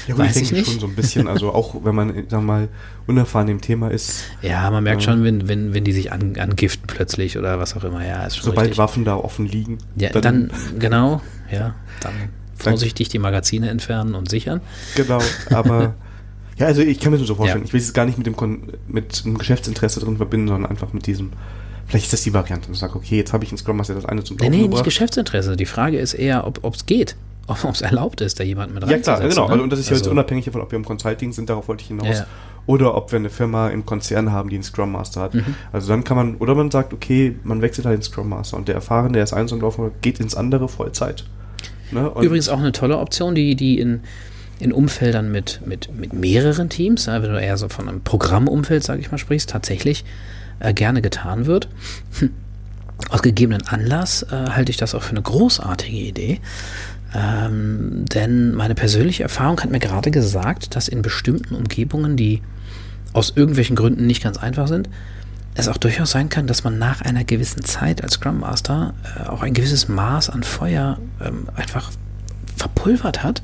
[0.07, 0.71] Ja, Weiß ich, denke nicht.
[0.71, 2.69] schon so ein bisschen, also auch wenn man, sagen wir mal,
[3.07, 4.23] unerfahren im Thema ist.
[4.41, 7.75] Ja, man merkt äh, schon, wenn, wenn, wenn die sich an, angiften plötzlich oder was
[7.75, 8.77] auch immer, ja, ist schon Sobald richtig.
[8.77, 9.79] Waffen da offen liegen.
[9.95, 11.21] Ja, dann, dann genau,
[11.51, 12.13] ja, dann
[12.55, 14.61] vorsichtig die Magazine entfernen und sichern.
[14.95, 15.19] Genau,
[15.51, 15.95] aber
[16.57, 17.63] ja, also ich kann mir das so vorstellen.
[17.63, 17.65] Ja.
[17.65, 20.93] Ich will es gar nicht mit dem, Kon mit einem Geschäftsinteresse drin verbinden, sondern einfach
[20.93, 21.31] mit diesem
[21.87, 22.71] Vielleicht ist das die Variante.
[22.71, 24.67] Ich sage, okay, jetzt habe ich in Scrum Master das eine zum Laufen Nee, nee,
[24.67, 25.55] nicht Geschäftsinteresse.
[25.55, 27.15] Die Frage ist eher, ob es geht.
[27.47, 29.13] Ob es erlaubt ist, da jemanden mit reinzusetzen.
[29.13, 29.55] Ja, klar, genau.
[29.55, 29.63] Ne?
[29.63, 31.89] Und das ist also, jetzt unabhängig davon, ob wir im Consulting sind, darauf wollte ich
[31.89, 32.19] hinaus.
[32.19, 32.25] Ja.
[32.65, 35.35] Oder ob wir eine Firma im Konzern haben, die einen Scrum Master hat.
[35.35, 35.55] Mhm.
[35.71, 38.67] Also dann kann man, oder man sagt, okay, man wechselt halt den Scrum Master und
[38.67, 41.25] der Erfahrene, der ist eins und laufen, geht ins andere Vollzeit.
[41.91, 42.11] Ne?
[42.19, 44.01] Übrigens auch eine tolle Option, die, die in,
[44.59, 49.01] in Umfeldern mit, mit, mit mehreren Teams, wenn du eher so von einem Programmumfeld, sage
[49.01, 50.03] ich mal, sprichst, tatsächlich
[50.59, 51.67] äh, gerne getan wird.
[52.19, 52.31] Hm.
[53.09, 56.39] Aus gegebenen Anlass äh, halte ich das auch für eine großartige Idee.
[57.15, 62.41] Ähm, denn meine persönliche Erfahrung hat mir gerade gesagt, dass in bestimmten Umgebungen, die
[63.13, 64.89] aus irgendwelchen Gründen nicht ganz einfach sind,
[65.53, 69.29] es auch durchaus sein kann, dass man nach einer gewissen Zeit als Scrum Master äh,
[69.29, 71.91] auch ein gewisses Maß an Feuer ähm, einfach
[72.57, 73.41] verpulvert hat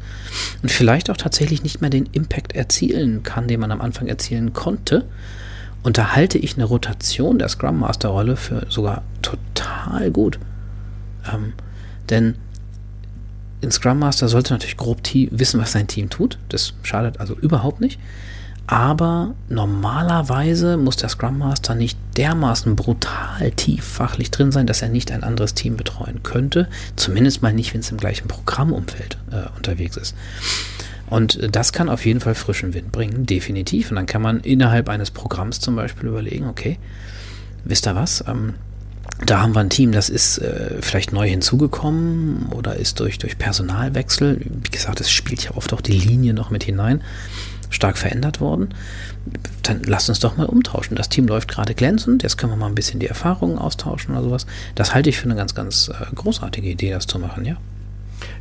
[0.61, 4.51] und vielleicht auch tatsächlich nicht mehr den Impact erzielen kann, den man am Anfang erzielen
[4.51, 5.05] konnte,
[5.83, 10.39] und da halte ich eine Rotation der Scrum Master Rolle für sogar total gut.
[11.31, 11.53] Ähm,
[12.09, 12.35] denn
[13.63, 14.99] ein Scrum Master sollte natürlich grob
[15.31, 16.37] wissen, was sein Team tut.
[16.49, 17.99] Das schadet also überhaupt nicht.
[18.67, 24.89] Aber normalerweise muss der Scrum Master nicht dermaßen brutal tief fachlich drin sein, dass er
[24.89, 26.69] nicht ein anderes Team betreuen könnte.
[26.95, 30.15] Zumindest mal nicht, wenn es im gleichen Programmumfeld äh, unterwegs ist.
[31.09, 33.89] Und das kann auf jeden Fall frischen Wind bringen, definitiv.
[33.91, 36.79] Und dann kann man innerhalb eines Programms zum Beispiel überlegen, okay,
[37.65, 38.23] wisst ihr was?
[38.25, 38.53] Ähm,
[39.25, 43.37] da haben wir ein Team, das ist äh, vielleicht neu hinzugekommen oder ist durch, durch
[43.37, 47.03] Personalwechsel, wie gesagt, es spielt ja oft auch die Linie noch mit hinein,
[47.69, 48.73] stark verändert worden.
[49.61, 50.95] Dann lasst uns doch mal umtauschen.
[50.95, 54.23] Das Team läuft gerade glänzend, jetzt können wir mal ein bisschen die Erfahrungen austauschen oder
[54.23, 54.47] sowas.
[54.75, 57.57] Das halte ich für eine ganz, ganz äh, großartige Idee, das zu machen, ja.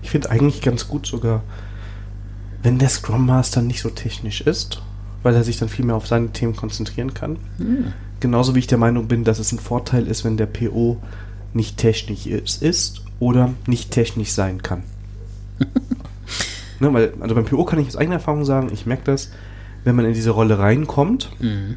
[0.02, 1.42] Ich finde eigentlich ganz gut sogar,
[2.62, 4.82] wenn der Scrum Master nicht so technisch ist,
[5.22, 7.38] weil er sich dann viel mehr auf seine Themen konzentrieren kann.
[7.58, 7.92] Mhm.
[8.20, 11.00] Genauso wie ich der Meinung bin, dass es ein Vorteil ist, wenn der PO
[11.54, 14.82] nicht technisch ist, ist oder nicht technisch sein kann.
[16.80, 19.30] ne, weil, also beim PO kann ich aus eigener Erfahrung sagen, ich merke das,
[19.84, 21.76] wenn man in diese Rolle reinkommt, mhm.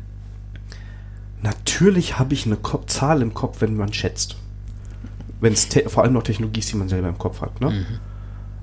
[1.42, 4.38] natürlich habe ich eine Ko Zahl im Kopf, wenn man schätzt.
[5.40, 7.60] Wenn es vor allem noch Technologie ist, die man selber im Kopf hat.
[7.62, 7.70] Ne?
[7.70, 7.86] Mhm.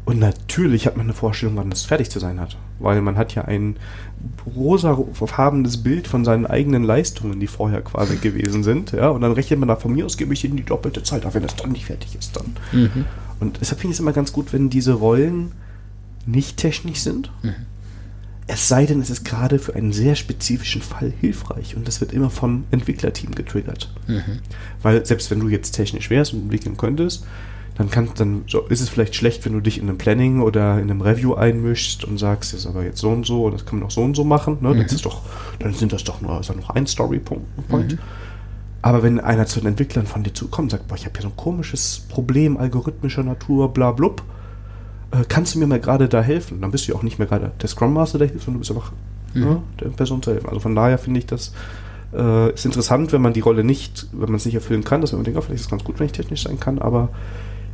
[0.05, 2.57] Und natürlich hat man eine Vorstellung, wann das fertig zu sein hat.
[2.79, 3.77] Weil man hat ja ein
[4.57, 8.93] rosafarbenes Bild von seinen eigenen Leistungen, die vorher quasi gewesen sind.
[8.93, 9.11] Ja?
[9.11, 11.35] Und dann rechnet man da von mir aus, gebe ich ihnen die doppelte Zeit, auch
[11.35, 12.57] wenn das dann nicht fertig ist dann.
[12.73, 13.05] Mhm.
[13.41, 15.53] Und deshalb finde ich es immer ganz gut, wenn diese Rollen
[16.27, 17.31] nicht technisch sind.
[17.43, 17.55] Mhm.
[18.47, 22.13] Es sei denn, es ist gerade für einen sehr spezifischen Fall hilfreich und das wird
[22.13, 23.93] immer vom Entwicklerteam getriggert.
[24.09, 24.41] Mhm.
[24.83, 27.25] Weil selbst wenn du jetzt technisch wärst und entwickeln könntest,
[27.81, 30.91] dann, kann, dann ist es vielleicht schlecht, wenn du dich in einem Planning oder in
[30.91, 33.87] einem Review einmischst und sagst, das ist aber jetzt so und so, das kann man
[33.87, 34.59] auch so und so machen.
[34.61, 34.75] Ne?
[34.75, 34.83] Mhm.
[34.83, 35.23] Das ist doch,
[35.61, 37.47] dann sind das doch nur also noch ein Story-Punkt.
[37.71, 37.99] Mhm.
[38.83, 41.23] Aber wenn einer zu den Entwicklern von dir zukommt und sagt, boah, ich habe hier
[41.23, 44.25] so ein komisches Problem algorithmischer Natur, bla blub,
[45.13, 46.61] äh, kannst du mir mal gerade da helfen?
[46.61, 48.69] Dann bist du ja auch nicht mehr gerade der Scrum Master, der hilft, sondern du
[48.69, 48.93] bist einfach
[49.33, 49.41] mhm.
[49.43, 50.51] ne, der Person zu helfen.
[50.51, 51.55] Also von daher finde ich das
[52.13, 55.13] äh, ist interessant, wenn man die Rolle nicht, wenn man es nicht erfüllen kann, dass
[55.13, 57.09] man denkt, oh, vielleicht ist es ganz gut, wenn ich technisch sein kann, aber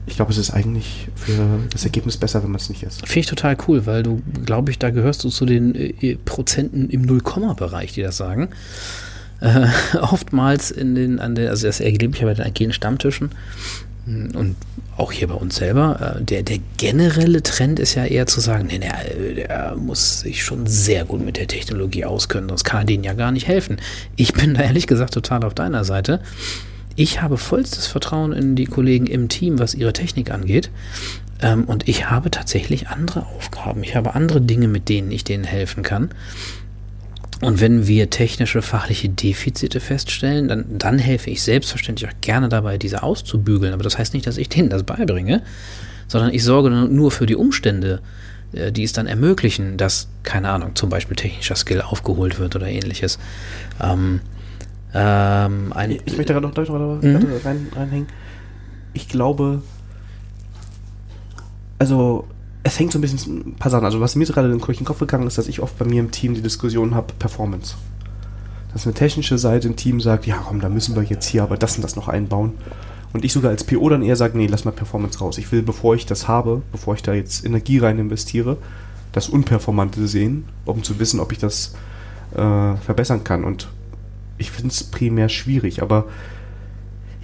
[0.07, 3.01] ich glaube, es ist eigentlich für das Ergebnis besser, wenn man es nicht ist.
[3.01, 6.89] Finde ich total cool, weil du, glaube ich, da gehörst du zu den äh, Prozenten
[6.91, 8.49] im Nullkomma-Bereich, die das sagen.
[9.41, 9.66] Äh,
[10.01, 13.31] oftmals in den, an der, also das erlebe ich ja bei den agilen Stammtischen
[14.07, 14.57] hm, und
[14.97, 16.16] auch hier bei uns selber.
[16.19, 20.45] Äh, der, der generelle Trend ist ja eher zu sagen, nee, nee, der muss sich
[20.45, 23.81] schon sehr gut mit der Technologie auskennen, sonst kann er denen ja gar nicht helfen.
[24.15, 26.20] Ich bin da ehrlich gesagt total auf deiner Seite.
[26.97, 30.70] Ich habe vollstes Vertrauen in die Kollegen im Team, was ihre Technik angeht.
[31.43, 33.82] Ähm, und ich habe tatsächlich andere Aufgaben.
[33.82, 36.10] Ich habe andere Dinge, mit denen ich denen helfen kann.
[37.43, 42.78] Und wenn wir technische, fachliche Defizite feststellen, dann, dann helfe ich selbstverständlich auch gerne dabei,
[42.78, 43.74] diese auszubügeln.
[43.74, 45.43] Aber das heißt nicht, dass ich denen das beibringe,
[46.09, 48.01] sondern ich sorge nur für die Umstände,
[48.52, 52.68] äh, die es dann ermöglichen, dass, keine Ahnung, zum Beispiel technischer Skill aufgeholt wird oder
[52.68, 53.18] ähnliches.
[53.82, 54.20] Ähm,
[54.95, 57.27] ähm, ein, ich möchte gerade noch deutlich mhm.
[57.45, 58.09] rein, reinhängen.
[58.93, 59.63] Ich glaube,
[61.79, 62.25] also
[62.63, 63.85] es hängt so ein bisschen ein paar Sachen.
[63.85, 66.11] Also was mir gerade durch den Kopf gegangen ist, dass ich oft bei mir im
[66.11, 67.77] Team die Diskussion habe, Performance.
[68.73, 71.57] Dass eine technische Seite im Team sagt, ja komm, da müssen wir jetzt hier aber
[71.57, 72.55] das und das noch einbauen.
[73.13, 75.39] Und ich sogar als PO dann eher sage, nee, lass mal Performance raus.
[75.39, 78.59] Ich will, bevor ich das habe, bevor ich da jetzt Energie rein investiere,
[79.13, 81.75] das Unperformante sehen, um zu wissen, ob ich das
[82.35, 83.45] äh, verbessern kann.
[83.45, 83.69] Und
[84.39, 86.07] ich finde es primär schwierig, aber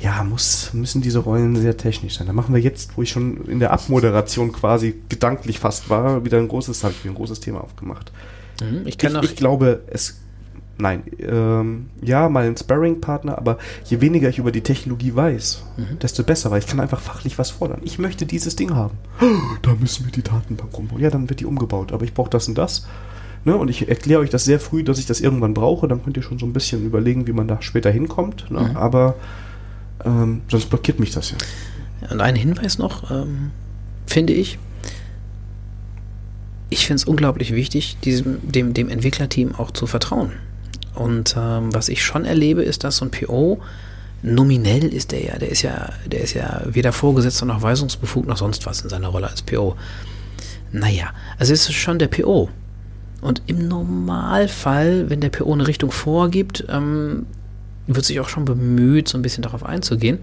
[0.03, 2.27] ja, muss, müssen diese Rollen sehr technisch sein.
[2.27, 6.39] Da machen wir jetzt, wo ich schon in der Abmoderation quasi gedanklich fast war, wieder
[6.39, 8.11] ein großes, habe ich ein großes Thema aufgemacht.
[8.61, 10.21] Mhm, ich, ich, ich glaube, es,
[10.77, 15.99] nein, ähm, ja, mal ein Sparring-Partner, aber je weniger ich über die Technologie weiß, mhm.
[16.01, 17.81] desto besser, weil ich kann einfach fachlich was fordern.
[17.85, 18.99] Ich möchte dieses Ding haben.
[19.63, 21.01] Da müssen wir die Datenbank umbauen.
[21.01, 22.87] Ja, dann wird die umgebaut, aber ich brauche das und das.
[23.45, 23.57] Ne?
[23.57, 25.89] Und ich erkläre euch das sehr früh, dass ich das irgendwann brauche.
[25.89, 28.51] Dann könnt ihr schon so ein bisschen überlegen, wie man da später hinkommt.
[28.51, 28.61] Ne?
[28.61, 28.77] Mhm.
[28.77, 29.17] Aber
[30.05, 31.37] ähm, sonst blockiert mich das ja.
[32.11, 33.51] Und ein Hinweis noch, ähm,
[34.07, 34.59] finde ich.
[36.71, 40.33] Ich finde es unglaublich wichtig, diesem, dem, dem Entwicklerteam auch zu vertrauen.
[40.95, 43.61] Und ähm, was ich schon erlebe, ist, dass so ein PO
[44.23, 48.37] nominell ist der ja, der ist ja, der ist ja weder Vorgesetzter noch weisungsbefugt noch
[48.37, 49.77] sonst was in seiner Rolle als PO.
[50.71, 52.49] Naja, also es ist schon der PO.
[53.23, 57.25] Und im Normalfall, wenn der PO eine Richtung vorgibt, ähm,
[57.87, 60.19] wird sich auch schon bemüht, so ein bisschen darauf einzugehen.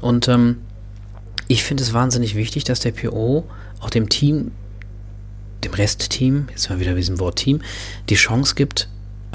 [0.00, 0.58] Und ähm,
[1.48, 3.44] ich finde es wahnsinnig wichtig, dass der PO
[3.80, 4.52] auch dem Team,
[5.64, 7.60] dem Restteam, jetzt mal wieder mit diesem Wort Team,
[8.08, 8.88] die Chance gibt,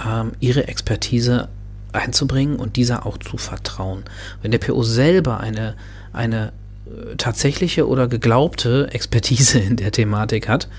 [0.04, 1.50] ähm, ihre Expertise
[1.92, 4.04] einzubringen und dieser auch zu vertrauen.
[4.42, 5.76] Wenn der PO selber eine,
[6.14, 6.54] eine
[6.86, 10.70] äh, tatsächliche oder geglaubte Expertise in der Thematik hat,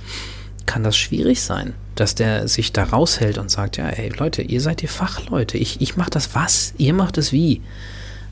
[0.66, 4.60] kann das schwierig sein, dass der sich da raushält und sagt, ja, ey Leute, ihr
[4.60, 7.60] seid die Fachleute, ich, ich mache das was, ihr macht es wie.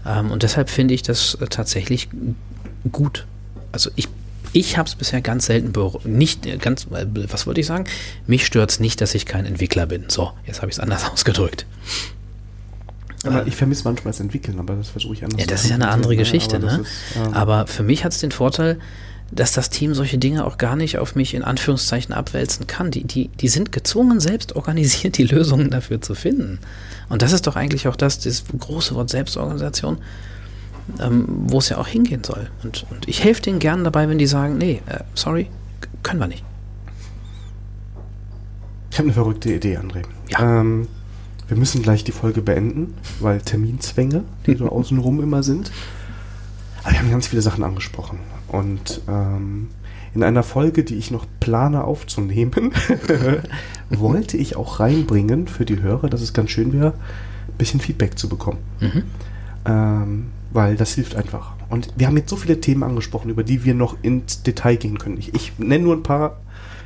[0.07, 2.09] Ähm, und deshalb finde ich das äh, tatsächlich
[2.91, 3.27] gut.
[3.71, 4.09] Also ich,
[4.53, 5.73] ich habe es bisher ganz selten
[6.05, 7.85] nicht äh, ganz, äh, was wollte ich sagen?
[8.27, 10.05] Mich stört es nicht, dass ich kein Entwickler bin.
[10.09, 11.67] So, jetzt habe ich es anders ausgedrückt.
[13.25, 15.41] Aber ich vermisse manchmal das Entwickeln, aber das versuche ich anders.
[15.41, 16.81] Ja, das ist ja eine andere Geschichte, ne?
[16.83, 18.81] Ist, ähm aber für mich hat es den Vorteil,
[19.35, 22.91] dass das Team solche Dinge auch gar nicht auf mich in Anführungszeichen abwälzen kann.
[22.91, 26.59] Die, die, die sind gezwungen, selbst organisiert die Lösungen dafür zu finden.
[27.09, 29.99] Und das ist doch eigentlich auch das, das große Wort Selbstorganisation,
[31.01, 32.51] ähm, wo es ja auch hingehen soll.
[32.63, 35.49] Und, und ich helfe denen gerne dabei, wenn die sagen, nee, äh, sorry,
[36.03, 36.45] können wir nicht.
[38.91, 40.03] Ich habe eine verrückte Idee, André.
[40.29, 40.61] Ja.
[40.61, 40.89] Ähm,
[41.49, 45.73] wir müssen gleich die Folge beenden, weil Terminzwänge, die so außenrum immer sind.
[46.83, 48.19] Aber wir haben ganz viele Sachen angesprochen.
[48.53, 49.69] Und ähm,
[50.15, 52.73] in einer Folge, die ich noch plane aufzunehmen,
[53.91, 56.93] wollte ich auch reinbringen für die Hörer, dass es ganz schön wäre,
[57.49, 58.59] ein bisschen Feedback zu bekommen.
[58.81, 59.03] Mhm.
[59.65, 61.55] Ähm, weil das hilft einfach.
[61.71, 64.99] Und wir haben jetzt so viele Themen angesprochen, über die wir noch ins Detail gehen
[64.99, 65.17] können.
[65.19, 66.41] Ich, ich nenne nur ein paar.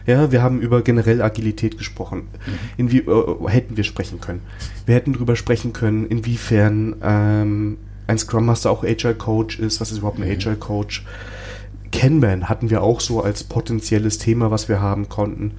[0.06, 2.28] Ja, wir haben über generell Agilität gesprochen.
[2.46, 2.52] Mhm.
[2.76, 4.40] Inwie äh, hätten wir sprechen können.
[4.84, 9.80] Wir hätten darüber sprechen können, inwiefern ähm, ein Scrum Master auch Agile Coach ist.
[9.80, 10.34] Was ist überhaupt ein mhm.
[10.34, 11.04] Agile Coach?
[11.92, 15.52] Kanban hatten wir auch so als potenzielles Thema, was wir haben konnten.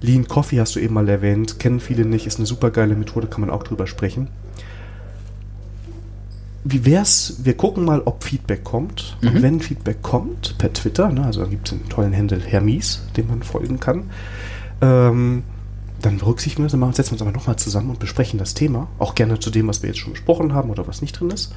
[0.00, 3.26] Lean Coffee hast du eben mal erwähnt, kennen viele nicht, ist eine super geile Methode,
[3.26, 4.28] kann man auch drüber sprechen.
[6.64, 9.16] Wie wär's, wir gucken mal, ob Feedback kommt.
[9.20, 9.28] Mhm.
[9.28, 13.02] Und wenn Feedback kommt, per Twitter, ne, also da gibt es einen tollen Handle Hermes,
[13.16, 14.10] dem man folgen kann,
[14.80, 15.42] ähm,
[16.00, 18.88] dann berücksichtigen wir das, dann setzen wir uns aber nochmal zusammen und besprechen das Thema.
[18.98, 21.52] Auch gerne zu dem, was wir jetzt schon besprochen haben oder was nicht drin ist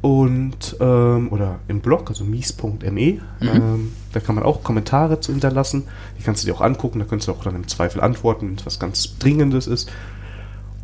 [0.00, 2.80] und ähm, oder im Blog, also mies.me.
[2.80, 3.20] Mhm.
[3.40, 5.84] Ähm, da kann man auch Kommentare zu hinterlassen.
[6.18, 8.54] Die kannst du dir auch angucken, da kannst du auch dann im Zweifel antworten, wenn
[8.56, 9.90] es was ganz Dringendes ist.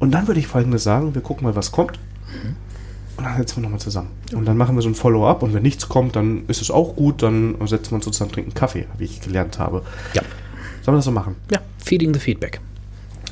[0.01, 1.99] Und dann würde ich folgendes sagen: Wir gucken mal, was kommt.
[2.32, 2.57] Mhm.
[3.16, 4.09] Und dann setzen wir nochmal zusammen.
[4.32, 6.97] Und dann machen wir so ein Follow-up und wenn nichts kommt, dann ist es auch
[6.97, 9.82] gut, dann setzen wir uns zusammen, trinken Kaffee, wie ich gelernt habe.
[10.15, 10.23] Ja.
[10.82, 11.36] Sollen wir das so machen?
[11.53, 12.61] Ja, feeding the feedback.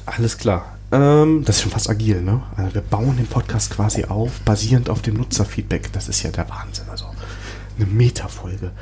[0.06, 0.76] Alles klar.
[0.92, 2.42] Ähm, das ist schon fast agil, ne?
[2.56, 5.92] Also wir bauen den Podcast quasi auf, basierend auf dem Nutzerfeedback.
[5.92, 6.84] Das ist ja der Wahnsinn.
[6.90, 7.06] Also
[7.76, 8.72] eine Metafolge.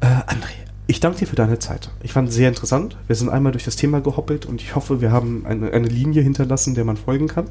[0.00, 0.52] Äh, André,
[0.86, 1.90] ich danke dir für deine Zeit.
[2.02, 2.96] Ich fand es sehr interessant.
[3.08, 6.22] Wir sind einmal durch das Thema gehoppelt und ich hoffe, wir haben eine, eine Linie
[6.22, 7.46] hinterlassen, der man folgen kann.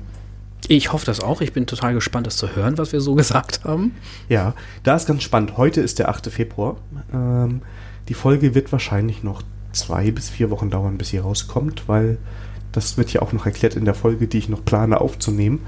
[0.70, 1.42] Ich hoffe das auch.
[1.42, 3.94] Ich bin total gespannt, das zu hören, was wir so gesagt haben.
[4.30, 4.54] Ja,
[4.84, 5.58] da ist ganz spannend.
[5.58, 6.28] Heute ist der 8.
[6.32, 6.78] Februar.
[7.14, 7.62] Ähm,
[8.08, 9.42] die Folge wird wahrscheinlich noch
[9.74, 12.18] zwei bis vier Wochen dauern, bis sie rauskommt, weil
[12.76, 15.60] das wird ja auch noch erklärt in der Folge, die ich noch plane aufzunehmen.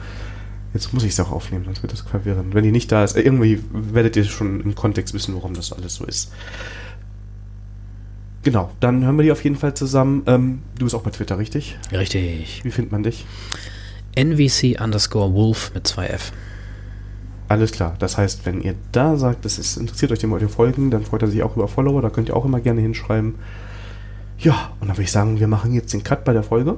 [0.73, 2.53] Jetzt muss ich es auch aufnehmen, sonst wird das verwirrend.
[2.53, 5.95] Wenn die nicht da ist, irgendwie werdet ihr schon im Kontext wissen, warum das alles
[5.95, 6.31] so ist.
[8.43, 10.23] Genau, dann hören wir die auf jeden Fall zusammen.
[10.25, 11.77] Ähm, du bist auch bei Twitter, richtig?
[11.91, 12.61] Richtig.
[12.63, 13.25] Wie findet man dich?
[14.15, 16.31] NVC underscore Wolf mit 2F.
[17.49, 17.95] Alles klar.
[17.99, 21.21] Das heißt, wenn ihr da sagt, das ist, interessiert euch dem ihr folgen, dann freut
[21.21, 22.01] er sich auch über Follower.
[22.01, 23.35] Da könnt ihr auch immer gerne hinschreiben.
[24.39, 26.77] Ja, und dann würde ich sagen, wir machen jetzt den Cut bei der Folge.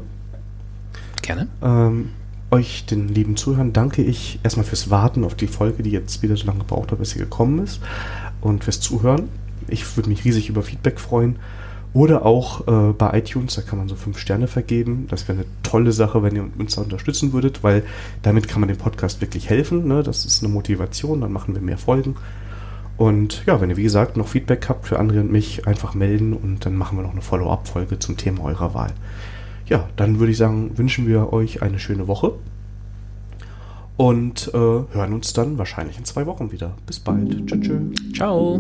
[1.30, 1.48] Gerne.
[1.62, 2.10] Ähm,
[2.50, 6.36] euch, den lieben Zuhörern, danke ich erstmal fürs Warten auf die Folge, die jetzt wieder
[6.36, 7.82] so lange gebraucht hat, bis sie gekommen ist.
[8.42, 9.30] Und fürs Zuhören.
[9.68, 11.36] Ich würde mich riesig über Feedback freuen.
[11.94, 15.06] Oder auch äh, bei iTunes, da kann man so fünf Sterne vergeben.
[15.08, 17.84] Das wäre eine tolle Sache, wenn ihr uns da unterstützen würdet, weil
[18.24, 19.88] damit kann man dem Podcast wirklich helfen.
[19.88, 20.02] Ne?
[20.02, 22.16] Das ist eine Motivation, dann machen wir mehr Folgen.
[22.98, 26.34] Und ja, wenn ihr wie gesagt noch Feedback habt für André und mich, einfach melden
[26.34, 28.94] und dann machen wir noch eine Follow-up-Folge zum Thema eurer Wahl.
[29.70, 32.34] Ja, dann würde ich sagen, wünschen wir euch eine schöne Woche
[33.98, 36.74] und äh, hören uns dann wahrscheinlich in zwei Wochen wieder.
[36.88, 37.46] Bis bald.
[37.48, 38.14] Tschüss.
[38.16, 38.60] Ciao.